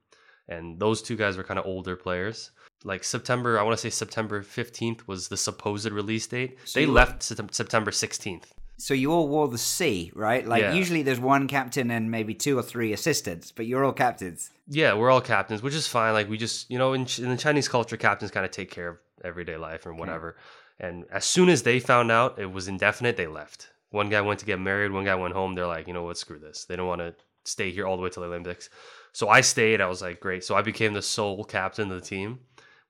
and 0.48 0.78
those 0.80 1.02
two 1.02 1.16
guys 1.16 1.36
were 1.36 1.44
kind 1.44 1.60
of 1.60 1.66
older 1.66 1.94
players. 1.96 2.50
Like 2.84 3.04
september 3.04 3.58
i 3.58 3.62
want 3.62 3.76
to 3.78 3.82
say 3.82 3.90
september 3.90 4.42
15th 4.42 5.00
was 5.06 5.28
the 5.28 5.36
supposed 5.36 5.90
release 5.90 6.26
date. 6.26 6.58
So 6.64 6.80
they 6.80 6.86
left 6.86 7.20
Sept- 7.22 7.54
september 7.54 7.90
16th 7.90 8.44
So 8.78 8.94
you 8.94 9.12
all 9.12 9.28
wore 9.28 9.48
the 9.48 9.58
C, 9.58 10.12
right? 10.14 10.46
Like 10.46 10.62
Yeah. 10.62 10.72
usually 10.72 11.02
there's 11.02 11.18
one 11.20 11.48
captain 11.48 11.90
and 11.90 12.10
maybe 12.10 12.32
two 12.32 12.56
or 12.58 12.62
three 12.62 12.92
assistants, 12.92 13.50
but 13.50 13.66
you're 13.66 13.84
all 13.84 13.92
captains. 13.92 14.50
Yeah, 14.68 14.94
we're 14.94 15.10
all 15.10 15.20
captains, 15.20 15.62
which 15.62 15.74
is 15.74 15.88
fine. 15.88 16.12
Like 16.12 16.28
we 16.30 16.38
just, 16.38 16.70
you 16.70 16.78
know, 16.78 16.92
in, 16.92 17.06
in 17.18 17.28
the 17.30 17.36
Chinese 17.36 17.68
culture, 17.68 17.96
captains 17.96 18.30
kind 18.30 18.46
of 18.46 18.52
take 18.52 18.70
care 18.70 18.88
of 18.88 18.96
everyday 19.24 19.56
life 19.56 19.84
and 19.84 19.98
whatever. 19.98 20.36
And 20.78 21.04
as 21.10 21.24
soon 21.24 21.48
as 21.48 21.64
they 21.64 21.80
found 21.80 22.12
out 22.12 22.38
it 22.38 22.52
was 22.52 22.68
indefinite, 22.68 23.16
they 23.16 23.26
left. 23.26 23.68
One 23.90 24.10
guy 24.10 24.20
went 24.20 24.38
to 24.40 24.46
get 24.46 24.60
married. 24.60 24.92
One 24.92 25.04
guy 25.04 25.16
went 25.16 25.34
home. 25.34 25.54
They're 25.54 25.66
like, 25.66 25.88
you 25.88 25.94
know 25.94 26.04
what, 26.04 26.16
screw 26.16 26.38
this. 26.38 26.64
They 26.64 26.76
don't 26.76 26.86
want 26.86 27.00
to 27.00 27.14
stay 27.44 27.72
here 27.72 27.84
all 27.84 27.96
the 27.96 28.02
way 28.02 28.10
to 28.10 28.20
the 28.20 28.26
Olympics. 28.26 28.70
So 29.12 29.28
I 29.28 29.40
stayed. 29.40 29.80
I 29.80 29.86
was 29.86 30.02
like, 30.02 30.20
great. 30.20 30.44
So 30.44 30.54
I 30.54 30.62
became 30.62 30.92
the 30.92 31.02
sole 31.02 31.42
captain 31.42 31.90
of 31.90 32.00
the 32.00 32.06
team, 32.06 32.38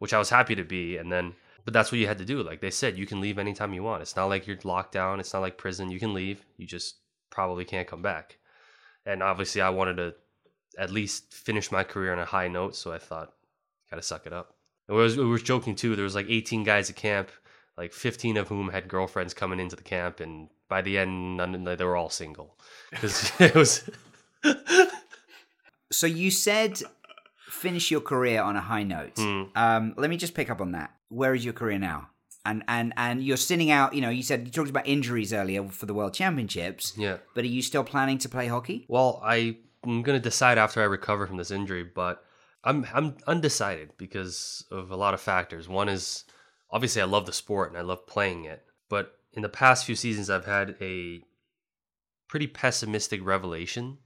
which 0.01 0.13
I 0.13 0.19
was 0.19 0.29
happy 0.29 0.55
to 0.57 0.65
be. 0.65 0.99
And 0.99 1.11
then, 1.11 1.33
but 1.69 1.75
that's 1.75 1.93
what 1.93 1.99
you 1.99 2.07
had 2.07 2.17
to 2.17 2.25
do. 2.25 2.43
Like 2.43 2.63
they 2.63 2.71
said, 2.71 2.97
you 2.97 3.05
can 3.05 3.21
leave 3.21 3.39
anytime 3.39 3.75
you 3.75 3.83
want. 3.83 4.01
It's 4.01 4.17
not 4.17 4.31
like 4.31 4.47
you're 4.47 4.57
locked 4.65 4.93
down. 4.93 5.21
It's 5.21 5.35
not 5.35 5.43
like 5.43 5.59
prison. 5.59 5.91
You 5.91 6.01
can 6.01 6.15
leave. 6.15 6.43
You 6.57 6.67
just 6.67 6.95
probably 7.29 7.67
can't 7.67 7.87
come 7.87 8.01
back. 8.01 8.39
And 9.05 9.23
obviously, 9.23 9.61
I 9.61 9.69
wanted 9.69 9.99
to 9.99 10.15
at 10.79 10.91
least 10.91 11.31
finish 11.31 11.71
my 11.71 11.85
career 11.85 12.15
on 12.15 12.21
a 12.21 12.25
high 12.25 12.49
note. 12.49 12.75
So 12.75 12.91
I 12.91 12.97
thought, 12.97 13.35
gotta 13.91 14.01
suck 14.01 14.25
it 14.25 14.33
up. 14.33 14.55
We 14.89 14.95
was, 14.95 15.19
we 15.19 15.27
were 15.27 15.37
joking 15.37 15.77
too. 15.77 15.95
There 15.95 16.05
was 16.05 16.15
like 16.15 16.31
18 16.31 16.65
guys 16.65 16.89
at 16.89 16.97
camp, 16.97 17.29
like 17.77 17.93
15 17.93 18.39
of 18.39 18.49
whom 18.49 18.71
had 18.71 18.89
girlfriends 18.89 19.35
coming 19.35 19.61
into 19.61 19.77
the 19.77 19.83
camp, 19.83 20.21
and 20.21 20.49
by 20.71 20.81
the 20.81 20.97
end, 20.97 21.37
none, 21.37 21.65
they 21.65 21.85
were 21.85 21.97
all 21.97 22.09
single 22.09 22.57
because 22.91 23.31
it 23.39 23.55
was. 23.55 23.91
So 25.93 26.07
you 26.07 26.31
said 26.31 26.81
finish 27.49 27.91
your 27.91 28.01
career 28.01 28.43
on 28.43 28.57
a 28.57 28.61
high 28.61 28.83
note. 28.83 29.19
Hmm. 29.19 29.45
Um, 29.55 29.95
let 29.97 30.11
me 30.11 30.17
just 30.17 30.35
pick 30.35 30.51
up 30.51 30.61
on 30.61 30.73
that. 30.73 30.95
Where 31.09 31.35
is 31.35 31.45
your 31.45 31.55
career 31.55 31.79
now? 31.79 32.11
And 32.45 32.63
and 32.69 32.95
and 32.97 33.23
you're 33.23 33.37
sitting 33.37 33.71
out. 33.71 33.95
You 33.95 34.01
know, 34.01 34.11
you 34.11 34.23
said 34.23 34.47
you 34.47 34.53
talked 34.53 34.71
about 34.71 34.87
injuries 34.87 35.33
earlier 35.33 35.69
for 35.69 35.87
the 35.87 35.95
World 35.95 36.15
Championships. 36.15 36.95
Yeah. 36.97 37.19
But 37.35 37.45
are 37.45 37.49
you 37.49 37.63
still 37.63 37.85
planning 37.85 38.19
to 38.19 38.29
play 38.29 38.47
hockey? 38.47 38.87
Well, 38.89 39.21
I, 39.25 39.57
I'm 39.85 40.03
gonna 40.03 40.21
decide 40.21 40.59
after 40.59 40.81
I 40.81 40.85
recover 40.85 41.27
from 41.27 41.37
this 41.37 41.51
injury, 41.51 41.85
but 41.85 42.23
I'm 42.65 42.87
I'm 42.93 43.17
undecided 43.27 43.91
because 43.99 44.65
of 44.71 44.91
a 44.91 44.97
lot 44.97 45.15
of 45.15 45.21
factors. 45.21 45.69
One 45.69 45.89
is 45.89 46.25
obviously 46.71 47.03
I 47.03 47.07
love 47.07 47.27
the 47.27 47.33
sport 47.33 47.71
and 47.71 47.79
I 47.79 47.83
love 47.83 48.07
playing 48.07 48.45
it, 48.45 48.65
but 48.89 49.13
in 49.33 49.43
the 49.43 49.49
past 49.49 49.85
few 49.85 49.95
seasons 49.95 50.31
I've 50.31 50.47
had 50.47 50.77
a 50.81 51.23
pretty 52.29 52.47
pessimistic 52.47 53.25
revelation, 53.25 53.99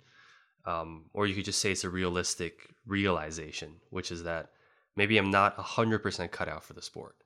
um, 0.65 1.07
or 1.13 1.27
you 1.27 1.35
could 1.35 1.45
just 1.45 1.61
say 1.61 1.73
it's 1.73 1.85
a 1.85 1.91
realistic 1.91 2.75
realization, 2.87 3.75
which 3.91 4.11
is 4.13 4.25
that 4.25 4.51
maybe 4.97 5.19
I'm 5.19 5.31
not 5.31 5.57
hundred 5.57 6.01
percent 6.01 6.33
cut 6.33 6.49
out 6.49 6.65
for 6.65 6.73
the 6.73 6.83
sport. 6.83 7.17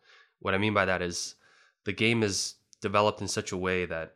What 0.40 0.54
I 0.54 0.58
mean 0.58 0.74
by 0.74 0.84
that 0.84 1.02
is 1.02 1.34
the 1.84 1.92
game 1.92 2.22
is 2.22 2.54
developed 2.80 3.20
in 3.20 3.28
such 3.28 3.52
a 3.52 3.56
way 3.56 3.86
that 3.86 4.14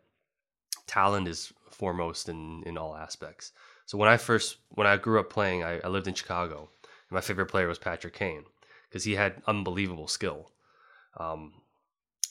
talent 0.87 1.29
is 1.29 1.53
foremost 1.71 2.29
in 2.29 2.63
in 2.65 2.77
all 2.79 2.97
aspects. 2.97 3.53
So 3.87 3.99
when 3.99 4.09
I 4.09 4.17
first 4.17 4.59
when 4.71 4.87
I 4.87 4.97
grew 4.97 5.21
up 5.21 5.31
playing, 5.31 5.65
I, 5.65 5.81
I 5.81 5.89
lived 5.89 6.09
in 6.09 6.15
Chicago, 6.15 6.69
and 6.83 7.13
my 7.13 7.21
favorite 7.21 7.47
player 7.47 7.69
was 7.69 7.79
Patrick 7.79 8.15
Kane 8.15 8.45
because 8.89 9.05
he 9.05 9.15
had 9.15 9.43
unbelievable 9.47 10.09
skill. 10.09 10.51
Um, 11.17 11.55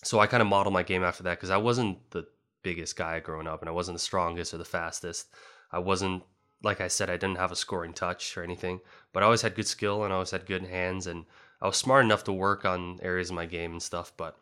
so 0.04 0.20
I 0.20 0.28
kind 0.28 0.42
of 0.42 0.48
modeled 0.48 0.74
my 0.74 0.84
game 0.84 1.04
after 1.04 1.24
that 1.24 1.38
because 1.38 1.50
I 1.50 1.58
wasn't 1.58 2.12
the 2.12 2.26
biggest 2.64 2.96
guy 2.96 3.20
growing 3.20 3.48
up, 3.48 3.62
and 3.62 3.70
I 3.70 3.74
wasn't 3.74 3.96
the 3.96 4.00
strongest 4.00 4.54
or 4.54 4.58
the 4.58 4.66
fastest. 4.66 5.28
I 5.72 5.80
wasn't 5.80 6.24
like 6.64 6.82
I 6.82 6.88
said, 6.88 7.10
I 7.10 7.18
didn't 7.18 7.38
have 7.38 7.52
a 7.52 7.56
scoring 7.56 7.94
touch 7.94 8.38
or 8.38 8.44
anything, 8.44 8.82
but 9.14 9.24
I 9.24 9.26
always 9.26 9.42
had 9.42 9.56
good 9.56 9.68
skill 9.68 10.04
and 10.04 10.12
I 10.12 10.16
always 10.16 10.32
had 10.32 10.46
good 10.46 10.66
hands, 10.66 11.08
and 11.08 11.26
I 11.62 11.68
was 11.68 11.78
smart 11.78 12.06
enough 12.06 12.24
to 12.26 12.34
work 12.34 12.66
on 12.66 13.00
areas 13.02 13.30
of 13.30 13.36
my 13.36 13.46
game 13.46 13.72
and 13.72 13.84
stuff. 13.84 14.12
But 14.18 14.38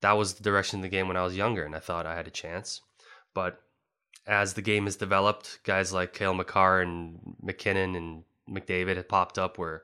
that 0.00 0.12
was 0.12 0.34
the 0.34 0.42
direction 0.42 0.78
of 0.78 0.82
the 0.82 0.88
game 0.88 1.08
when 1.08 1.16
I 1.16 1.24
was 1.24 1.36
younger, 1.36 1.64
and 1.64 1.74
I 1.74 1.80
thought 1.80 2.06
I 2.06 2.16
had 2.16 2.26
a 2.26 2.32
chance. 2.32 2.80
But 3.34 3.60
as 4.26 4.54
the 4.54 4.62
game 4.62 4.84
has 4.84 4.96
developed, 4.96 5.60
guys 5.64 5.92
like 5.92 6.12
Cale 6.12 6.34
Makar 6.34 6.82
and 6.82 7.36
MacKinnon 7.42 7.94
and 7.94 8.24
McDavid 8.48 8.96
have 8.96 9.08
popped 9.08 9.38
up 9.38 9.58
where 9.58 9.82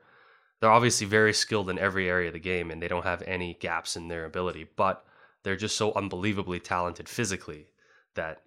they're 0.59 0.71
obviously 0.71 1.07
very 1.07 1.33
skilled 1.33 1.69
in 1.69 1.79
every 1.79 2.09
area 2.09 2.27
of 2.27 2.33
the 2.33 2.39
game 2.39 2.71
and 2.71 2.81
they 2.81 2.87
don't 2.87 3.05
have 3.05 3.21
any 3.23 3.55
gaps 3.55 3.95
in 3.95 4.07
their 4.07 4.25
ability, 4.25 4.67
but 4.75 5.05
they're 5.43 5.55
just 5.55 5.75
so 5.75 5.93
unbelievably 5.93 6.59
talented 6.59 7.09
physically 7.09 7.67
that 8.13 8.41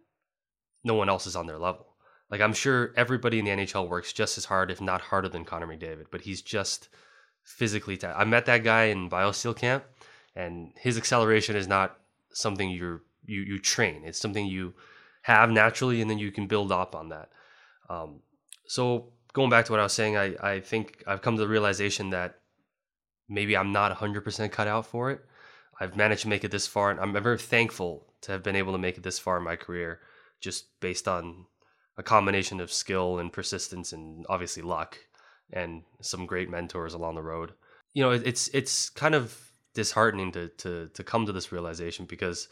no 0.84 0.94
one 0.94 1.08
else 1.08 1.26
is 1.26 1.36
on 1.36 1.46
their 1.46 1.58
level. 1.58 1.87
Like 2.30 2.40
I'm 2.40 2.52
sure 2.52 2.92
everybody 2.96 3.38
in 3.38 3.44
the 3.44 3.50
NHL 3.50 3.88
works 3.88 4.12
just 4.12 4.36
as 4.36 4.46
hard, 4.46 4.70
if 4.70 4.80
not 4.80 5.00
harder, 5.00 5.28
than 5.28 5.44
Connor 5.44 5.66
McDavid, 5.66 6.06
but 6.10 6.22
he's 6.22 6.42
just 6.42 6.88
physically. 7.42 7.98
I 8.04 8.24
met 8.24 8.46
that 8.46 8.64
guy 8.64 8.84
in 8.84 9.08
BioSteel 9.08 9.56
camp, 9.56 9.84
and 10.36 10.72
his 10.76 10.98
acceleration 10.98 11.56
is 11.56 11.66
not 11.66 11.98
something 12.32 12.70
you 12.70 13.00
you 13.24 13.40
you 13.40 13.58
train. 13.58 14.02
It's 14.04 14.20
something 14.20 14.46
you 14.46 14.74
have 15.22 15.50
naturally, 15.50 16.00
and 16.02 16.10
then 16.10 16.18
you 16.18 16.30
can 16.30 16.46
build 16.46 16.70
up 16.70 16.94
on 16.94 17.08
that. 17.08 17.30
Um, 17.88 18.20
so 18.66 19.12
going 19.32 19.50
back 19.50 19.64
to 19.66 19.72
what 19.72 19.80
I 19.80 19.84
was 19.84 19.94
saying, 19.94 20.16
I 20.16 20.34
I 20.40 20.60
think 20.60 21.02
I've 21.06 21.22
come 21.22 21.36
to 21.36 21.42
the 21.42 21.48
realization 21.48 22.10
that 22.10 22.40
maybe 23.28 23.56
I'm 23.56 23.72
not 23.72 23.96
100% 23.96 24.50
cut 24.50 24.68
out 24.68 24.86
for 24.86 25.10
it. 25.10 25.20
I've 25.80 25.96
managed 25.96 26.22
to 26.22 26.28
make 26.28 26.44
it 26.44 26.50
this 26.50 26.66
far, 26.66 26.90
and 26.90 27.00
I'm 27.00 27.12
very 27.22 27.38
thankful 27.38 28.06
to 28.22 28.32
have 28.32 28.42
been 28.42 28.56
able 28.56 28.72
to 28.72 28.78
make 28.78 28.96
it 28.98 29.02
this 29.02 29.18
far 29.18 29.36
in 29.38 29.44
my 29.44 29.56
career, 29.56 30.00
just 30.40 30.80
based 30.80 31.06
on 31.06 31.46
a 31.98 32.02
combination 32.02 32.60
of 32.60 32.72
skill 32.72 33.18
and 33.18 33.32
persistence, 33.32 33.92
and 33.92 34.24
obviously 34.28 34.62
luck, 34.62 34.96
and 35.52 35.82
some 36.00 36.24
great 36.24 36.48
mentors 36.48 36.94
along 36.94 37.16
the 37.16 37.22
road. 37.22 37.52
You 37.92 38.04
know, 38.04 38.10
it's 38.12 38.48
it's 38.48 38.88
kind 38.88 39.14
of 39.14 39.36
disheartening 39.74 40.32
to 40.32 40.48
to 40.48 40.88
to 40.94 41.04
come 41.04 41.26
to 41.26 41.32
this 41.32 41.52
realization 41.52 42.06
because 42.06 42.48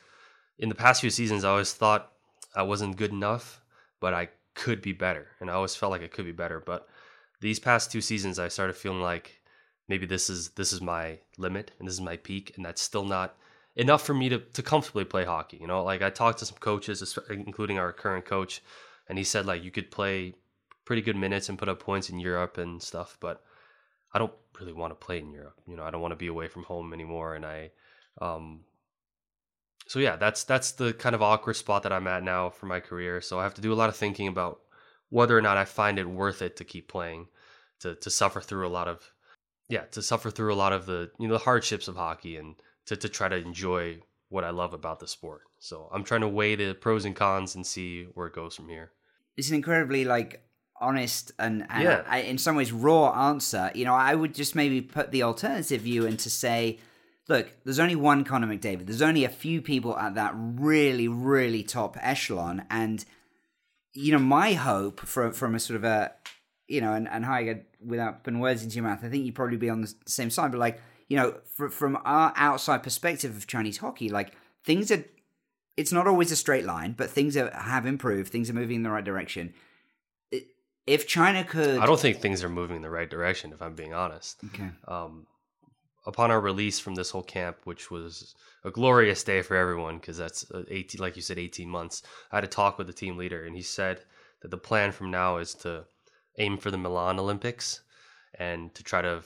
in 0.58 0.68
the 0.68 0.74
past 0.74 1.00
few 1.00 1.10
seasons, 1.10 1.44
I 1.44 1.50
always 1.50 1.72
thought 1.72 2.12
I 2.54 2.62
wasn't 2.62 2.96
good 2.96 3.12
enough, 3.12 3.62
but 4.00 4.12
I 4.12 4.28
could 4.54 4.82
be 4.82 4.92
better, 4.92 5.28
and 5.40 5.48
I 5.48 5.54
always 5.54 5.76
felt 5.76 5.92
like 5.92 6.02
I 6.02 6.08
could 6.08 6.24
be 6.24 6.32
better. 6.32 6.60
But 6.60 6.88
these 7.40 7.60
past 7.60 7.92
two 7.92 8.00
seasons, 8.00 8.38
I 8.38 8.48
started 8.48 8.74
feeling 8.74 9.00
like 9.00 9.40
maybe 9.88 10.06
this 10.06 10.28
is 10.28 10.50
this 10.50 10.72
is 10.72 10.80
my 10.80 11.18
limit 11.38 11.70
and 11.78 11.86
this 11.86 11.94
is 11.94 12.00
my 12.00 12.16
peak, 12.16 12.52
and 12.56 12.64
that's 12.64 12.82
still 12.82 13.04
not 13.04 13.36
enough 13.76 14.02
for 14.04 14.14
me 14.14 14.28
to 14.28 14.38
to 14.38 14.62
comfortably 14.62 15.04
play 15.04 15.24
hockey. 15.24 15.58
You 15.60 15.68
know, 15.68 15.84
like 15.84 16.02
I 16.02 16.10
talked 16.10 16.40
to 16.40 16.46
some 16.46 16.58
coaches, 16.58 17.16
including 17.30 17.78
our 17.78 17.92
current 17.92 18.24
coach, 18.24 18.62
and 19.08 19.18
he 19.18 19.24
said 19.24 19.46
like 19.46 19.62
you 19.62 19.70
could 19.70 19.90
play 19.90 20.34
pretty 20.84 21.02
good 21.02 21.16
minutes 21.16 21.48
and 21.48 21.58
put 21.58 21.68
up 21.68 21.80
points 21.80 22.10
in 22.10 22.18
Europe 22.18 22.58
and 22.58 22.82
stuff, 22.82 23.18
but 23.20 23.42
I 24.14 24.18
don't 24.18 24.32
really 24.58 24.72
want 24.72 24.92
to 24.92 25.06
play 25.06 25.18
in 25.18 25.30
Europe. 25.30 25.60
You 25.66 25.76
know, 25.76 25.82
I 25.84 25.90
don't 25.90 26.00
want 26.00 26.12
to 26.12 26.16
be 26.16 26.28
away 26.28 26.48
from 26.48 26.64
home 26.64 26.94
anymore, 26.94 27.34
and 27.34 27.44
I. 27.44 27.70
Um, 28.20 28.60
so 29.86 29.98
yeah, 29.98 30.16
that's 30.16 30.44
that's 30.44 30.72
the 30.72 30.92
kind 30.92 31.14
of 31.14 31.22
awkward 31.22 31.54
spot 31.54 31.82
that 31.82 31.92
I'm 31.92 32.06
at 32.06 32.22
now 32.22 32.50
for 32.50 32.66
my 32.66 32.80
career. 32.80 33.20
So 33.20 33.38
I 33.38 33.42
have 33.42 33.54
to 33.54 33.60
do 33.60 33.72
a 33.72 33.76
lot 33.76 33.88
of 33.88 33.96
thinking 33.96 34.28
about 34.28 34.60
whether 35.10 35.36
or 35.36 35.42
not 35.42 35.56
I 35.56 35.64
find 35.64 35.98
it 35.98 36.08
worth 36.08 36.42
it 36.42 36.56
to 36.56 36.64
keep 36.64 36.88
playing, 36.88 37.28
to 37.80 37.94
to 37.96 38.10
suffer 38.10 38.40
through 38.40 38.66
a 38.66 38.70
lot 38.70 38.88
of 38.88 39.12
yeah, 39.68 39.82
to 39.92 40.02
suffer 40.02 40.30
through 40.30 40.54
a 40.54 40.56
lot 40.56 40.72
of 40.72 40.86
the 40.86 41.10
you 41.18 41.28
know 41.28 41.34
the 41.34 41.44
hardships 41.44 41.88
of 41.88 41.96
hockey 41.96 42.36
and 42.36 42.56
to 42.86 42.96
to 42.96 43.08
try 43.08 43.28
to 43.28 43.36
enjoy 43.36 44.00
what 44.28 44.44
I 44.44 44.50
love 44.50 44.74
about 44.74 45.00
the 45.00 45.08
sport. 45.08 45.42
So 45.58 45.88
I'm 45.92 46.04
trying 46.04 46.22
to 46.22 46.28
weigh 46.28 46.56
the 46.56 46.74
pros 46.74 47.04
and 47.04 47.14
cons 47.14 47.54
and 47.54 47.66
see 47.66 48.04
where 48.14 48.26
it 48.26 48.34
goes 48.34 48.56
from 48.56 48.68
here. 48.68 48.92
It's 49.36 49.48
an 49.48 49.54
incredibly 49.56 50.04
like 50.04 50.42
honest 50.80 51.32
and, 51.38 51.66
and 51.70 51.84
Yeah. 51.84 52.02
I- 52.06 52.20
in 52.20 52.38
some 52.38 52.56
ways 52.56 52.72
raw 52.72 53.28
answer. 53.30 53.70
You 53.74 53.84
know, 53.84 53.94
I 53.94 54.14
would 54.14 54.34
just 54.34 54.54
maybe 54.54 54.80
put 54.82 55.10
the 55.10 55.22
alternative 55.22 55.82
view 55.82 56.06
and 56.06 56.18
to 56.20 56.30
say, 56.30 56.78
look, 57.28 57.48
there's 57.64 57.78
only 57.78 57.96
one 57.96 58.24
Connor 58.24 58.46
McDavid. 58.46 58.86
There's 58.86 59.02
only 59.02 59.24
a 59.24 59.28
few 59.30 59.62
people 59.62 59.96
at 59.98 60.14
that 60.16 60.32
really, 60.36 61.08
really 61.08 61.62
top 61.62 61.96
echelon, 62.00 62.64
and 62.70 63.04
you 63.94 64.12
know, 64.12 64.18
my 64.18 64.52
hope 64.52 65.00
from 65.00 65.32
from 65.32 65.54
a 65.54 65.58
sort 65.60 65.76
of 65.76 65.84
a 65.84 66.12
you 66.68 66.80
know, 66.80 66.92
and 66.92 67.08
and 67.08 67.24
without 67.80 68.24
putting 68.24 68.40
words 68.40 68.62
into 68.62 68.74
your 68.76 68.84
mouth, 68.84 69.02
I 69.02 69.08
think 69.08 69.24
you'd 69.24 69.34
probably 69.34 69.56
be 69.56 69.70
on 69.70 69.80
the 69.82 69.94
same 70.06 70.30
side. 70.30 70.50
But 70.50 70.58
like, 70.60 70.80
you 71.08 71.16
know, 71.16 71.38
fr- 71.56 71.68
from 71.68 71.96
our 72.04 72.32
outside 72.36 72.82
perspective 72.82 73.34
of 73.36 73.46
Chinese 73.46 73.78
hockey, 73.78 74.08
like 74.08 74.32
things 74.64 74.90
are, 74.90 75.04
it's 75.76 75.92
not 75.92 76.06
always 76.06 76.32
a 76.32 76.36
straight 76.36 76.64
line, 76.64 76.92
but 76.92 77.10
things 77.10 77.36
are, 77.36 77.50
have 77.50 77.86
improved. 77.86 78.30
Things 78.32 78.48
are 78.48 78.54
moving 78.54 78.76
in 78.76 78.82
the 78.82 78.90
right 78.90 79.04
direction. 79.04 79.54
If 80.86 81.06
China 81.06 81.44
could, 81.44 81.78
I 81.78 81.86
don't 81.86 81.98
think 81.98 82.18
things 82.18 82.44
are 82.44 82.48
moving 82.48 82.76
in 82.76 82.82
the 82.82 82.90
right 82.90 83.10
direction, 83.10 83.52
if 83.52 83.60
I'm 83.60 83.74
being 83.74 83.92
honest. 83.92 84.38
Okay. 84.46 84.70
Um, 84.86 85.26
upon 86.06 86.30
our 86.30 86.40
release 86.40 86.78
from 86.78 86.94
this 86.94 87.10
whole 87.10 87.24
camp, 87.24 87.58
which 87.64 87.90
was 87.90 88.36
a 88.64 88.70
glorious 88.70 89.24
day 89.24 89.42
for 89.42 89.56
everyone, 89.56 89.98
because 89.98 90.16
that's 90.16 90.48
uh, 90.52 90.62
18, 90.68 91.00
like 91.00 91.16
you 91.16 91.22
said, 91.22 91.38
18 91.38 91.68
months. 91.68 92.02
I 92.30 92.36
had 92.36 92.44
a 92.44 92.48
talk 92.48 92.78
with 92.78 92.86
the 92.86 92.92
team 92.92 93.16
leader, 93.16 93.44
and 93.44 93.56
he 93.56 93.62
said 93.62 94.02
that 94.42 94.50
the 94.50 94.56
plan 94.56 94.92
from 94.92 95.10
now 95.10 95.38
is 95.38 95.54
to 95.54 95.84
aim 96.38 96.56
for 96.56 96.70
the 96.70 96.78
Milan 96.78 97.18
Olympics 97.18 97.80
and 98.38 98.72
to 98.74 98.84
try 98.84 99.02
to. 99.02 99.22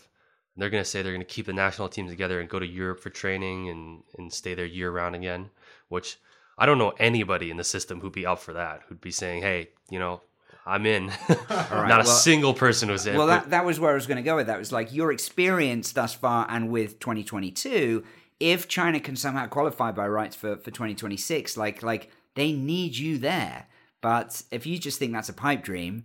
They're 0.56 0.70
going 0.70 0.82
to 0.82 0.88
say 0.88 1.00
they're 1.00 1.12
going 1.12 1.24
to 1.24 1.32
keep 1.32 1.46
the 1.46 1.52
national 1.52 1.88
team 1.88 2.08
together 2.08 2.40
and 2.40 2.48
go 2.48 2.58
to 2.58 2.66
Europe 2.66 3.00
for 3.00 3.08
training 3.08 3.68
and, 3.68 4.02
and 4.18 4.32
stay 4.32 4.54
there 4.54 4.66
year 4.66 4.90
round 4.90 5.14
again, 5.14 5.48
which 5.88 6.18
I 6.60 6.66
don't 6.66 6.78
know 6.78 6.92
anybody 6.98 7.50
in 7.50 7.56
the 7.56 7.64
system 7.64 8.00
who'd 8.00 8.12
be 8.12 8.26
up 8.26 8.38
for 8.38 8.52
that, 8.52 8.82
who'd 8.86 9.00
be 9.00 9.10
saying, 9.10 9.40
hey, 9.40 9.70
you 9.90 9.98
know, 9.98 10.20
I'm 10.66 10.84
in. 10.84 11.06
Not 11.28 11.70
a 11.70 11.86
well- 11.88 12.04
single 12.04 12.52
person 12.52 12.90
was 12.90 13.06
in. 13.06 13.16
Well, 13.16 13.28
that, 13.28 13.48
that 13.50 13.64
was 13.64 13.80
where 13.80 13.90
I 13.90 13.94
was 13.94 14.06
going 14.06 14.18
to 14.18 14.22
go 14.22 14.36
with 14.36 14.46
that. 14.48 14.56
It 14.56 14.58
was 14.58 14.70
like 14.70 14.92
your 14.92 15.10
experience 15.10 15.92
thus 15.92 16.12
far 16.14 16.46
and 16.50 16.70
with 16.70 17.00
2022, 17.00 18.04
if 18.40 18.68
China 18.68 19.00
can 19.00 19.16
somehow 19.16 19.46
qualify 19.46 19.90
by 19.90 20.06
rights 20.06 20.36
for, 20.36 20.56
for 20.56 20.70
2026, 20.70 21.56
like 21.56 21.82
like 21.82 22.10
they 22.34 22.52
need 22.52 22.94
you 22.94 23.16
there. 23.18 23.66
But 24.02 24.42
if 24.50 24.66
you 24.66 24.78
just 24.78 24.98
think 24.98 25.12
that's 25.12 25.28
a 25.30 25.34
pipe 25.34 25.62
dream 25.62 26.04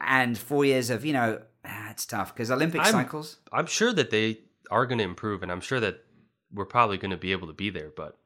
and 0.00 0.38
four 0.38 0.64
years 0.64 0.90
of, 0.90 1.04
you 1.04 1.12
know, 1.12 1.40
ah, 1.64 1.90
it's 1.90 2.06
tough 2.06 2.32
because 2.32 2.50
Olympic 2.52 2.80
I'm- 2.82 2.92
cycles. 2.92 3.38
I'm 3.52 3.66
sure 3.66 3.92
that 3.92 4.10
they 4.10 4.38
are 4.70 4.86
going 4.86 4.98
to 4.98 5.04
improve, 5.04 5.42
and 5.42 5.50
I'm 5.50 5.60
sure 5.60 5.80
that 5.80 6.04
we're 6.52 6.66
probably 6.66 6.98
going 6.98 7.10
to 7.10 7.16
be 7.16 7.32
able 7.32 7.48
to 7.48 7.52
be 7.52 7.68
there. 7.70 7.90
But 7.94 8.16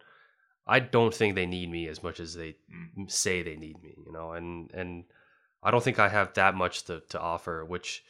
I 0.66 0.81
don't 0.81 1.14
think 1.14 1.35
they 1.35 1.46
need 1.46 1.70
me 1.70 1.88
as 1.88 2.02
much 2.02 2.20
as 2.20 2.35
they 2.35 2.57
say 3.09 3.42
they 3.42 3.57
need 3.57 3.83
me. 3.83 3.94
You 4.05 4.12
know, 4.12 4.33
and 4.33 4.70
and 4.72 5.05
I 5.62 5.70
don't 5.70 5.83
think 5.83 5.98
I 5.98 6.09
have 6.09 6.35
that 6.35 6.55
much 6.55 6.85
to 6.85 7.02
to 7.11 7.20
offer. 7.20 7.64
Which, 7.64 8.05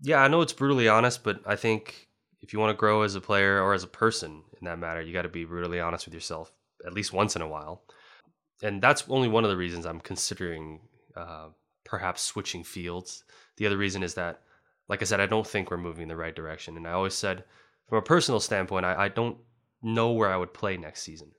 yeah, 0.00 0.22
I 0.22 0.28
know 0.28 0.40
it's 0.40 0.52
brutally 0.52 0.88
honest, 0.88 1.22
but 1.22 1.40
I 1.46 1.56
think 1.56 2.08
if 2.40 2.52
you 2.52 2.58
want 2.58 2.70
to 2.70 2.80
grow 2.80 3.02
as 3.02 3.14
a 3.14 3.20
player 3.20 3.62
or 3.62 3.74
as 3.74 3.84
a 3.84 3.88
person 3.88 4.42
in 4.60 4.64
that 4.66 4.78
matter, 4.78 5.00
you 5.00 5.12
got 5.12 5.22
to 5.22 5.28
be 5.28 5.44
brutally 5.44 5.80
honest 5.80 6.06
with 6.06 6.14
yourself 6.14 6.52
at 6.84 6.92
least 6.92 7.12
once 7.12 7.36
in 7.36 7.42
a 7.42 7.48
while. 7.48 7.82
And 8.62 8.82
that's 8.82 9.04
only 9.08 9.28
one 9.28 9.44
of 9.44 9.50
the 9.50 9.56
reasons 9.56 9.86
I'm 9.86 10.00
considering 10.00 10.80
uh, 11.16 11.48
perhaps 11.84 12.22
switching 12.22 12.64
fields. 12.64 13.24
The 13.56 13.66
other 13.66 13.76
reason 13.76 14.02
is 14.02 14.14
that 14.14 14.40
like 14.88 15.02
I 15.02 15.04
said, 15.04 15.20
I 15.20 15.26
don't 15.26 15.46
think 15.46 15.70
we're 15.70 15.78
moving 15.78 16.02
in 16.02 16.08
the 16.08 16.16
right 16.16 16.34
direction. 16.34 16.76
And 16.76 16.86
I 16.86 16.92
always 16.92 17.14
said, 17.14 17.44
from 17.88 17.98
a 17.98 18.02
personal 18.02 18.40
standpoint, 18.40 18.84
I, 18.84 19.04
I 19.04 19.08
don't 19.08 19.38
know 19.82 20.12
where 20.12 20.30
I 20.30 20.36
would 20.36 20.52
play 20.52 20.76
next 20.76 21.02
season. 21.02 21.30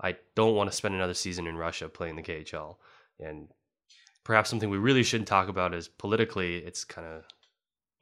I 0.00 0.16
don't 0.34 0.54
want 0.54 0.70
to 0.70 0.76
spend 0.76 0.94
another 0.94 1.14
season 1.14 1.46
in 1.46 1.56
Russia 1.56 1.88
playing 1.88 2.16
the 2.16 2.22
KHL. 2.22 2.76
And 3.20 3.48
perhaps 4.24 4.50
something 4.50 4.70
we 4.70 4.78
really 4.78 5.02
shouldn't 5.02 5.28
talk 5.28 5.48
about 5.48 5.74
is 5.74 5.88
politically, 5.88 6.56
it's 6.58 6.84
kind 6.84 7.06
of 7.06 7.24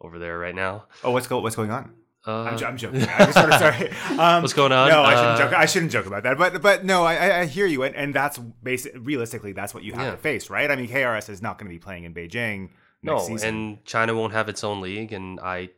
over 0.01 0.19
there 0.19 0.39
right 0.39 0.55
now. 0.55 0.87
Oh, 1.05 1.11
what's 1.11 1.27
go 1.27 1.41
what's 1.41 1.57
going 1.57 1.71
on? 1.71 1.93
Uh, 2.27 2.43
I'm, 2.43 2.59
jo- 2.59 2.67
I'm 2.67 2.77
joking. 2.77 3.03
I 3.03 3.19
just 3.27 3.39
sort 3.39 3.51
of 3.51 3.59
sorry. 3.59 3.91
Um, 4.19 4.43
What's 4.43 4.53
going 4.53 4.73
on? 4.73 4.91
No, 4.91 5.03
I 5.03 5.15
shouldn't 5.15 5.29
Uh, 5.31 5.39
joke. 5.39 5.53
I 5.55 5.65
shouldn't 5.67 5.91
joke 5.93 6.05
about 6.07 6.23
that. 6.25 6.37
But 6.37 6.61
but 6.61 6.85
no, 6.85 7.03
I, 7.05 7.15
I- 7.17 7.41
I 7.41 7.47
hear 7.47 7.65
you, 7.67 7.83
and, 7.83 7.95
and 7.97 8.15
that's 8.15 8.37
basic. 8.39 8.95
Realistically, 8.99 9.53
that's 9.53 9.73
what 9.73 9.85
you 9.85 9.95
have 9.95 10.03
Yeah. 10.05 10.11
to 10.11 10.17
face, 10.19 10.51
right? 10.51 10.71
I 10.71 10.77
mean, 10.77 10.87
KRS 10.89 11.31
is 11.31 11.41
not 11.41 11.59
going 11.59 11.71
to 11.71 11.75
be 11.75 11.79
playing 11.79 12.05
in 12.05 12.13
Beijing 12.13 12.69
no, 13.03 13.21
season. 13.21 13.49
and 13.49 13.85
China 13.87 14.15
won't 14.15 14.35
have 14.35 14.51
its 14.51 14.63
own 14.63 14.83
league. 14.83 15.15
And 15.15 15.41
I, 15.41 15.71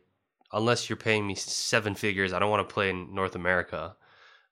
unless 0.51 0.89
you're 0.89 0.97
paying 0.97 1.25
me 1.25 1.35
seven 1.35 1.95
figures, 1.95 2.33
I 2.33 2.39
don't 2.39 2.49
want 2.49 2.67
to 2.67 2.73
play 2.73 2.89
in 2.89 3.15
North 3.15 3.35
America 3.35 3.95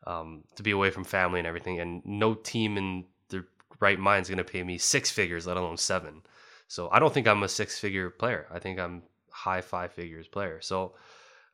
um, 0.07 0.43
to 0.55 0.63
be 0.63 0.71
away 0.71 0.89
from 0.89 1.03
family 1.03 1.39
and 1.39 1.47
everything. 1.47 1.79
And 1.79 2.01
no 2.05 2.33
team 2.33 2.77
in 2.77 3.05
their 3.29 3.45
right 3.79 3.99
mind 3.99 4.23
is 4.23 4.29
going 4.29 4.37
to 4.37 4.43
pay 4.43 4.63
me 4.63 4.77
six 4.77 5.11
figures, 5.11 5.47
let 5.47 5.57
alone 5.57 5.77
seven. 5.77 6.21
So 6.67 6.89
I 6.91 6.99
don't 6.99 7.13
think 7.13 7.27
I'm 7.27 7.43
a 7.43 7.49
six 7.49 7.79
figure 7.79 8.09
player. 8.09 8.47
I 8.51 8.59
think 8.59 8.79
I'm 8.79 9.03
high 9.29 9.61
five 9.61 9.91
figures 9.93 10.27
player. 10.27 10.61
So 10.61 10.93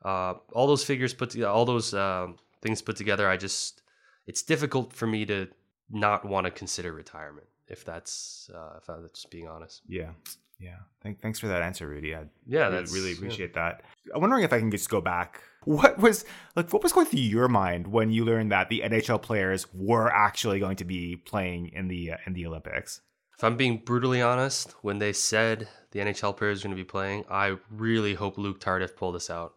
uh, 0.03 0.35
all 0.53 0.67
those 0.67 0.83
figures 0.83 1.13
put 1.13 1.31
together, 1.31 1.49
all 1.49 1.65
those 1.65 1.93
uh, 1.93 2.27
things 2.61 2.81
put 2.81 2.95
together, 2.95 3.29
I 3.29 3.37
just 3.37 3.81
it's 4.25 4.43
difficult 4.43 4.93
for 4.93 5.07
me 5.07 5.25
to 5.25 5.47
not 5.89 6.25
want 6.25 6.45
to 6.45 6.51
consider 6.51 6.91
retirement. 6.91 7.47
If 7.67 7.83
that's 7.83 8.49
uh, 8.53 8.77
if 8.77 8.89
I'm 8.89 9.07
just 9.09 9.29
being 9.29 9.47
honest. 9.47 9.81
yeah, 9.87 10.11
Yeah. 10.59 10.77
Thank, 11.03 11.21
thanks 11.21 11.39
for 11.39 11.47
that 11.47 11.61
answer, 11.61 11.87
Rudi. 11.87 12.15
I 12.15 12.23
Yeah, 12.45 12.61
really, 12.63 12.71
that's- 12.71 12.93
really 12.93 13.09
yeah. 13.11 13.15
appreciate 13.17 13.53
that. 13.53 13.83
I'm 14.13 14.21
wondering 14.21 14.43
if 14.43 14.51
I 14.53 14.59
can 14.59 14.71
just 14.71 14.89
go 14.89 15.01
back. 15.01 15.41
What 15.67 15.99
was 15.99 16.23
like? 16.55 16.71
What 16.71 16.81
was 16.81 16.93
going 16.93 17.07
through 17.07 17.19
your 17.19 17.49
mind 17.49 17.87
when 17.87 18.09
you 18.09 18.23
learned 18.23 18.53
that 18.53 18.69
the 18.69 18.83
NHL 18.85 19.21
players 19.21 19.65
were 19.73 20.09
actually 20.09 20.59
going 20.61 20.77
to 20.77 20.85
be 20.85 21.17
playing 21.17 21.71
in 21.73 21.89
the 21.89 22.11
uh, 22.13 22.17
in 22.25 22.31
the 22.33 22.45
Olympics? 22.47 23.01
If 23.37 23.43
I'm 23.43 23.57
being 23.57 23.79
brutally 23.83 24.21
honest, 24.21 24.73
when 24.81 24.99
they 24.99 25.11
said 25.11 25.67
the 25.91 25.99
NHL 25.99 26.37
players 26.37 26.61
are 26.63 26.67
going 26.69 26.77
to 26.77 26.81
be 26.81 26.87
playing, 26.87 27.25
I 27.29 27.57
really 27.69 28.13
hope 28.13 28.37
Luc 28.37 28.61
Tardif 28.61 28.95
pulled 28.95 29.15
this 29.15 29.29
out 29.29 29.55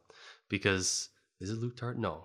because 0.48 1.10
is 1.40 1.50
it 1.50 1.58
Luc 1.60 1.76
Tardif? 1.76 1.98
No, 1.98 2.24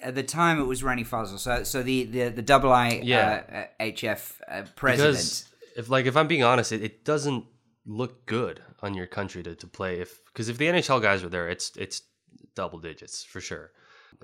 At 0.00 0.14
the 0.14 0.22
time, 0.22 0.60
it 0.60 0.64
was 0.64 0.82
René 0.82 1.06
Fasel. 1.06 1.38
So, 1.40 1.64
so 1.64 1.82
the 1.82 2.04
the 2.04 2.28
the 2.28 2.42
double 2.42 2.72
I 2.72 3.00
Yeah. 3.02 3.42
uh, 3.80 3.82
uh, 3.82 3.84
HF 3.84 4.32
uh, 4.48 4.62
president. 4.76 5.14
Because 5.14 5.50
if 5.76 5.88
like 5.90 6.06
if 6.06 6.16
I'm 6.16 6.28
being 6.28 6.44
honest, 6.44 6.70
it, 6.70 6.82
it 6.82 7.04
doesn't 7.04 7.44
look 7.86 8.26
good 8.26 8.62
on 8.80 8.94
your 8.94 9.06
country 9.06 9.42
to, 9.42 9.54
to 9.54 9.66
play 9.66 10.00
if 10.00 10.24
because 10.26 10.48
if 10.48 10.58
the 10.58 10.66
NHL 10.66 11.02
guys 11.02 11.22
are 11.24 11.28
there, 11.28 11.48
it's 11.48 11.76
it's 11.76 12.02
double 12.54 12.78
digits 12.78 13.24
for 13.24 13.40
sure, 13.40 13.72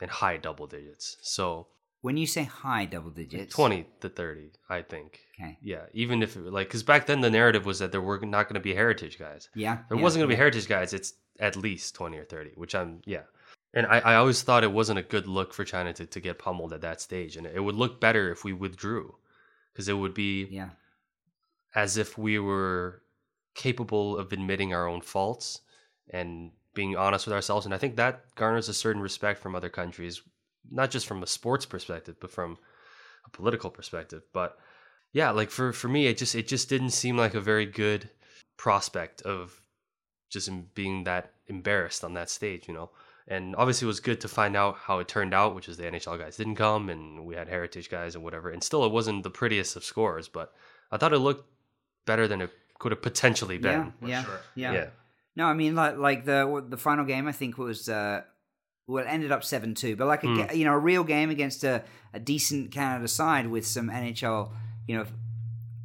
and 0.01 0.11
high 0.11 0.37
double 0.37 0.67
digits. 0.67 1.17
So 1.23 1.67
when 2.01 2.17
you 2.17 2.27
say 2.27 2.45
high 2.45 2.85
double 2.85 3.11
digits, 3.11 3.55
twenty 3.55 3.87
to 4.01 4.09
thirty, 4.09 4.53
I 4.69 4.83
think. 4.83 5.21
Okay. 5.35 5.59
Yeah, 5.63 5.87
even 5.93 6.23
if 6.23 6.37
like 6.37 6.69
because 6.69 6.83
back 6.83 7.07
then 7.07 7.21
the 7.21 7.31
narrative 7.31 7.67
was 7.67 7.81
that 7.81 7.93
there 7.93 8.01
were 8.01 8.19
not 8.21 8.45
going 8.45 8.55
to 8.55 8.61
be 8.61 8.75
heritage 8.75 9.19
guys. 9.19 9.49
Yeah, 9.55 9.79
there 9.89 9.99
yeah, 9.99 10.05
wasn't 10.05 10.21
going 10.21 10.31
to 10.31 10.35
be 10.35 10.39
heritage 10.39 10.69
guys. 10.69 10.93
It's 10.93 11.15
at 11.41 11.57
least 11.57 11.95
twenty 11.95 12.19
or 12.19 12.25
thirty, 12.25 12.53
which 12.55 12.75
I'm 12.75 13.01
yeah. 13.05 13.23
And 13.75 13.87
I, 13.87 13.99
I 13.99 14.15
always 14.15 14.41
thought 14.41 14.65
it 14.65 14.73
wasn't 14.73 14.99
a 14.99 15.03
good 15.03 15.27
look 15.27 15.53
for 15.53 15.63
China 15.63 15.93
to, 15.93 16.07
to 16.07 16.21
get 16.21 16.39
pummeled 16.39 16.73
at 16.73 16.81
that 16.81 17.03
stage, 17.03 17.37
and 17.37 17.47
it 17.47 17.61
would 17.61 17.75
look 17.75 18.01
better 18.01 18.31
if 18.33 18.43
we 18.43 18.55
withdrew, 18.55 19.15
because 19.73 19.89
it 19.91 19.93
would 19.93 20.15
be 20.15 20.49
Yeah, 20.51 20.71
as 21.75 21.99
if 21.99 22.17
we 22.17 22.39
were 22.39 23.03
capable 23.55 24.17
of 24.17 24.33
admitting 24.33 24.73
our 24.73 24.87
own 24.87 25.01
faults 25.01 25.61
and 26.11 26.53
being 26.75 26.97
honest 26.97 27.27
with 27.27 27.35
ourselves. 27.35 27.67
And 27.67 27.75
I 27.75 27.79
think 27.79 27.97
that 27.97 28.35
garners 28.35 28.69
a 28.69 28.75
certain 28.75 29.03
respect 29.03 29.41
from 29.41 29.55
other 29.55 29.69
countries, 29.69 30.23
not 30.71 30.91
just 30.91 31.07
from 31.07 31.23
a 31.23 31.27
sports 31.27 31.67
perspective, 31.67 32.17
but 32.21 32.31
from 32.31 32.59
a 33.27 33.31
political 33.31 33.71
perspective. 33.71 34.23
But 34.33 34.59
yeah, 35.13 35.31
like 35.31 35.51
for, 35.51 35.73
for 35.73 35.89
me, 35.89 36.07
it 36.07 36.19
just 36.19 36.35
it 36.35 36.47
just 36.47 36.69
didn't 36.69 36.91
seem 36.91 37.17
like 37.17 37.35
a 37.35 37.41
very 37.41 37.67
good 37.67 38.11
prospect 38.57 39.23
of 39.23 39.61
just 40.31 40.51
being 40.75 41.05
that 41.05 41.33
embarrassed 41.47 42.05
on 42.05 42.15
that 42.15 42.31
stage, 42.31 42.69
you 42.69 42.75
know. 42.75 42.91
And 43.27 43.55
obviously, 43.57 43.87
it 43.87 43.89
was 43.89 44.01
good 44.01 44.21
to 44.23 44.29
find 44.29 44.57
out 44.57 44.77
how 44.77 45.01
it 45.01 45.09
turned 45.09 45.35
out, 45.35 45.55
which 45.55 45.69
is 45.69 45.77
the 45.77 45.85
NHL 45.85 46.19
guys 46.19 46.37
didn't 46.37 46.57
come, 46.57 46.89
and 46.89 47.27
we 47.27 47.35
had 47.35 47.49
heritage 47.49 47.91
guys 47.91 48.15
and 48.15 48.25
whatever. 48.25 48.51
And 48.51 48.63
still, 48.63 48.85
it 48.85 48.93
wasn't 48.93 49.23
the 49.23 49.31
prettiest 49.31 49.77
of 49.77 49.85
scores, 49.85 50.29
but 50.29 50.55
I 50.91 50.97
thought 50.97 51.13
it 51.13 51.19
looked 51.19 51.47
better 52.07 52.27
than 52.27 52.41
it 52.41 52.51
could 52.79 52.93
have 52.93 53.03
potentially 53.03 53.59
been. 53.59 53.93
yeah, 54.03 54.09
yeah, 54.09 54.25
yeah, 54.55 54.73
Yeah. 54.73 54.87
No, 55.37 55.47
I 55.47 55.55
mean 55.55 55.75
like 55.75 55.97
like 55.97 56.25
the 56.25 56.65
the 56.69 56.77
final 56.77 57.05
game 57.05 57.27
I 57.29 57.33
think 57.33 57.59
was 57.59 57.89
uh 57.89 58.23
well 58.87 59.05
it 59.05 59.09
ended 59.09 59.31
up 59.33 59.45
seven 59.45 59.75
two, 59.75 59.95
but 59.97 60.07
like 60.07 60.25
a 60.25 60.27
ga- 60.47 60.55
you 60.55 60.65
know 60.65 60.73
a 60.75 60.79
real 60.79 61.05
game 61.05 61.31
against 61.31 61.63
a, 61.65 61.85
a 62.13 62.19
decent 62.21 62.73
Canada 62.73 63.07
side 63.09 63.47
with 63.49 63.67
some 63.67 63.89
NHL 63.91 64.51
you 64.87 64.97
know 64.97 65.07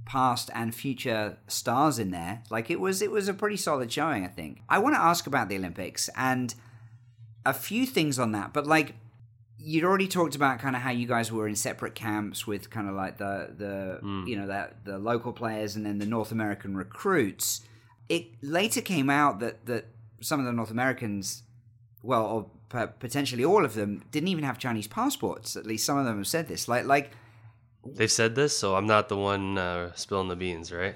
past 0.05 0.49
and 0.53 0.73
future 0.73 1.37
stars 1.47 1.99
in 1.99 2.11
there. 2.11 2.43
Like 2.49 2.69
it 2.71 2.79
was 2.79 3.01
it 3.01 3.11
was 3.11 3.27
a 3.27 3.33
pretty 3.33 3.57
solid 3.57 3.91
showing 3.91 4.23
I 4.23 4.27
think. 4.27 4.61
I 4.69 4.79
want 4.79 4.95
to 4.95 5.01
ask 5.01 5.27
about 5.27 5.49
the 5.49 5.55
Olympics 5.57 6.09
and 6.15 6.53
a 7.45 7.53
few 7.53 7.85
things 7.85 8.17
on 8.19 8.31
that, 8.31 8.53
but 8.53 8.65
like 8.65 8.95
you'd 9.65 9.85
already 9.85 10.07
talked 10.09 10.35
about 10.35 10.59
kind 10.59 10.75
of 10.75 10.81
how 10.81 10.91
you 10.91 11.07
guys 11.07 11.31
were 11.31 11.47
in 11.47 11.55
separate 11.55 11.95
camps 11.95 12.45
with 12.45 12.69
kind 12.69 12.89
of 12.89 12.95
like 12.95 13.17
the 13.17 13.49
the 13.57 13.97
Hmm. 14.01 14.25
you 14.27 14.35
know 14.35 14.47
that 14.47 14.83
the 14.85 14.97
local 14.97 15.31
players 15.33 15.75
and 15.75 15.85
then 15.85 15.97
the 15.99 16.05
North 16.05 16.31
American 16.31 16.75
recruits. 16.75 17.61
It 18.09 18.25
later 18.41 18.81
came 18.81 19.09
out 19.09 19.39
that 19.39 19.65
that 19.65 19.85
some 20.21 20.39
of 20.39 20.45
the 20.45 20.51
North 20.53 20.71
Americans, 20.71 21.43
well, 22.01 22.25
or 22.25 22.49
p- 22.69 22.91
potentially 22.99 23.45
all 23.45 23.63
of 23.65 23.73
them, 23.73 24.03
didn't 24.11 24.27
even 24.29 24.43
have 24.43 24.57
Chinese 24.59 24.87
passports. 24.87 25.55
At 25.55 25.65
least 25.65 25.85
some 25.85 25.97
of 25.97 26.05
them 26.05 26.17
have 26.17 26.27
said 26.27 26.47
this. 26.47 26.67
Like 26.67 26.85
like 26.85 27.11
They've 27.85 28.11
said 28.11 28.35
this, 28.35 28.57
so 28.57 28.75
I'm 28.75 28.87
not 28.87 29.09
the 29.09 29.17
one 29.17 29.57
uh, 29.57 29.91
spilling 29.95 30.29
the 30.29 30.35
beans, 30.37 30.71
right? 30.71 30.95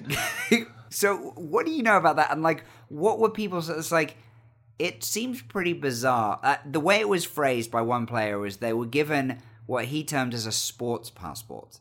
so 0.90 1.18
what 1.36 1.66
do 1.66 1.72
you 1.72 1.84
know 1.84 1.98
about 1.98 2.16
that 2.16 2.32
and 2.32 2.42
like 2.42 2.64
what 2.88 3.20
were 3.20 3.30
people 3.30 3.60
it's 3.60 3.92
like 3.92 4.16
it 4.80 5.04
seems 5.04 5.42
pretty 5.42 5.74
bizarre 5.74 6.40
uh, 6.44 6.58
the 6.66 6.80
way 6.80 7.00
it 7.00 7.10
was 7.10 7.26
phrased 7.26 7.72
by 7.72 7.82
one 7.82 8.06
player 8.06 8.38
was 8.40 8.58
they 8.58 8.74
were 8.74 8.86
given 8.86 9.42
what 9.66 9.86
he 9.86 10.04
termed 10.04 10.34
as 10.34 10.46
a 10.46 10.52
sports 10.52 11.10
passport 11.10 11.80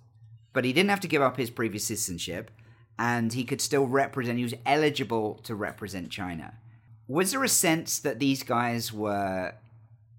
but 0.53 0.65
he 0.65 0.73
didn't 0.73 0.91
have 0.91 1.01
to 1.01 1.09
give 1.09 1.23
up 1.23 1.37
his 1.37 1.51
previous 1.51 1.85
citizenship 1.85 2.51
and 2.99 3.33
he 3.35 3.45
could 3.45 3.61
still 3.61 3.87
represent 3.87 4.39
he 4.39 4.45
was 4.45 4.55
eligible 4.65 5.35
to 5.43 5.55
represent 5.55 6.11
china 6.11 6.55
was 7.09 7.31
there 7.33 7.45
a 7.45 7.49
sense 7.49 7.99
that 7.99 8.19
these 8.19 8.43
guys 8.43 8.93
were 8.93 9.53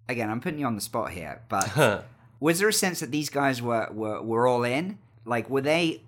again 0.07 0.30
i'm 0.30 0.41
putting 0.41 0.59
you 0.59 0.65
on 0.65 0.75
the 0.75 0.82
spot 0.82 1.11
here 1.11 1.41
but 1.49 2.05
was 2.39 2.59
there 2.59 2.69
a 2.69 2.73
sense 2.73 2.99
that 2.99 3.11
these 3.11 3.30
guys 3.30 3.61
were, 3.61 3.89
were 3.91 4.21
were 4.21 4.47
all 4.47 4.63
in 4.63 4.97
like 5.25 5.49
were 5.49 5.61
they 5.61 6.01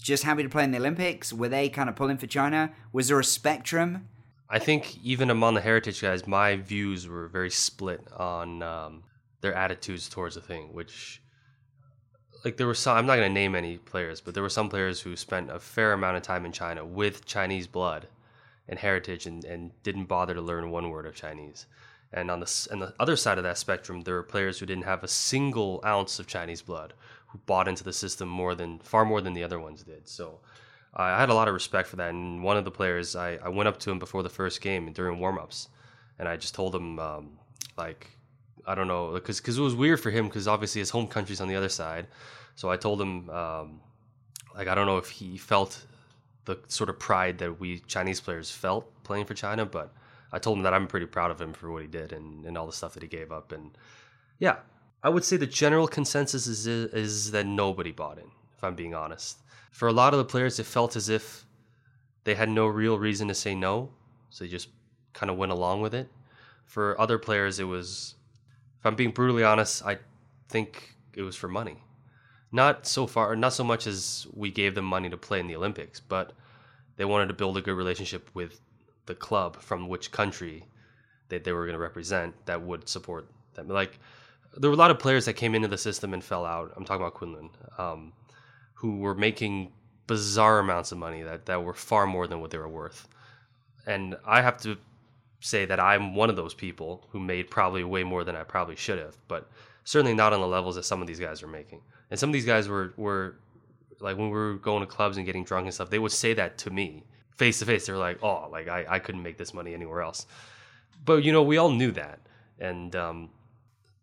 just 0.00 0.22
happy 0.22 0.42
to 0.42 0.48
play 0.48 0.64
in 0.64 0.70
the 0.70 0.78
Olympics? 0.78 1.32
Were 1.32 1.48
they 1.48 1.68
kind 1.68 1.88
of 1.88 1.96
pulling 1.96 2.18
for 2.18 2.26
China? 2.26 2.72
Was 2.92 3.08
there 3.08 3.18
a 3.18 3.24
spectrum? 3.24 4.08
I 4.50 4.58
think 4.58 4.96
even 5.04 5.30
among 5.30 5.54
the 5.54 5.60
heritage 5.60 6.00
guys, 6.00 6.26
my 6.26 6.56
views 6.56 7.06
were 7.06 7.28
very 7.28 7.50
split 7.50 8.00
on 8.16 8.62
um, 8.62 9.02
their 9.42 9.54
attitudes 9.54 10.08
towards 10.08 10.36
the 10.36 10.40
thing. 10.40 10.72
Which, 10.72 11.20
like, 12.44 12.56
there 12.56 12.66
were 12.66 12.74
some. 12.74 12.96
I'm 12.96 13.06
not 13.06 13.16
going 13.16 13.28
to 13.28 13.34
name 13.34 13.54
any 13.54 13.76
players, 13.76 14.20
but 14.20 14.32
there 14.32 14.42
were 14.42 14.48
some 14.48 14.70
players 14.70 15.00
who 15.00 15.16
spent 15.16 15.50
a 15.50 15.58
fair 15.58 15.92
amount 15.92 16.16
of 16.16 16.22
time 16.22 16.46
in 16.46 16.52
China 16.52 16.84
with 16.84 17.26
Chinese 17.26 17.66
blood 17.66 18.08
and 18.68 18.78
heritage, 18.78 19.26
and, 19.26 19.44
and 19.44 19.70
didn't 19.82 20.06
bother 20.06 20.34
to 20.34 20.40
learn 20.40 20.70
one 20.70 20.90
word 20.90 21.06
of 21.06 21.14
Chinese. 21.14 21.66
And 22.10 22.30
on 22.30 22.40
the 22.40 22.68
on 22.72 22.78
the 22.78 22.94
other 22.98 23.16
side 23.16 23.36
of 23.36 23.44
that 23.44 23.58
spectrum, 23.58 24.00
there 24.00 24.14
were 24.14 24.22
players 24.22 24.58
who 24.58 24.66
didn't 24.66 24.84
have 24.84 25.04
a 25.04 25.08
single 25.08 25.82
ounce 25.84 26.18
of 26.18 26.26
Chinese 26.26 26.62
blood, 26.62 26.94
who 27.26 27.38
bought 27.44 27.68
into 27.68 27.84
the 27.84 27.92
system 27.92 28.28
more 28.28 28.54
than 28.54 28.78
far 28.78 29.04
more 29.04 29.20
than 29.20 29.34
the 29.34 29.44
other 29.44 29.60
ones 29.60 29.82
did. 29.82 30.08
So. 30.08 30.40
I 30.94 31.18
had 31.20 31.28
a 31.28 31.34
lot 31.34 31.48
of 31.48 31.54
respect 31.54 31.88
for 31.88 31.96
that. 31.96 32.10
And 32.10 32.42
one 32.42 32.56
of 32.56 32.64
the 32.64 32.70
players, 32.70 33.14
I, 33.14 33.38
I 33.42 33.48
went 33.48 33.68
up 33.68 33.78
to 33.80 33.90
him 33.90 33.98
before 33.98 34.22
the 34.22 34.28
first 34.28 34.60
game 34.60 34.86
and 34.86 34.94
during 34.94 35.18
warmups, 35.18 35.68
and 36.18 36.28
I 36.28 36.36
just 36.36 36.54
told 36.54 36.74
him, 36.74 36.98
um, 36.98 37.38
like, 37.76 38.10
I 38.66 38.74
don't 38.74 38.88
know, 38.88 39.12
because 39.12 39.40
cause 39.40 39.56
it 39.56 39.62
was 39.62 39.74
weird 39.74 40.00
for 40.00 40.10
him 40.10 40.26
because 40.26 40.48
obviously 40.48 40.80
his 40.80 40.90
home 40.90 41.06
country's 41.06 41.40
on 41.40 41.48
the 41.48 41.56
other 41.56 41.68
side. 41.68 42.06
So 42.54 42.70
I 42.70 42.76
told 42.76 43.00
him, 43.00 43.30
um, 43.30 43.80
like, 44.54 44.68
I 44.68 44.74
don't 44.74 44.86
know 44.86 44.98
if 44.98 45.08
he 45.08 45.38
felt 45.38 45.86
the 46.44 46.58
sort 46.66 46.90
of 46.90 46.98
pride 46.98 47.38
that 47.38 47.60
we 47.60 47.80
Chinese 47.80 48.20
players 48.20 48.50
felt 48.50 48.90
playing 49.04 49.26
for 49.26 49.34
China, 49.34 49.64
but 49.64 49.94
I 50.32 50.38
told 50.38 50.58
him 50.58 50.64
that 50.64 50.74
I'm 50.74 50.86
pretty 50.86 51.06
proud 51.06 51.30
of 51.30 51.40
him 51.40 51.52
for 51.52 51.70
what 51.70 51.82
he 51.82 51.88
did 51.88 52.12
and, 52.12 52.44
and 52.44 52.58
all 52.58 52.66
the 52.66 52.72
stuff 52.72 52.94
that 52.94 53.02
he 53.02 53.08
gave 53.08 53.30
up. 53.30 53.52
And 53.52 53.70
yeah, 54.38 54.56
I 55.02 55.08
would 55.08 55.24
say 55.24 55.36
the 55.36 55.46
general 55.46 55.86
consensus 55.86 56.46
is 56.46 56.66
is 56.66 57.30
that 57.30 57.46
nobody 57.46 57.92
bought 57.92 58.18
in, 58.18 58.30
if 58.56 58.64
I'm 58.64 58.74
being 58.74 58.94
honest. 58.94 59.38
For 59.70 59.88
a 59.88 59.92
lot 59.92 60.14
of 60.14 60.18
the 60.18 60.24
players, 60.24 60.58
it 60.58 60.66
felt 60.66 60.96
as 60.96 61.08
if 61.08 61.44
they 62.24 62.34
had 62.34 62.48
no 62.48 62.66
real 62.66 62.98
reason 62.98 63.28
to 63.28 63.34
say 63.34 63.54
no, 63.54 63.90
so 64.30 64.44
they 64.44 64.50
just 64.50 64.68
kind 65.12 65.30
of 65.30 65.36
went 65.36 65.52
along 65.52 65.80
with 65.80 65.94
it. 65.94 66.08
For 66.66 67.00
other 67.00 67.18
players, 67.18 67.58
it 67.58 67.64
was, 67.64 68.14
if 68.78 68.86
I'm 68.86 68.94
being 68.94 69.10
brutally 69.10 69.44
honest, 69.44 69.84
I 69.84 69.98
think 70.48 70.94
it 71.14 71.22
was 71.22 71.36
for 71.36 71.48
money. 71.48 71.82
Not 72.52 72.86
so 72.86 73.06
far, 73.06 73.36
not 73.36 73.52
so 73.52 73.64
much 73.64 73.86
as 73.86 74.26
we 74.34 74.50
gave 74.50 74.74
them 74.74 74.84
money 74.84 75.08
to 75.10 75.16
play 75.16 75.40
in 75.40 75.46
the 75.46 75.56
Olympics, 75.56 76.00
but 76.00 76.32
they 76.96 77.04
wanted 77.04 77.28
to 77.28 77.34
build 77.34 77.56
a 77.56 77.62
good 77.62 77.74
relationship 77.74 78.30
with 78.34 78.60
the 79.06 79.14
club 79.14 79.60
from 79.60 79.88
which 79.88 80.12
country 80.12 80.64
that 81.28 81.44
they 81.44 81.52
were 81.52 81.64
going 81.64 81.74
to 81.74 81.78
represent 81.80 82.34
that 82.46 82.62
would 82.62 82.88
support 82.88 83.26
them. 83.54 83.68
Like 83.68 83.98
there 84.56 84.70
were 84.70 84.74
a 84.74 84.78
lot 84.78 84.90
of 84.90 84.98
players 84.98 85.24
that 85.26 85.34
came 85.34 85.54
into 85.54 85.68
the 85.68 85.78
system 85.78 86.14
and 86.14 86.22
fell 86.22 86.44
out. 86.44 86.72
I'm 86.76 86.84
talking 86.84 87.04
about 87.04 87.14
Kunlun, 87.14 87.50
um, 87.78 88.12
who 88.78 88.98
were 88.98 89.14
making 89.14 89.72
bizarre 90.06 90.60
amounts 90.60 90.92
of 90.92 90.98
money 90.98 91.22
that, 91.22 91.46
that 91.46 91.62
were 91.62 91.74
far 91.74 92.06
more 92.06 92.26
than 92.28 92.40
what 92.40 92.50
they 92.50 92.58
were 92.58 92.68
worth. 92.68 93.08
And 93.86 94.16
I 94.24 94.40
have 94.40 94.56
to 94.62 94.76
say 95.40 95.64
that 95.66 95.80
I'm 95.80 96.14
one 96.14 96.30
of 96.30 96.36
those 96.36 96.54
people 96.54 97.06
who 97.10 97.18
made 97.18 97.50
probably 97.50 97.82
way 97.82 98.04
more 98.04 98.22
than 98.22 98.36
I 98.36 98.44
probably 98.44 98.76
should 98.76 98.98
have, 98.98 99.16
but 99.26 99.50
certainly 99.84 100.14
not 100.14 100.32
on 100.32 100.40
the 100.40 100.46
levels 100.46 100.76
that 100.76 100.84
some 100.84 101.00
of 101.00 101.08
these 101.08 101.18
guys 101.18 101.42
are 101.42 101.48
making. 101.48 101.80
And 102.10 102.18
some 102.18 102.30
of 102.30 102.32
these 102.32 102.46
guys 102.46 102.68
were 102.68 102.92
were 102.96 103.36
like 104.00 104.16
when 104.16 104.30
we 104.30 104.36
were 104.36 104.54
going 104.54 104.80
to 104.80 104.86
clubs 104.86 105.16
and 105.16 105.26
getting 105.26 105.44
drunk 105.44 105.64
and 105.64 105.74
stuff, 105.74 105.90
they 105.90 105.98
would 105.98 106.12
say 106.12 106.34
that 106.34 106.58
to 106.58 106.70
me 106.70 107.04
face 107.36 107.58
to 107.58 107.66
face. 107.66 107.86
They 107.86 107.92
were 107.92 107.98
like, 107.98 108.22
"Oh, 108.22 108.48
like 108.50 108.68
I, 108.68 108.86
I 108.88 108.98
couldn't 108.98 109.22
make 109.22 109.38
this 109.38 109.52
money 109.52 109.74
anywhere 109.74 110.02
else." 110.02 110.26
But 111.04 111.24
you 111.24 111.32
know, 111.32 111.42
we 111.42 111.56
all 111.56 111.70
knew 111.70 111.90
that, 111.92 112.20
and 112.58 112.94
um, 112.96 113.30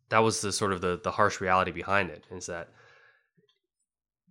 that 0.10 0.20
was 0.20 0.42
the 0.42 0.52
sort 0.52 0.74
of 0.74 0.82
the 0.82 1.00
the 1.04 1.12
harsh 1.12 1.42
reality 1.42 1.72
behind 1.72 2.10
it. 2.10 2.24
Is 2.32 2.46
that 2.48 2.70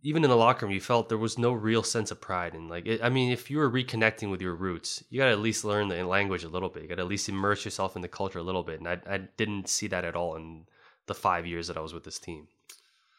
even 0.07 0.23
in 0.23 0.29
the 0.29 0.37
locker 0.37 0.67
room, 0.67 0.75
you 0.75 0.83
felt 0.83 1.09
there 1.09 1.17
was 1.17 1.39
no 1.39 1.51
real 1.53 1.83
sense 1.83 2.11
of 2.11 2.21
pride. 2.21 2.53
And 2.53 2.69
like, 2.69 2.87
it, 2.87 3.03
I 3.03 3.09
mean, 3.09 3.33
if 3.33 3.51
you 3.51 3.57
were 3.57 3.71
reconnecting 3.71 4.31
with 4.31 4.43
your 4.43 4.55
roots, 4.55 5.03
you 5.09 5.19
got 5.19 5.27
to 5.27 5.33
at 5.33 5.39
least 5.39 5.65
learn 5.65 5.89
the 5.89 6.05
language 6.05 6.45
a 6.45 6.49
little 6.49 6.69
bit. 6.69 6.83
You 6.83 6.89
got 6.91 6.97
to 6.97 7.03
at 7.03 7.09
least 7.09 7.29
immerse 7.31 7.65
yourself 7.65 7.97
in 7.97 8.03
the 8.03 8.09
culture 8.09 8.39
a 8.39 8.43
little 8.43 8.63
bit. 8.63 8.81
And 8.81 8.89
I, 8.89 9.01
I 9.09 9.19
didn't 9.39 9.67
see 9.67 9.87
that 9.89 10.05
at 10.05 10.15
all 10.15 10.37
in 10.37 10.67
the 11.07 11.15
five 11.15 11.47
years 11.47 11.69
that 11.69 11.79
I 11.79 11.81
was 11.81 11.95
with 11.95 12.05
this 12.05 12.19
team. 12.19 12.49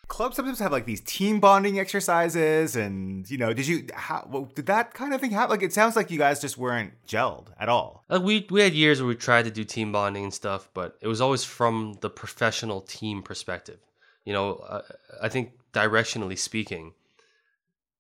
Clubs 0.08 0.36
sometimes 0.36 0.60
have 0.60 0.72
like 0.72 0.86
these 0.86 1.02
team 1.02 1.40
bonding 1.40 1.80
exercises, 1.80 2.76
and 2.76 3.28
you 3.28 3.40
know, 3.40 3.54
did 3.54 3.66
you 3.66 3.88
how 3.92 4.28
well, 4.30 4.48
did 4.54 4.68
that 4.68 4.94
kind 4.94 5.16
of 5.16 5.20
thing 5.20 5.32
happen? 5.32 5.50
Like, 5.50 5.64
it 5.64 5.74
sounds 5.74 5.96
like 5.96 6.12
you 6.12 6.20
guys 6.20 6.40
just 6.40 6.60
weren't 6.60 6.94
gelled 7.08 7.48
at 7.60 7.70
all. 7.70 8.04
Uh, 8.08 8.20
we 8.22 8.46
we 8.52 8.62
had 8.62 8.74
years 8.74 9.02
where 9.02 9.08
we 9.08 9.16
tried 9.16 9.46
to 9.46 9.52
do 9.52 9.64
team 9.64 9.92
bonding 9.92 10.24
and 10.24 10.32
stuff, 10.32 10.70
but 10.76 10.96
it 11.02 11.08
was 11.08 11.22
always 11.22 11.44
from 11.44 11.98
the 12.02 12.10
professional 12.12 12.82
team 12.82 13.24
perspective. 13.24 13.80
You 14.26 14.34
know, 14.34 14.56
uh, 14.56 14.82
I 15.22 15.30
think 15.30 15.54
directionally 15.72 16.38
speaking, 16.38 16.94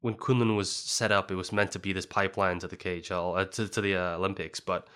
when 0.02 0.16
Kunlun 0.16 0.56
was 0.56 0.72
set 0.72 1.12
up, 1.12 1.32
it 1.32 1.36
was 1.36 1.52
meant 1.52 1.72
to 1.72 1.80
be 1.80 1.94
this 1.94 2.06
pipeline 2.06 2.60
to 2.60 2.68
the 2.68 2.78
KHL, 2.78 3.40
uh, 3.40 3.46
to, 3.46 3.68
to 3.68 3.82
the 3.82 3.96
uh, 3.96 4.18
Olympics. 4.18 4.60
But 4.60 4.88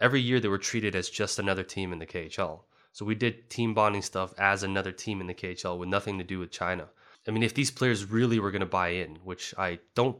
every 0.00 0.20
year 0.20 0.40
they 0.40 0.48
were 0.48 0.58
treated 0.58 0.94
as 0.94 1.08
just 1.08 1.38
another 1.38 1.62
team 1.62 1.92
in 1.92 1.98
the 1.98 2.06
KHL. 2.06 2.60
So 2.92 3.06
we 3.06 3.14
did 3.14 3.48
team 3.48 3.72
bonding 3.74 4.02
stuff 4.02 4.34
as 4.38 4.62
another 4.62 4.92
team 4.92 5.20
in 5.20 5.26
the 5.26 5.34
KHL 5.34 5.78
with 5.78 5.88
nothing 5.88 6.18
to 6.18 6.24
do 6.24 6.38
with 6.38 6.50
China. 6.50 6.88
I 7.26 7.30
mean, 7.30 7.42
if 7.42 7.54
these 7.54 7.70
players 7.70 8.10
really 8.10 8.38
were 8.38 8.50
going 8.50 8.60
to 8.60 8.66
buy 8.66 8.88
in, 8.88 9.16
which 9.24 9.54
I 9.56 9.78
don't 9.94 10.18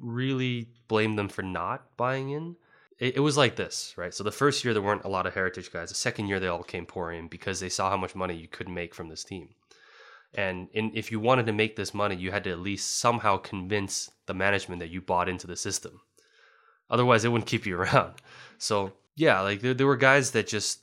really 0.00 0.68
blame 0.88 1.16
them 1.16 1.28
for 1.28 1.42
not 1.42 1.96
buying 1.96 2.30
in, 2.30 2.56
it, 2.98 3.16
it 3.16 3.20
was 3.20 3.36
like 3.36 3.56
this, 3.56 3.94
right? 3.96 4.12
So 4.12 4.24
the 4.24 4.32
first 4.32 4.64
year 4.64 4.72
there 4.72 4.82
weren't 4.82 5.04
a 5.04 5.08
lot 5.08 5.26
of 5.26 5.34
heritage 5.34 5.72
guys. 5.72 5.90
The 5.90 5.94
second 5.94 6.28
year 6.28 6.40
they 6.40 6.48
all 6.48 6.62
came 6.62 6.86
pouring 6.86 7.20
in 7.20 7.28
because 7.28 7.60
they 7.60 7.68
saw 7.68 7.90
how 7.90 7.96
much 7.96 8.14
money 8.14 8.34
you 8.34 8.48
could 8.48 8.68
make 8.68 8.94
from 8.94 9.08
this 9.08 9.24
team. 9.24 9.50
And 10.34 10.68
in, 10.72 10.92
if 10.94 11.10
you 11.10 11.18
wanted 11.18 11.46
to 11.46 11.52
make 11.52 11.76
this 11.76 11.92
money, 11.92 12.14
you 12.14 12.30
had 12.30 12.44
to 12.44 12.50
at 12.50 12.60
least 12.60 12.98
somehow 12.98 13.36
convince 13.36 14.10
the 14.26 14.34
management 14.34 14.80
that 14.80 14.90
you 14.90 15.00
bought 15.00 15.28
into 15.28 15.46
the 15.46 15.56
system. 15.56 16.00
Otherwise, 16.88 17.22
they 17.22 17.28
wouldn't 17.28 17.48
keep 17.48 17.66
you 17.66 17.76
around. 17.80 18.14
So 18.58 18.92
yeah, 19.16 19.40
like 19.40 19.60
there, 19.60 19.74
there 19.74 19.86
were 19.86 19.96
guys 19.96 20.30
that 20.32 20.46
just 20.46 20.80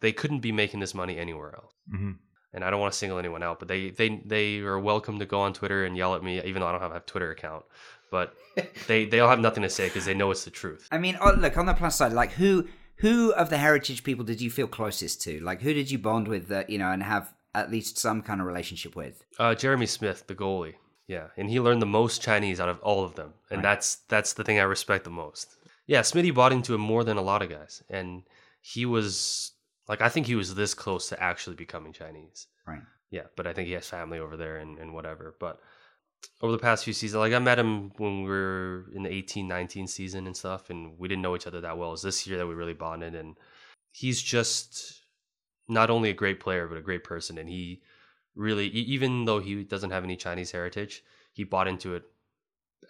they 0.00 0.12
couldn't 0.12 0.40
be 0.40 0.52
making 0.52 0.80
this 0.80 0.94
money 0.94 1.18
anywhere 1.18 1.54
else. 1.54 1.72
Mm-hmm. 1.92 2.12
And 2.52 2.64
I 2.64 2.70
don't 2.70 2.80
want 2.80 2.92
to 2.92 2.98
single 2.98 3.18
anyone 3.18 3.42
out, 3.42 3.58
but 3.58 3.68
they 3.68 3.90
they 3.90 4.22
they 4.24 4.58
are 4.60 4.78
welcome 4.78 5.18
to 5.18 5.26
go 5.26 5.40
on 5.40 5.52
Twitter 5.52 5.84
and 5.84 5.96
yell 5.96 6.14
at 6.14 6.22
me, 6.22 6.40
even 6.42 6.60
though 6.60 6.68
I 6.68 6.72
don't 6.72 6.80
have 6.80 6.92
a 6.94 7.00
Twitter 7.00 7.30
account. 7.30 7.64
But 8.10 8.34
they 8.86 9.04
they 9.04 9.20
all 9.20 9.28
have 9.28 9.40
nothing 9.40 9.62
to 9.62 9.70
say 9.70 9.88
because 9.88 10.06
they 10.06 10.14
know 10.14 10.30
it's 10.30 10.44
the 10.44 10.50
truth. 10.50 10.88
I 10.90 10.98
mean, 10.98 11.18
oh, 11.20 11.32
look 11.32 11.56
on 11.58 11.66
the 11.66 11.74
plus 11.74 11.96
side, 11.96 12.12
like 12.12 12.32
who 12.32 12.66
who 12.96 13.32
of 13.32 13.50
the 13.50 13.58
heritage 13.58 14.04
people 14.04 14.24
did 14.24 14.40
you 14.40 14.50
feel 14.50 14.66
closest 14.66 15.20
to? 15.22 15.40
Like 15.40 15.60
who 15.60 15.74
did 15.74 15.90
you 15.90 15.98
bond 15.98 16.28
with 16.28 16.48
that 16.48 16.70
you 16.70 16.78
know 16.78 16.90
and 16.90 17.02
have 17.02 17.34
at 17.56 17.70
least 17.70 17.98
some 17.98 18.22
kind 18.22 18.40
of 18.40 18.46
relationship 18.46 18.94
with? 18.94 19.24
Uh, 19.38 19.54
Jeremy 19.54 19.86
Smith, 19.86 20.26
the 20.26 20.34
goalie. 20.34 20.74
Yeah, 21.08 21.28
and 21.36 21.48
he 21.48 21.60
learned 21.60 21.80
the 21.82 21.86
most 21.86 22.20
Chinese 22.22 22.58
out 22.60 22.68
of 22.68 22.80
all 22.80 23.04
of 23.04 23.14
them, 23.14 23.34
and 23.50 23.58
Right. 23.58 23.62
that's 23.70 23.88
that's 24.08 24.32
the 24.34 24.44
thing 24.44 24.58
I 24.58 24.64
respect 24.64 25.04
the 25.04 25.10
most. 25.10 25.56
Yeah, 25.86 26.00
Smitty 26.00 26.34
bought 26.34 26.52
into 26.52 26.74
it 26.74 26.78
more 26.78 27.04
than 27.04 27.16
a 27.16 27.22
lot 27.22 27.42
of 27.42 27.48
guys, 27.50 27.82
and 27.88 28.22
he 28.60 28.84
was 28.84 29.52
like, 29.88 30.00
I 30.00 30.08
think 30.08 30.26
he 30.26 30.34
was 30.34 30.56
this 30.56 30.74
close 30.74 31.08
to 31.10 31.22
actually 31.22 31.54
becoming 31.56 31.92
Chinese. 31.92 32.48
Right. 32.66 32.82
Yeah, 33.10 33.26
but 33.36 33.46
I 33.46 33.52
think 33.52 33.68
he 33.68 33.74
has 33.74 33.88
family 33.88 34.18
over 34.18 34.36
there 34.36 34.56
and, 34.56 34.78
and 34.78 34.92
whatever. 34.92 35.36
But 35.38 35.60
over 36.42 36.50
the 36.50 36.58
past 36.58 36.82
few 36.82 36.92
seasons, 36.92 37.20
like 37.20 37.32
I 37.32 37.38
met 37.38 37.58
him 37.60 37.92
when 37.98 38.22
we 38.24 38.28
were 38.28 38.86
in 38.92 39.04
the 39.04 39.12
18 39.12 39.46
19 39.46 39.86
season 39.86 40.26
and 40.26 40.36
stuff, 40.36 40.70
and 40.70 40.98
we 40.98 41.06
didn't 41.06 41.22
know 41.22 41.36
each 41.36 41.46
other 41.46 41.60
that 41.60 41.78
well. 41.78 41.90
It 41.90 41.92
was 41.92 42.02
this 42.02 42.26
year 42.26 42.36
that 42.38 42.48
we 42.48 42.54
really 42.54 42.74
bonded, 42.74 43.14
and 43.14 43.36
he's 43.92 44.20
just 44.20 45.02
not 45.68 45.90
only 45.90 46.10
a 46.10 46.14
great 46.14 46.40
player, 46.40 46.66
but 46.66 46.78
a 46.78 46.82
great 46.82 47.04
person. 47.04 47.38
And 47.38 47.48
he 47.48 47.82
really, 48.34 48.68
even 48.68 49.24
though 49.24 49.40
he 49.40 49.64
doesn't 49.64 49.90
have 49.90 50.04
any 50.04 50.16
Chinese 50.16 50.50
heritage, 50.50 51.02
he 51.32 51.44
bought 51.44 51.68
into 51.68 51.94
it 51.94 52.04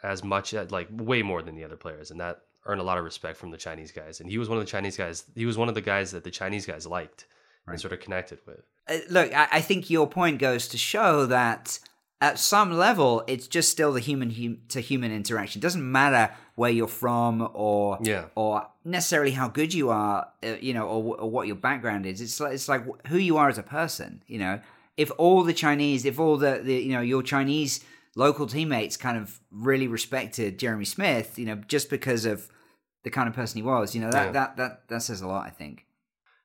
as 0.03 0.23
much 0.23 0.53
as 0.55 0.71
like 0.71 0.89
way 0.91 1.23
more 1.23 1.43
than 1.43 1.55
the 1.57 1.65
other 1.65 1.77
players, 1.77 2.11
and 2.11 2.21
that 2.21 2.43
earned 2.67 2.81
a 2.81 2.85
lot 2.85 2.99
of 2.99 3.05
respect 3.05 3.37
from 3.39 3.51
the 3.51 3.57
Chinese 3.57 3.93
guys. 3.93 4.21
And 4.21 4.29
he 4.29 4.39
was 4.39 4.49
one 4.49 4.59
of 4.59 4.65
the 4.65 4.71
Chinese 4.71 4.97
guys. 4.97 5.25
He 5.35 5.47
was 5.47 5.57
one 5.57 5.69
of 5.69 5.75
the 5.75 5.81
guys 5.81 6.11
that 6.11 6.25
the 6.25 6.31
Chinese 6.31 6.67
guys 6.67 6.87
liked 6.87 7.27
Right. 7.65 7.73
and 7.75 7.81
sort 7.81 7.93
of 7.93 8.01
connected 8.01 8.39
with. 8.47 8.61
Uh, 8.89 8.99
look, 9.11 9.33
I, 9.35 9.49
I 9.53 9.61
think 9.61 9.91
your 9.91 10.09
point 10.09 10.39
goes 10.39 10.69
to 10.69 10.79
show 10.79 11.27
that 11.27 11.79
at 12.21 12.39
some 12.39 12.73
level, 12.73 13.23
it's 13.27 13.47
just 13.47 13.71
still 13.71 13.93
the 13.93 14.01
human 14.01 14.31
hum- 14.31 14.59
to 14.69 14.81
human 14.81 15.13
interaction. 15.13 15.61
It 15.61 15.63
doesn't 15.63 15.91
matter 15.93 16.33
where 16.55 16.71
you're 16.71 16.89
from 16.89 17.49
or 17.53 17.99
Yeah. 18.03 18.27
or 18.35 18.67
necessarily 18.85 19.33
how 19.33 19.49
good 19.49 19.75
you 19.75 19.91
are, 19.91 20.29
uh, 20.43 20.55
you 20.61 20.73
know, 20.73 20.87
or, 20.87 21.21
or 21.21 21.31
what 21.31 21.47
your 21.47 21.57
background 21.57 22.07
is. 22.07 22.21
It's 22.21 22.41
like 22.41 22.55
it's 22.55 22.69
like 22.69 22.85
who 23.09 23.19
you 23.19 23.37
are 23.37 23.49
as 23.49 23.59
a 23.59 23.63
person. 23.63 24.23
You 24.27 24.39
know, 24.39 24.61
if 24.97 25.11
all 25.19 25.43
the 25.45 25.53
Chinese, 25.53 26.05
if 26.07 26.19
all 26.19 26.37
the, 26.39 26.61
the 26.65 26.75
you 26.75 26.93
know 26.93 27.03
your 27.03 27.23
Chinese 27.23 27.81
local 28.15 28.47
teammates 28.47 28.97
kind 28.97 29.19
of 29.19 29.39
really 29.51 29.87
respected 29.87 30.59
Jeremy 30.59 30.87
Smith, 30.87 31.39
you 31.39 31.45
know, 31.45 31.57
just 31.69 31.91
because 31.91 32.25
of 32.25 32.49
the 33.05 33.11
kind 33.11 33.29
of 33.29 33.35
person 33.35 33.59
he 33.59 33.63
was, 33.63 33.95
you 33.95 34.01
know, 34.01 34.11
that 34.11 34.27
Yeah. 34.27 34.33
that 34.33 34.57
that 34.57 34.89
that 34.89 35.03
says 35.03 35.21
a 35.21 35.27
lot. 35.29 35.45
I 35.47 35.51
think. 35.51 35.85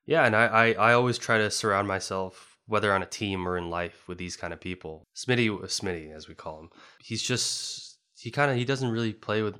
Yeah, 0.05 0.26
and 0.26 0.36
I, 0.36 0.45
I, 0.47 0.72
I 0.89 0.93
always 0.93 1.17
try 1.17 1.38
to 1.38 1.49
surround 1.49 1.88
myself, 1.88 2.51
whether 2.72 2.93
on 2.93 3.03
a 3.03 3.05
team 3.05 3.45
or 3.45 3.57
in 3.57 3.69
life, 3.69 4.07
with 4.07 4.17
these 4.17 4.38
kind 4.38 4.53
of 4.53 4.61
people. 4.61 5.03
Smitty, 5.13 5.49
Smitty, 5.63 6.15
as 6.15 6.30
we 6.30 6.36
call 6.36 6.61
him, 6.61 6.69
he's 7.03 7.22
just 7.22 7.97
he 8.17 8.32
kind 8.32 8.49
of 8.49 8.55
he 8.55 8.63
doesn't 8.63 8.89
really 8.89 9.11
play 9.11 9.41
with 9.41 9.55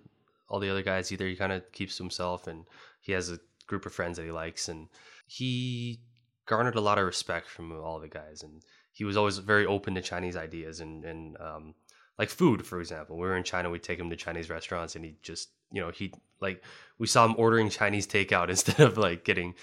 all 0.48 0.62
the 0.62 0.70
other 0.70 0.82
guys 0.82 1.12
either. 1.12 1.28
He 1.28 1.36
kind 1.36 1.52
of 1.52 1.70
keeps 1.74 1.98
to 1.98 2.04
himself, 2.04 2.48
and 2.48 2.64
he 3.02 3.12
has 3.12 3.30
a 3.30 3.40
group 3.68 3.86
of 3.86 3.94
friends 3.94 4.16
that 4.16 4.24
he 4.24 4.32
likes, 4.32 4.70
and 4.70 4.88
he 5.28 6.00
garnered 6.46 6.76
a 6.76 6.82
lot 6.82 7.00
of 7.00 7.06
respect 7.06 7.50
from 7.50 7.74
all 7.74 8.00
the 8.00 8.08
guys, 8.08 8.44
and 8.44 8.64
he 8.94 9.04
was 9.04 9.18
always 9.18 9.40
very 9.40 9.66
open 9.66 9.94
to 9.96 10.02
Chinese 10.02 10.38
ideas 10.38 10.80
and 10.80 11.04
and 11.04 11.36
um, 11.42 11.76
like 12.18 12.30
food, 12.30 12.66
for 12.66 12.80
example. 12.80 13.18
We 13.18 13.28
were 13.28 13.36
in 13.36 13.44
China, 13.44 13.70
we'd 13.70 13.84
take 13.84 14.00
him 14.00 14.10
to 14.10 14.16
Chinese 14.16 14.50
restaurants, 14.50 14.96
and 14.96 15.04
he 15.04 15.18
just 15.22 15.50
you 15.72 15.82
know 15.82 15.90
he 15.92 16.14
like 16.40 16.64
we 16.98 17.08
saw 17.08 17.26
him 17.26 17.36
ordering 17.38 17.70
Chinese 17.70 18.08
takeout 18.08 18.50
instead 18.56 18.80
of 18.80 18.98
like 18.98 19.24
getting 19.26 19.56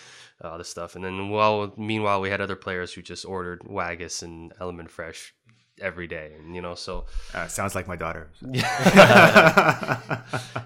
uh, 0.42 0.56
the 0.58 0.64
stuff. 0.64 0.94
And 0.96 1.04
then 1.04 1.30
while 1.30 1.72
meanwhile 1.76 2.20
we 2.20 2.30
had 2.30 2.40
other 2.40 2.56
players 2.56 2.92
who 2.92 3.02
just 3.02 3.24
ordered 3.24 3.60
Wagas 3.62 4.22
and 4.22 4.52
Element 4.60 4.90
Fresh 4.90 5.34
every 5.80 6.06
day, 6.08 6.32
and 6.38 6.54
you 6.54 6.62
know 6.62 6.74
so 6.74 7.06
Uh, 7.34 7.46
sounds 7.46 7.74
like 7.74 7.86
my 7.88 7.96
daughter. 7.96 8.30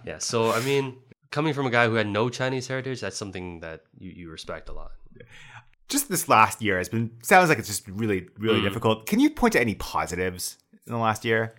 yeah. 0.05 0.18
So 0.18 0.51
I 0.53 0.61
mean, 0.61 0.97
coming 1.30 1.55
from 1.55 1.66
a 1.66 1.70
guy 1.70 1.86
who 1.88 1.95
had 1.95 2.07
no 2.07 2.28
Chinese 2.28 2.66
heritage, 2.68 3.01
that's 3.01 3.16
something 3.16 3.61
that 3.61 3.82
you, 3.99 4.11
you 4.11 4.30
respect 4.30 4.68
a 4.68 4.72
lot. 4.72 4.93
just 5.88 6.09
this 6.09 6.28
last 6.28 6.62
year 6.62 6.78
has 6.78 6.88
been 6.88 7.11
sounds 7.22 7.49
like 7.51 7.59
it's 7.59 7.68
just 7.68 7.86
really 7.88 8.28
really 8.38 8.61
Mm. 8.61 8.64
difficult. 8.64 9.07
Can 9.07 9.20
you 9.20 9.30
point 9.30 9.53
to 9.55 9.61
any 9.61 9.74
positives 9.74 10.57
in 10.86 10.93
the 10.93 10.99
last 10.99 11.24
year? 11.24 11.55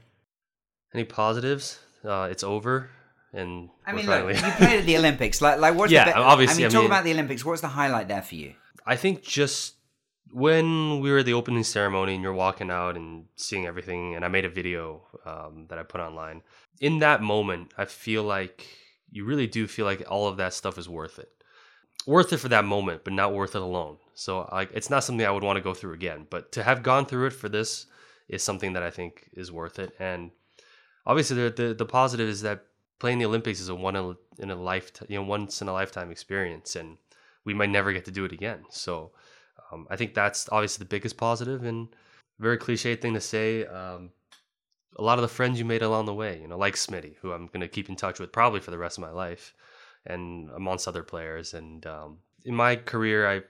Any 0.93 1.03
positives? 1.05 1.79
Uh, 2.03 2.27
it's 2.31 2.43
over, 2.43 2.89
and 3.33 3.69
I 3.85 3.93
mean, 3.93 4.05
look, 4.05 4.35
you 4.35 4.41
played 4.57 4.79
at 4.79 4.85
the 4.85 4.97
Olympics. 4.97 5.41
Like, 5.41 5.59
like 5.59 5.75
what's 5.75 5.91
Yeah, 5.91 6.05
the 6.05 6.11
be- 6.11 6.17
obviously, 6.19 6.63
I 6.63 6.67
I 6.67 6.69
mean, 6.69 6.73
talk 6.73 6.81
mean- 6.83 6.91
about 6.91 7.03
the 7.03 7.11
Olympics. 7.13 7.43
What's 7.45 7.61
the 7.61 7.67
highlight 7.69 8.07
there 8.07 8.21
for 8.21 8.35
you? 8.35 8.53
I 8.85 8.95
think 8.95 9.23
just 9.23 9.75
when 10.31 10.99
we 10.99 11.11
were 11.11 11.19
at 11.19 11.25
the 11.25 11.33
opening 11.33 11.63
ceremony 11.63 12.15
and 12.15 12.23
you're 12.23 12.33
walking 12.33 12.71
out 12.71 12.95
and 12.95 13.25
seeing 13.35 13.65
everything, 13.65 14.15
and 14.15 14.25
I 14.25 14.27
made 14.27 14.45
a 14.45 14.49
video 14.49 15.03
um, 15.25 15.67
that 15.69 15.77
I 15.77 15.83
put 15.83 16.01
online. 16.01 16.41
In 16.79 16.99
that 16.99 17.21
moment, 17.21 17.71
I 17.77 17.85
feel 17.85 18.23
like 18.23 18.67
you 19.11 19.25
really 19.25 19.47
do 19.47 19.67
feel 19.67 19.85
like 19.85 20.03
all 20.09 20.27
of 20.27 20.37
that 20.37 20.53
stuff 20.53 20.77
is 20.77 20.89
worth 20.89 21.19
it. 21.19 21.29
Worth 22.07 22.33
it 22.33 22.37
for 22.37 22.49
that 22.49 22.65
moment, 22.65 23.03
but 23.03 23.13
not 23.13 23.33
worth 23.33 23.55
it 23.55 23.61
alone. 23.61 23.97
So 24.15 24.49
like, 24.51 24.71
it's 24.73 24.89
not 24.89 25.03
something 25.03 25.25
I 25.25 25.31
would 25.31 25.43
want 25.43 25.57
to 25.57 25.61
go 25.63 25.73
through 25.73 25.93
again. 25.93 26.27
But 26.29 26.51
to 26.53 26.63
have 26.63 26.83
gone 26.83 27.05
through 27.05 27.27
it 27.27 27.33
for 27.33 27.47
this 27.47 27.85
is 28.27 28.43
something 28.43 28.73
that 28.73 28.83
I 28.83 28.89
think 28.89 29.29
is 29.33 29.51
worth 29.51 29.79
it. 29.79 29.91
And 29.99 30.31
obviously, 31.05 31.37
the 31.37 31.49
the, 31.51 31.73
the 31.75 31.85
positive 31.85 32.27
is 32.27 32.41
that 32.41 32.65
playing 32.99 33.19
the 33.19 33.25
Olympics 33.25 33.59
is 33.59 33.69
a 33.69 33.75
one 33.75 33.95
in 34.37 34.49
a- 34.49 34.55
lifetime, 34.55 35.07
you 35.09 35.17
know, 35.17 35.23
once 35.23 35.61
in 35.61 35.67
a 35.67 35.73
lifetime 35.73 36.11
experience, 36.11 36.75
and 36.75 36.97
we 37.45 37.53
might 37.53 37.69
never 37.69 37.91
get 37.93 38.05
to 38.05 38.11
do 38.11 38.25
it 38.25 38.31
again. 38.31 38.63
So 38.69 39.11
um, 39.71 39.87
I 39.89 39.95
think 39.95 40.13
that's 40.13 40.47
obviously 40.51 40.83
the 40.83 40.89
biggest 40.89 41.17
positive 41.17 41.63
and 41.63 41.89
very 42.39 42.57
cliche 42.57 42.95
thing 42.95 43.13
to 43.13 43.21
say. 43.21 43.65
Um, 43.65 44.11
a 44.97 45.01
lot 45.01 45.17
of 45.17 45.23
the 45.23 45.27
friends 45.27 45.57
you 45.57 45.65
made 45.65 45.81
along 45.81 46.05
the 46.05 46.13
way, 46.13 46.39
you 46.39 46.47
know, 46.47 46.57
like 46.57 46.75
Smitty, 46.75 47.15
who 47.21 47.31
I'm 47.31 47.47
going 47.47 47.61
to 47.61 47.67
keep 47.67 47.89
in 47.89 47.95
touch 47.95 48.19
with 48.19 48.31
probably 48.31 48.59
for 48.59 48.71
the 48.71 48.77
rest 48.77 48.97
of 48.97 49.01
my 49.01 49.09
life, 49.09 49.53
and 50.05 50.49
amongst 50.51 50.87
other 50.87 51.03
players. 51.03 51.53
And 51.53 51.85
um, 51.87 52.19
in 52.45 52.55
my 52.55 52.75
career, 52.75 53.27
I 53.27 53.41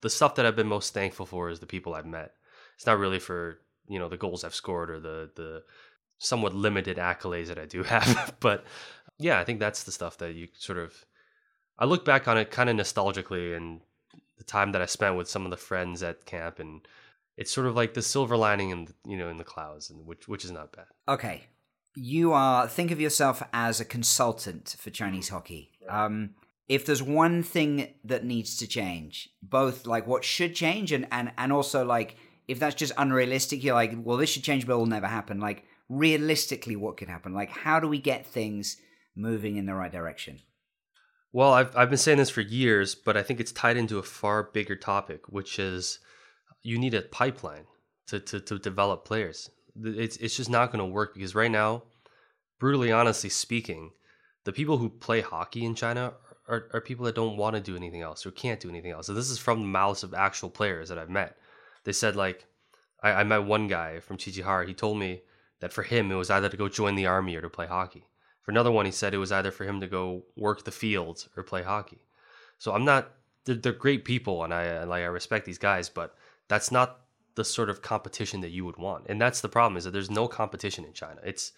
the 0.00 0.10
stuff 0.10 0.34
that 0.36 0.46
I've 0.46 0.56
been 0.56 0.66
most 0.66 0.94
thankful 0.94 1.26
for 1.26 1.50
is 1.50 1.60
the 1.60 1.66
people 1.66 1.94
I've 1.94 2.06
met. 2.06 2.32
It's 2.76 2.86
not 2.86 2.98
really 2.98 3.18
for 3.18 3.60
you 3.88 3.98
know 3.98 4.08
the 4.08 4.16
goals 4.16 4.44
I've 4.44 4.54
scored 4.54 4.90
or 4.90 5.00
the 5.00 5.30
the 5.34 5.62
somewhat 6.18 6.54
limited 6.54 6.96
accolades 6.96 7.48
that 7.48 7.58
I 7.58 7.66
do 7.66 7.82
have, 7.84 8.34
but 8.40 8.64
yeah, 9.18 9.38
I 9.38 9.44
think 9.44 9.60
that's 9.60 9.84
the 9.84 9.92
stuff 9.92 10.18
that 10.18 10.34
you 10.34 10.48
sort 10.54 10.78
of. 10.78 11.04
I 11.78 11.84
look 11.84 12.04
back 12.04 12.26
on 12.26 12.38
it 12.38 12.50
kind 12.50 12.70
of 12.70 12.76
nostalgically 12.76 13.54
and 13.54 13.80
the 14.38 14.44
time 14.44 14.72
that 14.72 14.82
I 14.82 14.86
spent 14.86 15.16
with 15.16 15.28
some 15.28 15.44
of 15.44 15.50
the 15.50 15.56
friends 15.56 16.02
at 16.02 16.24
camp, 16.24 16.58
and 16.58 16.86
it's 17.36 17.50
sort 17.50 17.66
of 17.66 17.74
like 17.74 17.94
the 17.94 18.02
silver 18.02 18.36
lining 18.36 18.70
in 18.70 18.84
the, 18.86 18.94
you 19.06 19.16
know 19.16 19.28
in 19.28 19.36
the 19.36 19.44
clouds, 19.44 19.90
and 19.90 20.06
which 20.06 20.28
which 20.28 20.44
is 20.44 20.50
not 20.50 20.72
bad. 20.72 20.86
Okay, 21.08 21.44
you 21.94 22.32
are 22.32 22.66
think 22.68 22.90
of 22.90 23.00
yourself 23.00 23.42
as 23.52 23.80
a 23.80 23.84
consultant 23.84 24.76
for 24.78 24.90
Chinese 24.90 25.28
hockey. 25.28 25.72
Um, 25.88 26.30
if 26.68 26.84
there's 26.84 27.02
one 27.02 27.42
thing 27.42 27.94
that 28.04 28.24
needs 28.24 28.56
to 28.56 28.66
change, 28.66 29.30
both 29.42 29.86
like 29.86 30.06
what 30.06 30.24
should 30.24 30.54
change 30.54 30.92
and 30.92 31.06
and 31.10 31.32
and 31.38 31.52
also 31.52 31.84
like 31.84 32.16
if 32.48 32.58
that's 32.58 32.74
just 32.74 32.92
unrealistic, 32.96 33.64
you're 33.64 33.74
like, 33.74 33.92
well, 33.96 34.16
this 34.16 34.30
should 34.30 34.44
change, 34.44 34.66
but 34.66 34.74
it'll 34.74 34.86
never 34.86 35.06
happen. 35.06 35.40
Like 35.40 35.64
realistically, 35.88 36.76
what 36.76 36.96
could 36.96 37.08
happen? 37.08 37.34
Like, 37.34 37.50
how 37.50 37.80
do 37.80 37.88
we 37.88 38.00
get 38.00 38.26
things 38.26 38.76
moving 39.14 39.56
in 39.56 39.66
the 39.66 39.74
right 39.74 39.92
direction? 39.92 40.40
Well, 41.32 41.52
I've 41.52 41.76
I've 41.76 41.90
been 41.90 41.98
saying 41.98 42.18
this 42.18 42.30
for 42.30 42.40
years, 42.40 42.94
but 42.94 43.16
I 43.16 43.22
think 43.22 43.40
it's 43.40 43.52
tied 43.52 43.76
into 43.76 43.98
a 43.98 44.02
far 44.02 44.44
bigger 44.44 44.76
topic, 44.76 45.28
which 45.28 45.58
is 45.58 45.98
you 46.62 46.78
need 46.78 46.94
a 46.94 47.02
pipeline 47.02 47.66
to 48.06 48.20
to, 48.20 48.40
to 48.40 48.58
develop 48.58 49.04
players. 49.04 49.50
It's 49.84 50.16
it's 50.16 50.36
just 50.36 50.50
not 50.50 50.72
going 50.72 50.78
to 50.78 50.90
work 50.90 51.14
because 51.14 51.34
right 51.34 51.50
now, 51.50 51.82
brutally 52.58 52.90
honestly 52.90 53.28
speaking, 53.28 53.90
the 54.44 54.52
people 54.52 54.78
who 54.78 54.88
play 54.88 55.20
hockey 55.20 55.64
in 55.64 55.74
China 55.74 56.14
are, 56.48 56.68
are 56.72 56.80
people 56.80 57.04
that 57.04 57.14
don't 57.14 57.36
want 57.36 57.56
to 57.56 57.60
do 57.60 57.76
anything 57.76 58.02
else 58.02 58.24
or 58.24 58.30
can't 58.30 58.60
do 58.60 58.68
anything 58.68 58.92
else. 58.92 59.06
So 59.06 59.14
this 59.14 59.30
is 59.30 59.38
from 59.38 59.60
the 59.60 59.66
mouths 59.66 60.04
of 60.04 60.14
actual 60.14 60.48
players 60.48 60.88
that 60.88 60.98
I've 60.98 61.10
met. 61.10 61.36
They 61.84 61.92
said 61.92 62.16
like, 62.16 62.46
I, 63.02 63.12
I 63.12 63.24
met 63.24 63.44
one 63.44 63.68
guy 63.68 64.00
from 64.00 64.16
Qiqihar. 64.16 64.66
He 64.66 64.74
told 64.74 64.98
me 64.98 65.22
that 65.60 65.72
for 65.72 65.82
him 65.82 66.10
it 66.10 66.16
was 66.16 66.30
either 66.30 66.48
to 66.48 66.56
go 66.56 66.68
join 66.68 66.94
the 66.94 67.06
army 67.06 67.36
or 67.36 67.40
to 67.40 67.48
play 67.48 67.66
hockey. 67.66 68.06
For 68.42 68.52
another 68.52 68.70
one, 68.70 68.86
he 68.86 68.92
said 68.92 69.12
it 69.12 69.18
was 69.18 69.32
either 69.32 69.50
for 69.50 69.64
him 69.64 69.80
to 69.80 69.88
go 69.88 70.22
work 70.36 70.64
the 70.64 70.70
fields 70.70 71.28
or 71.36 71.42
play 71.42 71.62
hockey. 71.62 71.98
So 72.58 72.72
I'm 72.72 72.84
not. 72.84 73.10
They're, 73.44 73.56
they're 73.56 73.72
great 73.72 74.04
people, 74.04 74.44
and 74.44 74.54
I 74.54 74.84
like 74.84 75.02
I 75.02 75.06
respect 75.06 75.46
these 75.46 75.58
guys, 75.58 75.88
but 75.88 76.14
that's 76.48 76.70
not 76.70 77.00
the 77.34 77.44
sort 77.44 77.70
of 77.70 77.82
competition 77.82 78.40
that 78.40 78.50
you 78.50 78.64
would 78.64 78.76
want. 78.76 79.06
And 79.08 79.20
that's 79.20 79.40
the 79.40 79.48
problem 79.48 79.76
is 79.76 79.84
that 79.84 79.90
there's 79.90 80.10
no 80.10 80.28
competition 80.28 80.84
in 80.84 80.92
China. 80.92 81.20
It's 81.24 81.52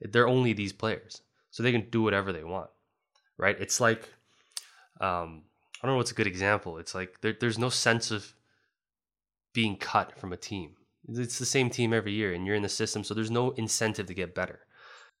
they're 0.00 0.28
only 0.28 0.52
these 0.52 0.72
players, 0.72 1.22
so 1.50 1.62
they 1.62 1.72
can 1.72 1.88
do 1.90 2.02
whatever 2.02 2.32
they 2.32 2.44
want, 2.44 2.70
right? 3.38 3.56
It's 3.58 3.80
like, 3.80 4.08
um, 5.00 5.44
I 5.82 5.86
don't 5.86 5.94
know 5.94 5.96
what's 5.96 6.12
a 6.12 6.14
good 6.14 6.26
example. 6.26 6.78
It's 6.78 6.94
like 6.94 7.20
there, 7.20 7.36
there's 7.38 7.58
no 7.58 7.68
sense 7.68 8.10
of 8.10 8.34
being 9.54 9.76
cut 9.76 10.18
from 10.18 10.32
a 10.32 10.36
team. 10.36 10.72
It's 11.08 11.38
the 11.38 11.46
same 11.46 11.70
team 11.70 11.92
every 11.92 12.12
year, 12.12 12.32
and 12.32 12.46
you're 12.46 12.56
in 12.56 12.62
the 12.62 12.68
system, 12.68 13.04
so 13.04 13.14
there's 13.14 13.30
no 13.30 13.50
incentive 13.52 14.06
to 14.06 14.14
get 14.14 14.34
better. 14.34 14.60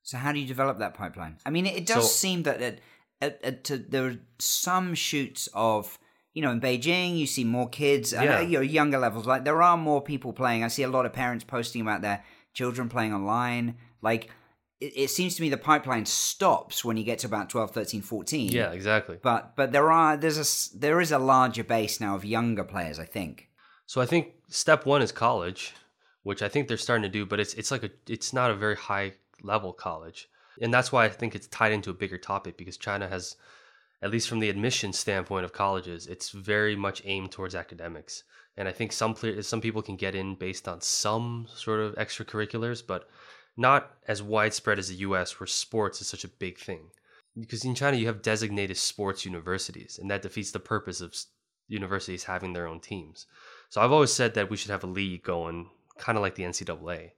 So 0.02 0.18
how 0.18 0.32
do 0.32 0.38
you 0.38 0.46
develop 0.46 0.78
that 0.78 0.94
pipeline? 0.94 1.38
I 1.46 1.50
mean, 1.50 1.66
it 1.66 1.86
does 1.86 2.04
So- 2.10 2.16
seem 2.16 2.42
that 2.44 2.60
it, 2.62 2.80
it, 3.20 3.40
it, 3.42 3.64
to, 3.64 3.78
there 3.78 4.06
are 4.06 4.16
some 4.38 4.94
shoots 4.94 5.48
of 5.54 5.98
you 6.34 6.42
know 6.42 6.50
in 6.50 6.60
Beijing 6.60 7.16
you 7.16 7.26
see 7.26 7.44
more 7.44 7.68
kids 7.68 8.12
Yeah. 8.12 8.38
uh, 8.38 8.40
you 8.40 8.58
know 8.58 8.60
younger 8.60 8.98
levels 8.98 9.24
like 9.26 9.44
there 9.44 9.62
are 9.62 9.76
more 9.76 10.02
people 10.02 10.32
playing. 10.32 10.64
I 10.64 10.68
see 10.68 10.82
a 10.82 10.88
lot 10.88 11.06
of 11.06 11.12
parents 11.12 11.44
posting 11.44 11.80
about 11.80 12.02
their 12.02 12.24
children 12.52 12.88
playing 12.88 13.14
online. 13.14 13.76
Like 14.02 14.30
it, 14.80 14.92
it 14.96 15.10
seems 15.10 15.36
to 15.36 15.42
me 15.42 15.48
the 15.48 15.56
pipeline 15.56 16.06
stops 16.06 16.84
when 16.84 16.96
you 16.96 17.04
get 17.04 17.20
to 17.20 17.26
about 17.28 17.48
12, 17.50 17.70
13, 17.70 18.02
14. 18.02 18.50
Yeah, 18.52 18.72
exactly. 18.72 19.18
But 19.22 19.54
but 19.56 19.72
there 19.72 19.90
are 19.92 20.16
there's 20.16 20.38
a 20.74 20.78
there 20.78 21.00
is 21.00 21.12
a 21.12 21.18
larger 21.18 21.64
base 21.64 22.00
now 22.00 22.14
of 22.16 22.24
younger 22.24 22.64
players. 22.64 22.98
I 22.98 23.04
think. 23.06 23.48
So 23.86 24.00
I 24.00 24.06
think 24.06 24.34
step 24.48 24.86
one 24.86 25.02
is 25.02 25.12
college, 25.12 25.74
which 26.22 26.42
I 26.42 26.48
think 26.48 26.68
they're 26.68 26.76
starting 26.76 27.02
to 27.02 27.08
do, 27.08 27.26
but 27.26 27.40
it's 27.40 27.54
it's 27.54 27.70
like 27.70 27.84
a 27.84 27.90
it's 28.08 28.32
not 28.32 28.50
a 28.50 28.54
very 28.54 28.76
high 28.76 29.12
level 29.42 29.72
college, 29.72 30.28
and 30.60 30.72
that's 30.72 30.90
why 30.90 31.04
I 31.04 31.10
think 31.10 31.34
it's 31.34 31.46
tied 31.48 31.72
into 31.72 31.90
a 31.90 31.94
bigger 31.94 32.18
topic 32.18 32.56
because 32.56 32.76
China 32.78 33.08
has, 33.08 33.36
at 34.00 34.10
least 34.10 34.28
from 34.28 34.40
the 34.40 34.48
admission 34.48 34.92
standpoint 34.92 35.44
of 35.44 35.52
colleges, 35.52 36.06
it's 36.06 36.30
very 36.30 36.74
much 36.76 37.02
aimed 37.04 37.30
towards 37.30 37.54
academics, 37.54 38.24
and 38.56 38.66
I 38.68 38.72
think 38.72 38.90
some 38.92 39.14
some 39.42 39.60
people 39.60 39.82
can 39.82 39.96
get 39.96 40.14
in 40.14 40.34
based 40.34 40.66
on 40.66 40.80
some 40.80 41.46
sort 41.54 41.80
of 41.80 41.94
extracurriculars, 41.96 42.82
but 42.86 43.08
not 43.56 43.94
as 44.08 44.22
widespread 44.22 44.78
as 44.78 44.88
the 44.88 44.96
U.S., 44.96 45.38
where 45.38 45.46
sports 45.46 46.00
is 46.00 46.08
such 46.08 46.24
a 46.24 46.28
big 46.28 46.58
thing. 46.58 46.90
Because 47.38 47.64
in 47.64 47.74
China 47.74 47.96
you 47.96 48.06
have 48.06 48.22
designated 48.22 48.76
sports 48.76 49.24
universities, 49.24 49.98
and 50.00 50.10
that 50.10 50.22
defeats 50.22 50.52
the 50.52 50.60
purpose 50.60 51.00
of 51.00 51.14
universities 51.68 52.24
having 52.24 52.52
their 52.52 52.66
own 52.66 52.80
teams. 52.80 53.26
So 53.74 53.80
I've 53.80 53.90
always 53.90 54.12
said 54.12 54.34
that 54.34 54.50
we 54.50 54.56
should 54.56 54.70
have 54.70 54.84
a 54.84 54.86
league 54.86 55.24
going, 55.24 55.68
kind 55.98 56.16
of 56.16 56.22
like 56.22 56.36
the 56.36 56.44
NCAA. 56.44 57.10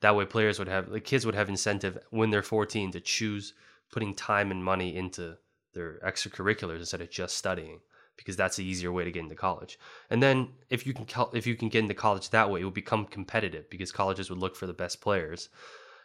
That 0.00 0.14
way, 0.14 0.24
players 0.24 0.60
would 0.60 0.68
have, 0.68 0.88
the 0.88 1.00
kids 1.00 1.26
would 1.26 1.34
have 1.34 1.48
incentive 1.48 1.98
when 2.10 2.30
they're 2.30 2.40
14 2.40 2.92
to 2.92 3.00
choose 3.00 3.52
putting 3.90 4.14
time 4.14 4.52
and 4.52 4.64
money 4.64 4.94
into 4.94 5.36
their 5.72 5.98
extracurriculars 6.06 6.78
instead 6.78 7.00
of 7.00 7.10
just 7.10 7.36
studying, 7.36 7.80
because 8.16 8.36
that's 8.36 8.54
the 8.54 8.64
easier 8.64 8.92
way 8.92 9.02
to 9.02 9.10
get 9.10 9.24
into 9.24 9.34
college. 9.34 9.76
And 10.08 10.22
then 10.22 10.50
if 10.70 10.86
you 10.86 10.94
can, 10.94 11.04
if 11.32 11.48
you 11.48 11.56
can 11.56 11.68
get 11.68 11.80
into 11.80 11.94
college 11.94 12.30
that 12.30 12.48
way, 12.48 12.60
it 12.60 12.64
will 12.64 12.70
become 12.70 13.06
competitive 13.06 13.68
because 13.68 13.90
colleges 13.90 14.30
would 14.30 14.38
look 14.38 14.54
for 14.54 14.68
the 14.68 14.72
best 14.72 15.00
players, 15.00 15.48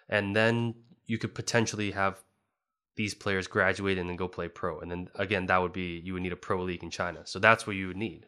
and 0.09 0.35
then 0.35 0.73
you 1.05 1.19
could 1.19 1.35
potentially 1.35 1.91
have 1.91 2.23
these 2.95 3.13
players 3.13 3.45
graduate 3.45 3.99
and 3.99 4.09
then 4.09 4.15
go 4.15 4.27
play 4.27 4.47
pro. 4.47 4.79
And 4.79 4.89
then 4.89 5.09
again, 5.13 5.45
that 5.45 5.61
would 5.61 5.71
be 5.71 6.01
you 6.03 6.13
would 6.13 6.23
need 6.23 6.33
a 6.33 6.35
pro 6.35 6.63
league 6.63 6.83
in 6.83 6.89
China. 6.89 7.21
So 7.25 7.37
that's 7.37 7.67
what 7.67 7.75
you 7.75 7.89
would 7.89 7.97
need. 7.97 8.25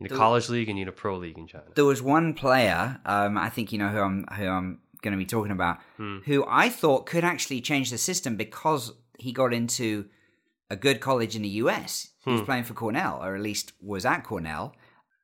You 0.00 0.04
need 0.04 0.10
a 0.12 0.14
The- 0.14 0.18
college 0.18 0.48
league 0.48 0.68
and 0.68 0.78
you 0.78 0.84
need 0.84 0.88
a 0.88 0.92
pro 0.92 1.16
league 1.18 1.36
in 1.38 1.46
China. 1.46 1.64
There 1.74 1.84
was 1.84 2.00
one 2.02 2.32
player, 2.34 3.00
um, 3.04 3.36
I 3.36 3.50
think 3.50 3.70
you 3.72 3.78
know 3.78 3.88
who 3.88 4.00
I'm 4.00 4.24
who 4.34 4.46
I'm 4.48 4.78
going 5.02 5.12
to 5.12 5.18
be 5.18 5.26
talking 5.26 5.52
about, 5.52 5.78
Hmm. 5.96 6.18
who 6.26 6.44
I 6.48 6.68
thought 6.70 7.06
could 7.06 7.24
actually 7.24 7.60
change 7.60 7.90
the 7.90 7.98
system 7.98 8.36
because 8.36 8.92
he 9.18 9.32
got 9.32 9.52
into 9.52 10.06
a 10.70 10.76
good 10.76 11.00
college 11.00 11.36
in 11.36 11.42
the 11.42 11.48
US. 11.64 12.08
He 12.24 12.30
Hmm. 12.30 12.36
was 12.38 12.42
playing 12.46 12.64
for 12.64 12.74
Cornell, 12.74 13.20
or 13.22 13.34
at 13.34 13.42
least 13.42 13.72
was 13.80 14.04
at 14.04 14.24
Cornell. 14.24 14.74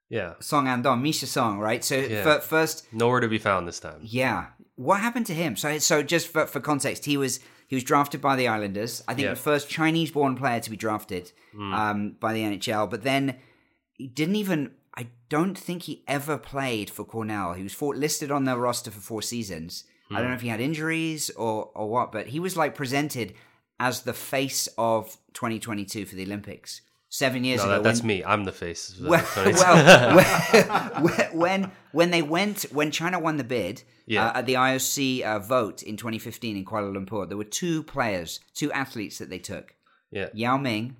Yeah. 0.09 0.35
Song 0.41 0.69
Andong, 0.69 1.03
Misha 1.03 1.27
Song, 1.27 1.59
right? 1.59 1.83
So 1.85 1.97
Yeah. 1.97 2.23
fir- 2.23 2.41
first, 2.41 2.87
Nowhere 2.93 3.21
to 3.21 3.29
be 3.29 3.39
found 3.39 3.67
this 3.67 3.81
time. 3.81 3.99
yeah. 4.03 4.47
What 4.77 5.01
happened 5.01 5.27
to 5.27 5.35
him? 5.35 5.57
So, 5.57 5.79
so 5.79 6.03
just 6.03 6.29
for, 6.29 6.47
for 6.47 6.61
context, 6.61 7.07
he 7.07 7.17
was 7.17 7.41
he 7.69 7.75
was 7.75 7.83
drafted 7.83 8.21
by 8.21 8.37
the 8.37 8.47
Islanders. 8.47 9.03
I 9.09 9.15
think 9.15 9.25
Yeah. 9.25 9.31
the 9.31 9.41
first 9.41 9.69
Chinese-born 9.69 10.37
player 10.37 10.61
to 10.61 10.71
be 10.71 10.77
drafted 10.77 11.33
Hmm. 11.53 11.75
um, 11.75 12.11
by 12.21 12.33
the 12.33 12.43
NHL. 12.45 12.87
But 12.87 13.03
then 13.03 13.37
he 13.97 14.07
didn't 14.09 14.37
even. 14.37 14.73
I 14.99 15.09
don't 15.29 15.59
think 15.59 15.83
he 15.83 16.03
ever 16.09 16.39
played 16.39 16.89
for 16.89 17.05
Cornell. 17.05 17.53
He 17.53 17.63
was 17.63 17.75
for, 17.75 17.95
listed 17.95 18.31
on 18.31 18.45
their 18.45 18.57
roster 18.57 18.91
for 18.91 19.01
four 19.01 19.21
seasons. 19.23 19.85
I 20.11 20.15
Hmm. 20.15 20.15
don't 20.21 20.29
know 20.31 20.35
if 20.37 20.41
he 20.43 20.49
had 20.49 20.61
injuries 20.61 21.31
or 21.31 21.71
or 21.75 21.89
what, 21.91 22.13
but 22.13 22.29
he 22.29 22.41
was 22.41 22.57
like 22.57 22.75
presented 22.75 23.35
as 23.79 24.03
the 24.03 24.15
face 24.15 24.69
of 24.79 25.17
2022 25.35 26.07
for 26.07 26.15
the 26.15 26.23
Olympics 26.25 26.81
seven 27.11 27.45
years 27.45 27.59
No, 27.61 27.65
ago. 27.65 27.73
that, 27.75 27.83
that's 27.83 28.01
when- 28.01 28.07
me. 28.09 28.25
I'm 28.25 28.45
the 28.45 28.53
face. 28.53 28.99
of 28.99 29.07
well, 29.09 29.25
well 29.37 30.17
when, 30.17 31.31
when 31.39 31.71
when 31.93 32.11
they 32.11 32.23
went 32.23 32.63
when 32.73 32.91
China 32.91 33.19
won 33.19 33.37
the 33.37 33.45
bid 33.45 33.83
Yeah. 34.07 34.29
uh, 34.29 34.39
at 34.39 34.47
the 34.47 34.55
IOC 34.55 35.23
uh, 35.23 35.39
vote 35.41 35.83
in 35.83 35.97
2015 35.99 36.57
in 36.57 36.65
Kuala 36.65 36.91
Lumpur, 36.97 37.29
there 37.29 37.37
were 37.37 37.45
two 37.63 37.83
players, 37.83 38.41
two 38.55 38.73
athletes 38.73 39.19
that 39.19 39.29
they 39.29 39.39
took: 39.41 39.75
yeah. 40.11 40.29
Yao 40.33 40.57
Ming 40.57 40.97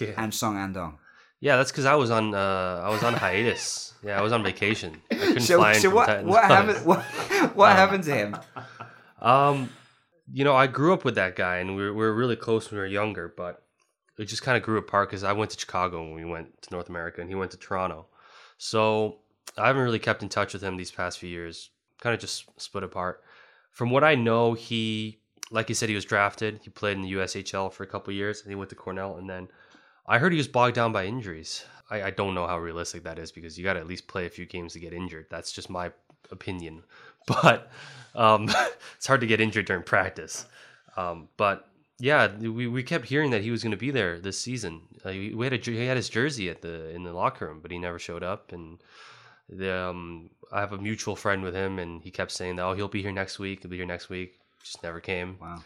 Yeah. 0.00 0.14
and 0.16 0.32
Song 0.34 0.56
Andong. 0.56 0.98
Yeah, 1.42 1.56
that's 1.56 1.72
because 1.72 1.86
I 1.86 1.96
was 1.96 2.12
on 2.12 2.34
uh, 2.36 2.80
I 2.84 2.88
was 2.90 3.02
on 3.02 3.14
hiatus. 3.14 3.94
Yeah, 4.04 4.16
I 4.16 4.22
was 4.22 4.32
on 4.32 4.44
vacation. 4.44 5.02
I 5.10 5.14
couldn't 5.16 5.40
So, 5.40 5.58
fly 5.58 5.72
so 5.72 5.90
what 5.90 6.06
time 6.06 6.26
what 6.26 6.44
happened? 6.44 6.86
What, 6.86 7.02
what 7.56 7.72
happened 7.72 8.04
to 8.04 8.14
him? 8.14 8.36
Um, 9.20 9.68
you 10.32 10.44
know, 10.44 10.54
I 10.54 10.68
grew 10.68 10.94
up 10.94 11.04
with 11.04 11.16
that 11.16 11.34
guy, 11.34 11.56
and 11.56 11.74
we 11.74 11.82
were, 11.82 11.92
we 11.92 11.98
were 11.98 12.14
really 12.14 12.36
close 12.36 12.70
when 12.70 12.76
we 12.78 12.82
were 12.82 12.86
younger, 12.86 13.34
but 13.36 13.60
it 14.18 14.26
just 14.26 14.42
kind 14.42 14.56
of 14.56 14.62
grew 14.62 14.78
apart 14.78 15.10
because 15.10 15.24
I 15.24 15.32
went 15.32 15.50
to 15.50 15.58
Chicago 15.58 16.02
when 16.04 16.14
we 16.14 16.24
went 16.24 16.62
to 16.62 16.72
North 16.72 16.88
America, 16.88 17.20
and 17.20 17.28
he 17.28 17.34
went 17.34 17.50
to 17.50 17.56
Toronto. 17.56 18.06
So 18.56 19.18
I 19.58 19.66
haven't 19.66 19.82
really 19.82 19.98
kept 19.98 20.22
in 20.22 20.28
touch 20.28 20.52
with 20.52 20.62
him 20.62 20.76
these 20.76 20.92
past 20.92 21.18
few 21.18 21.28
years. 21.28 21.70
Kind 22.00 22.14
of 22.14 22.20
just 22.20 22.44
split 22.60 22.84
apart. 22.84 23.20
From 23.72 23.90
what 23.90 24.04
I 24.04 24.14
know, 24.14 24.52
he, 24.52 25.18
like 25.50 25.68
you 25.68 25.74
said, 25.74 25.88
he 25.88 25.94
was 25.96 26.04
drafted. 26.04 26.60
He 26.62 26.70
played 26.70 26.96
in 26.96 27.02
the 27.02 27.14
USHL 27.14 27.72
for 27.72 27.82
a 27.82 27.88
couple 27.88 28.12
years, 28.12 28.42
and 28.42 28.50
he 28.50 28.54
went 28.54 28.70
to 28.70 28.76
Cornell, 28.76 29.16
and 29.16 29.28
then 29.28 29.48
I 30.06 30.18
heard 30.18 30.32
he 30.32 30.38
was 30.38 30.48
bogged 30.48 30.74
down 30.74 30.92
by 30.92 31.06
injuries. 31.06 31.64
I, 31.90 32.04
I 32.04 32.10
don't 32.10 32.34
know 32.34 32.46
how 32.46 32.58
realistic 32.58 33.04
that 33.04 33.18
is 33.18 33.30
because 33.30 33.58
you 33.58 33.64
got 33.64 33.74
to 33.74 33.80
at 33.80 33.86
least 33.86 34.08
play 34.08 34.26
a 34.26 34.30
few 34.30 34.46
games 34.46 34.72
to 34.72 34.80
get 34.80 34.92
injured. 34.92 35.26
That's 35.30 35.52
just 35.52 35.70
my 35.70 35.92
opinion. 36.30 36.82
But 37.24 37.70
um, 38.16 38.50
it's 38.96 39.06
hard 39.06 39.20
to 39.20 39.28
get 39.28 39.40
injured 39.40 39.66
during 39.66 39.84
practice. 39.84 40.44
Um, 40.96 41.28
but 41.36 41.68
yeah, 42.00 42.26
we, 42.36 42.66
we 42.66 42.82
kept 42.82 43.06
hearing 43.06 43.30
that 43.30 43.42
he 43.42 43.52
was 43.52 43.62
going 43.62 43.70
to 43.70 43.76
be 43.76 43.92
there 43.92 44.18
this 44.18 44.36
season. 44.36 44.80
Uh, 45.04 45.10
we 45.10 45.46
had 45.46 45.52
a, 45.52 45.56
he 45.58 45.86
had 45.86 45.96
his 45.96 46.08
jersey 46.08 46.50
at 46.50 46.62
the 46.62 46.88
in 46.88 47.04
the 47.04 47.12
locker 47.12 47.46
room, 47.46 47.60
but 47.62 47.70
he 47.70 47.78
never 47.78 48.00
showed 48.00 48.24
up. 48.24 48.50
And 48.50 48.82
the, 49.48 49.72
um, 49.72 50.30
I 50.50 50.58
have 50.58 50.72
a 50.72 50.78
mutual 50.78 51.14
friend 51.14 51.44
with 51.44 51.54
him, 51.54 51.78
and 51.78 52.02
he 52.02 52.10
kept 52.10 52.32
saying 52.32 52.56
that 52.56 52.64
oh 52.64 52.74
he'll 52.74 52.88
be 52.88 53.02
here 53.02 53.12
next 53.12 53.38
week. 53.38 53.62
He'll 53.62 53.70
be 53.70 53.76
here 53.76 53.86
next 53.86 54.08
week. 54.08 54.40
Just 54.64 54.82
never 54.82 54.98
came. 54.98 55.38
Wow. 55.40 55.62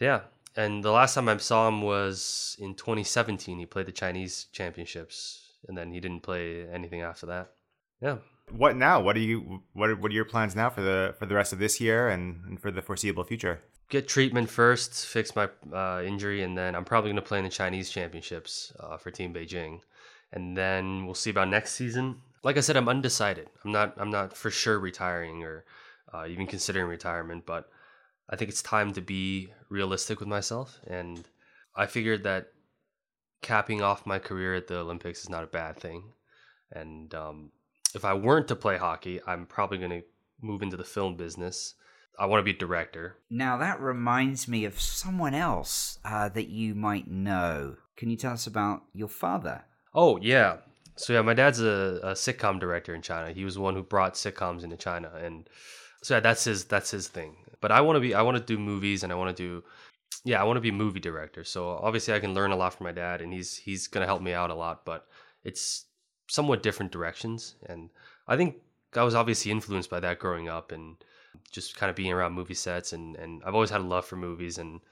Yeah. 0.00 0.22
And 0.56 0.84
the 0.84 0.92
last 0.92 1.14
time 1.14 1.28
I 1.28 1.36
saw 1.38 1.68
him 1.68 1.82
was 1.82 2.56
in 2.60 2.74
2017. 2.74 3.58
He 3.58 3.66
played 3.66 3.86
the 3.86 3.92
Chinese 3.92 4.46
championships, 4.52 5.52
and 5.66 5.76
then 5.76 5.92
he 5.92 6.00
didn't 6.00 6.20
play 6.22 6.66
anything 6.68 7.02
after 7.02 7.26
that. 7.26 7.52
Yeah. 8.00 8.18
What 8.50 8.76
now? 8.76 9.00
What 9.00 9.16
are 9.16 9.20
you? 9.20 9.62
What 9.72 9.90
are, 9.90 9.96
what 9.96 10.10
are 10.12 10.14
your 10.14 10.26
plans 10.26 10.54
now 10.54 10.70
for 10.70 10.82
the 10.82 11.14
for 11.18 11.26
the 11.26 11.34
rest 11.34 11.52
of 11.52 11.58
this 11.58 11.80
year 11.80 12.08
and, 12.08 12.44
and 12.46 12.60
for 12.60 12.70
the 12.70 12.82
foreseeable 12.82 13.24
future? 13.24 13.62
Get 13.88 14.06
treatment 14.06 14.48
first, 14.50 15.06
fix 15.06 15.34
my 15.34 15.48
uh, 15.72 16.02
injury, 16.04 16.42
and 16.42 16.56
then 16.56 16.74
I'm 16.74 16.84
probably 16.84 17.10
going 17.10 17.22
to 17.22 17.28
play 17.28 17.38
in 17.38 17.44
the 17.44 17.50
Chinese 17.50 17.90
championships 17.90 18.72
uh, 18.80 18.96
for 18.96 19.10
Team 19.10 19.32
Beijing, 19.32 19.80
and 20.32 20.56
then 20.56 21.04
we'll 21.04 21.14
see 21.14 21.30
about 21.30 21.48
next 21.48 21.72
season. 21.72 22.20
Like 22.42 22.56
I 22.58 22.60
said, 22.60 22.76
I'm 22.76 22.88
undecided. 22.88 23.48
I'm 23.64 23.72
not. 23.72 23.94
I'm 23.96 24.10
not 24.10 24.36
for 24.36 24.50
sure 24.50 24.78
retiring 24.78 25.42
or 25.42 25.64
uh, 26.12 26.26
even 26.28 26.46
considering 26.46 26.86
retirement, 26.86 27.44
but 27.46 27.70
I 28.28 28.36
think 28.36 28.50
it's 28.50 28.62
time 28.62 28.92
to 28.94 29.00
be 29.00 29.52
realistic 29.68 30.20
with 30.20 30.28
myself, 30.28 30.80
and 30.86 31.26
I 31.76 31.86
figured 31.86 32.22
that 32.24 32.48
capping 33.42 33.82
off 33.82 34.06
my 34.06 34.18
career 34.18 34.54
at 34.54 34.68
the 34.68 34.78
Olympics 34.78 35.20
is 35.20 35.28
not 35.28 35.44
a 35.44 35.48
bad 35.48 35.78
thing. 35.78 36.12
And 36.72 37.14
um, 37.14 37.50
if 37.94 38.04
I 38.04 38.14
weren't 38.14 38.48
to 38.48 38.56
play 38.56 38.78
hockey, 38.78 39.20
I'm 39.26 39.46
probably 39.46 39.78
going 39.78 39.90
to 39.90 40.02
move 40.40 40.62
into 40.62 40.76
the 40.76 40.84
film 40.84 41.16
business. 41.16 41.74
I 42.18 42.26
want 42.26 42.40
to 42.40 42.44
be 42.44 42.56
a 42.56 42.58
director. 42.58 43.18
Now 43.28 43.58
that 43.58 43.80
reminds 43.80 44.48
me 44.48 44.64
of 44.64 44.80
someone 44.80 45.34
else 45.34 45.98
uh, 46.04 46.28
that 46.30 46.48
you 46.48 46.74
might 46.74 47.08
know. 47.10 47.76
Can 47.96 48.08
you 48.08 48.16
tell 48.16 48.32
us 48.32 48.46
about 48.46 48.84
your 48.94 49.08
father? 49.08 49.64
Oh 49.94 50.18
yeah, 50.18 50.56
So 50.96 51.12
yeah, 51.12 51.22
my 51.22 51.34
dad's 51.34 51.60
a, 51.60 52.00
a 52.02 52.12
sitcom 52.12 52.60
director 52.60 52.94
in 52.94 53.02
China. 53.02 53.32
He 53.32 53.44
was 53.44 53.54
the 53.54 53.60
one 53.60 53.74
who 53.74 53.82
brought 53.82 54.14
sitcoms 54.14 54.62
into 54.62 54.76
China, 54.76 55.10
and 55.20 55.48
so 56.02 56.14
yeah, 56.14 56.20
that's 56.20 56.44
his 56.44 56.64
that's 56.64 56.90
his 56.90 57.08
thing. 57.08 57.36
But 57.64 57.72
I 57.72 57.80
want 57.80 57.96
to 57.96 58.00
be 58.00 58.12
I 58.12 58.20
want 58.20 58.36
to 58.36 58.42
do 58.42 58.58
movies, 58.58 59.04
and 59.04 59.10
I 59.10 59.16
want 59.16 59.34
to 59.34 59.42
do 59.42 59.64
yeah, 60.22 60.38
I 60.38 60.44
want 60.44 60.58
to 60.58 60.60
be 60.60 60.68
a 60.68 60.72
movie 60.84 61.00
director. 61.00 61.44
So 61.44 61.70
obviously, 61.70 62.12
I 62.12 62.20
can 62.20 62.34
learn 62.34 62.50
a 62.50 62.56
lot 62.56 62.74
from 62.74 62.84
my 62.84 62.92
dad, 62.92 63.22
and 63.22 63.32
he's 63.32 63.56
he's 63.56 63.86
gonna 63.86 64.04
help 64.04 64.20
me 64.20 64.34
out 64.34 64.50
a 64.50 64.54
lot. 64.54 64.84
But 64.84 65.06
it's 65.44 65.86
somewhat 66.28 66.62
different 66.62 66.92
directions, 66.92 67.54
and 67.64 67.88
I 68.28 68.36
think 68.36 68.56
I 68.94 69.02
was 69.02 69.14
obviously 69.14 69.50
influenced 69.50 69.88
by 69.88 69.98
that 70.00 70.18
growing 70.18 70.46
up, 70.46 70.72
and 70.72 70.96
just 71.52 71.74
kind 71.74 71.88
of 71.88 71.96
being 71.96 72.12
around 72.12 72.34
movie 72.34 72.52
sets, 72.52 72.92
and 72.92 73.16
and 73.16 73.42
I've 73.46 73.54
always 73.54 73.70
had 73.70 73.80
a 73.80 73.84
love 73.84 74.04
for 74.04 74.16
movies, 74.16 74.58
and 74.58 74.82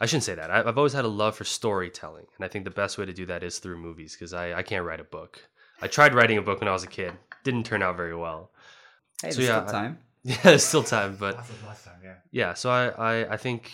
I 0.00 0.06
shouldn't 0.06 0.24
say 0.24 0.36
that. 0.36 0.50
I've 0.50 0.78
always 0.78 0.94
had 0.94 1.04
a 1.04 1.08
love 1.22 1.36
for 1.36 1.44
storytelling, 1.44 2.28
and 2.38 2.46
I 2.46 2.48
think 2.48 2.64
the 2.64 2.70
best 2.70 2.96
way 2.96 3.04
to 3.04 3.12
do 3.12 3.26
that 3.26 3.42
is 3.42 3.58
through 3.58 3.76
movies 3.76 4.14
because 4.14 4.32
I, 4.32 4.54
I 4.54 4.62
can't 4.62 4.86
write 4.86 5.00
a 5.00 5.04
book. 5.04 5.46
I 5.82 5.86
tried 5.86 6.14
writing 6.14 6.38
a 6.38 6.42
book 6.42 6.60
when 6.60 6.68
I 6.68 6.72
was 6.72 6.84
a 6.84 6.86
kid, 6.86 7.12
didn't 7.44 7.66
turn 7.66 7.82
out 7.82 7.98
very 7.98 8.16
well. 8.16 8.52
Hey, 9.20 9.32
so, 9.32 9.42
yeah, 9.42 9.64
time. 9.64 9.98
I, 10.26 10.28
yeah, 10.30 10.36
there's 10.42 10.64
still 10.64 10.82
time, 10.82 11.16
but 11.18 11.36
time, 11.36 12.00
yeah. 12.02 12.14
yeah. 12.30 12.54
So 12.54 12.70
I, 12.70 12.88
I, 12.88 13.32
I 13.34 13.36
think 13.36 13.72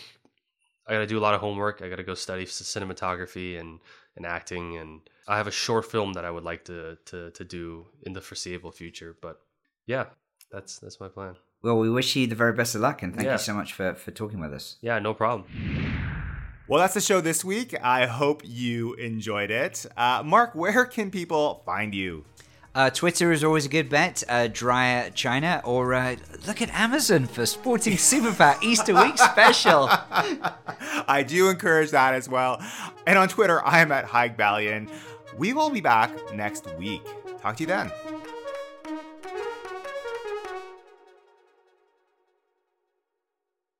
I 0.87 0.93
got 0.93 0.99
to 0.99 1.07
do 1.07 1.17
a 1.17 1.21
lot 1.21 1.33
of 1.33 1.41
homework. 1.41 1.81
I 1.81 1.89
got 1.89 1.97
to 1.97 2.03
go 2.03 2.13
study 2.13 2.45
cinematography 2.45 3.59
and, 3.59 3.79
and 4.15 4.25
acting, 4.25 4.77
and 4.77 5.01
I 5.27 5.37
have 5.37 5.47
a 5.47 5.51
short 5.51 5.89
film 5.89 6.13
that 6.13 6.25
I 6.25 6.31
would 6.31 6.43
like 6.43 6.65
to 6.65 6.97
to 7.05 7.31
to 7.31 7.43
do 7.43 7.87
in 8.03 8.13
the 8.13 8.21
foreseeable 8.21 8.71
future. 8.71 9.15
But 9.21 9.41
yeah, 9.85 10.05
that's 10.51 10.79
that's 10.79 10.99
my 10.99 11.07
plan. 11.07 11.35
Well, 11.61 11.79
we 11.79 11.89
wish 11.89 12.15
you 12.15 12.27
the 12.27 12.35
very 12.35 12.53
best 12.53 12.75
of 12.75 12.81
luck, 12.81 13.01
and 13.01 13.13
thank 13.13 13.25
yeah. 13.25 13.33
you 13.33 13.39
so 13.39 13.53
much 13.53 13.73
for 13.73 13.95
for 13.95 14.11
talking 14.11 14.39
with 14.39 14.53
us. 14.53 14.77
Yeah, 14.81 14.99
no 14.99 15.13
problem. 15.13 15.45
Well, 16.67 16.79
that's 16.79 16.95
the 16.95 17.01
show 17.01 17.21
this 17.21 17.45
week. 17.45 17.75
I 17.83 18.07
hope 18.07 18.41
you 18.43 18.95
enjoyed 18.95 19.51
it. 19.51 19.85
Uh, 19.95 20.23
Mark, 20.25 20.55
where 20.55 20.85
can 20.85 21.11
people 21.11 21.61
find 21.63 21.93
you? 21.93 22.25
Uh, 22.75 22.89
Twitter 22.89 23.31
is 23.31 23.41
always 23.41 23.65
a 23.65 23.69
good 23.69 23.89
bet. 23.89 24.21
Uh, 24.27 24.49
Dreyer 24.51 25.09
China, 25.11 25.61
or 25.63 25.93
uh, 25.93 26.17
look 26.45 26.61
at 26.61 26.69
Amazon 26.71 27.25
for 27.25 27.45
Sporting 27.45 27.93
Superpower 27.97 28.61
Easter 28.61 28.93
Week 28.93 29.17
Special. 29.17 29.87
I 31.07 31.23
do 31.25 31.49
encourage 31.49 31.91
that 31.91 32.13
as 32.13 32.27
well. 32.27 32.61
And 33.07 33.17
on 33.17 33.29
Twitter, 33.29 33.65
I 33.65 33.79
am 33.79 33.93
at 33.93 34.05
Haig 34.05 34.35
Balian. 34.35 34.89
We 35.37 35.53
will 35.53 35.69
be 35.69 35.79
back 35.79 36.11
next 36.35 36.67
week. 36.77 37.01
Talk 37.41 37.55
to 37.57 37.63
you 37.63 37.67
then. 37.67 37.91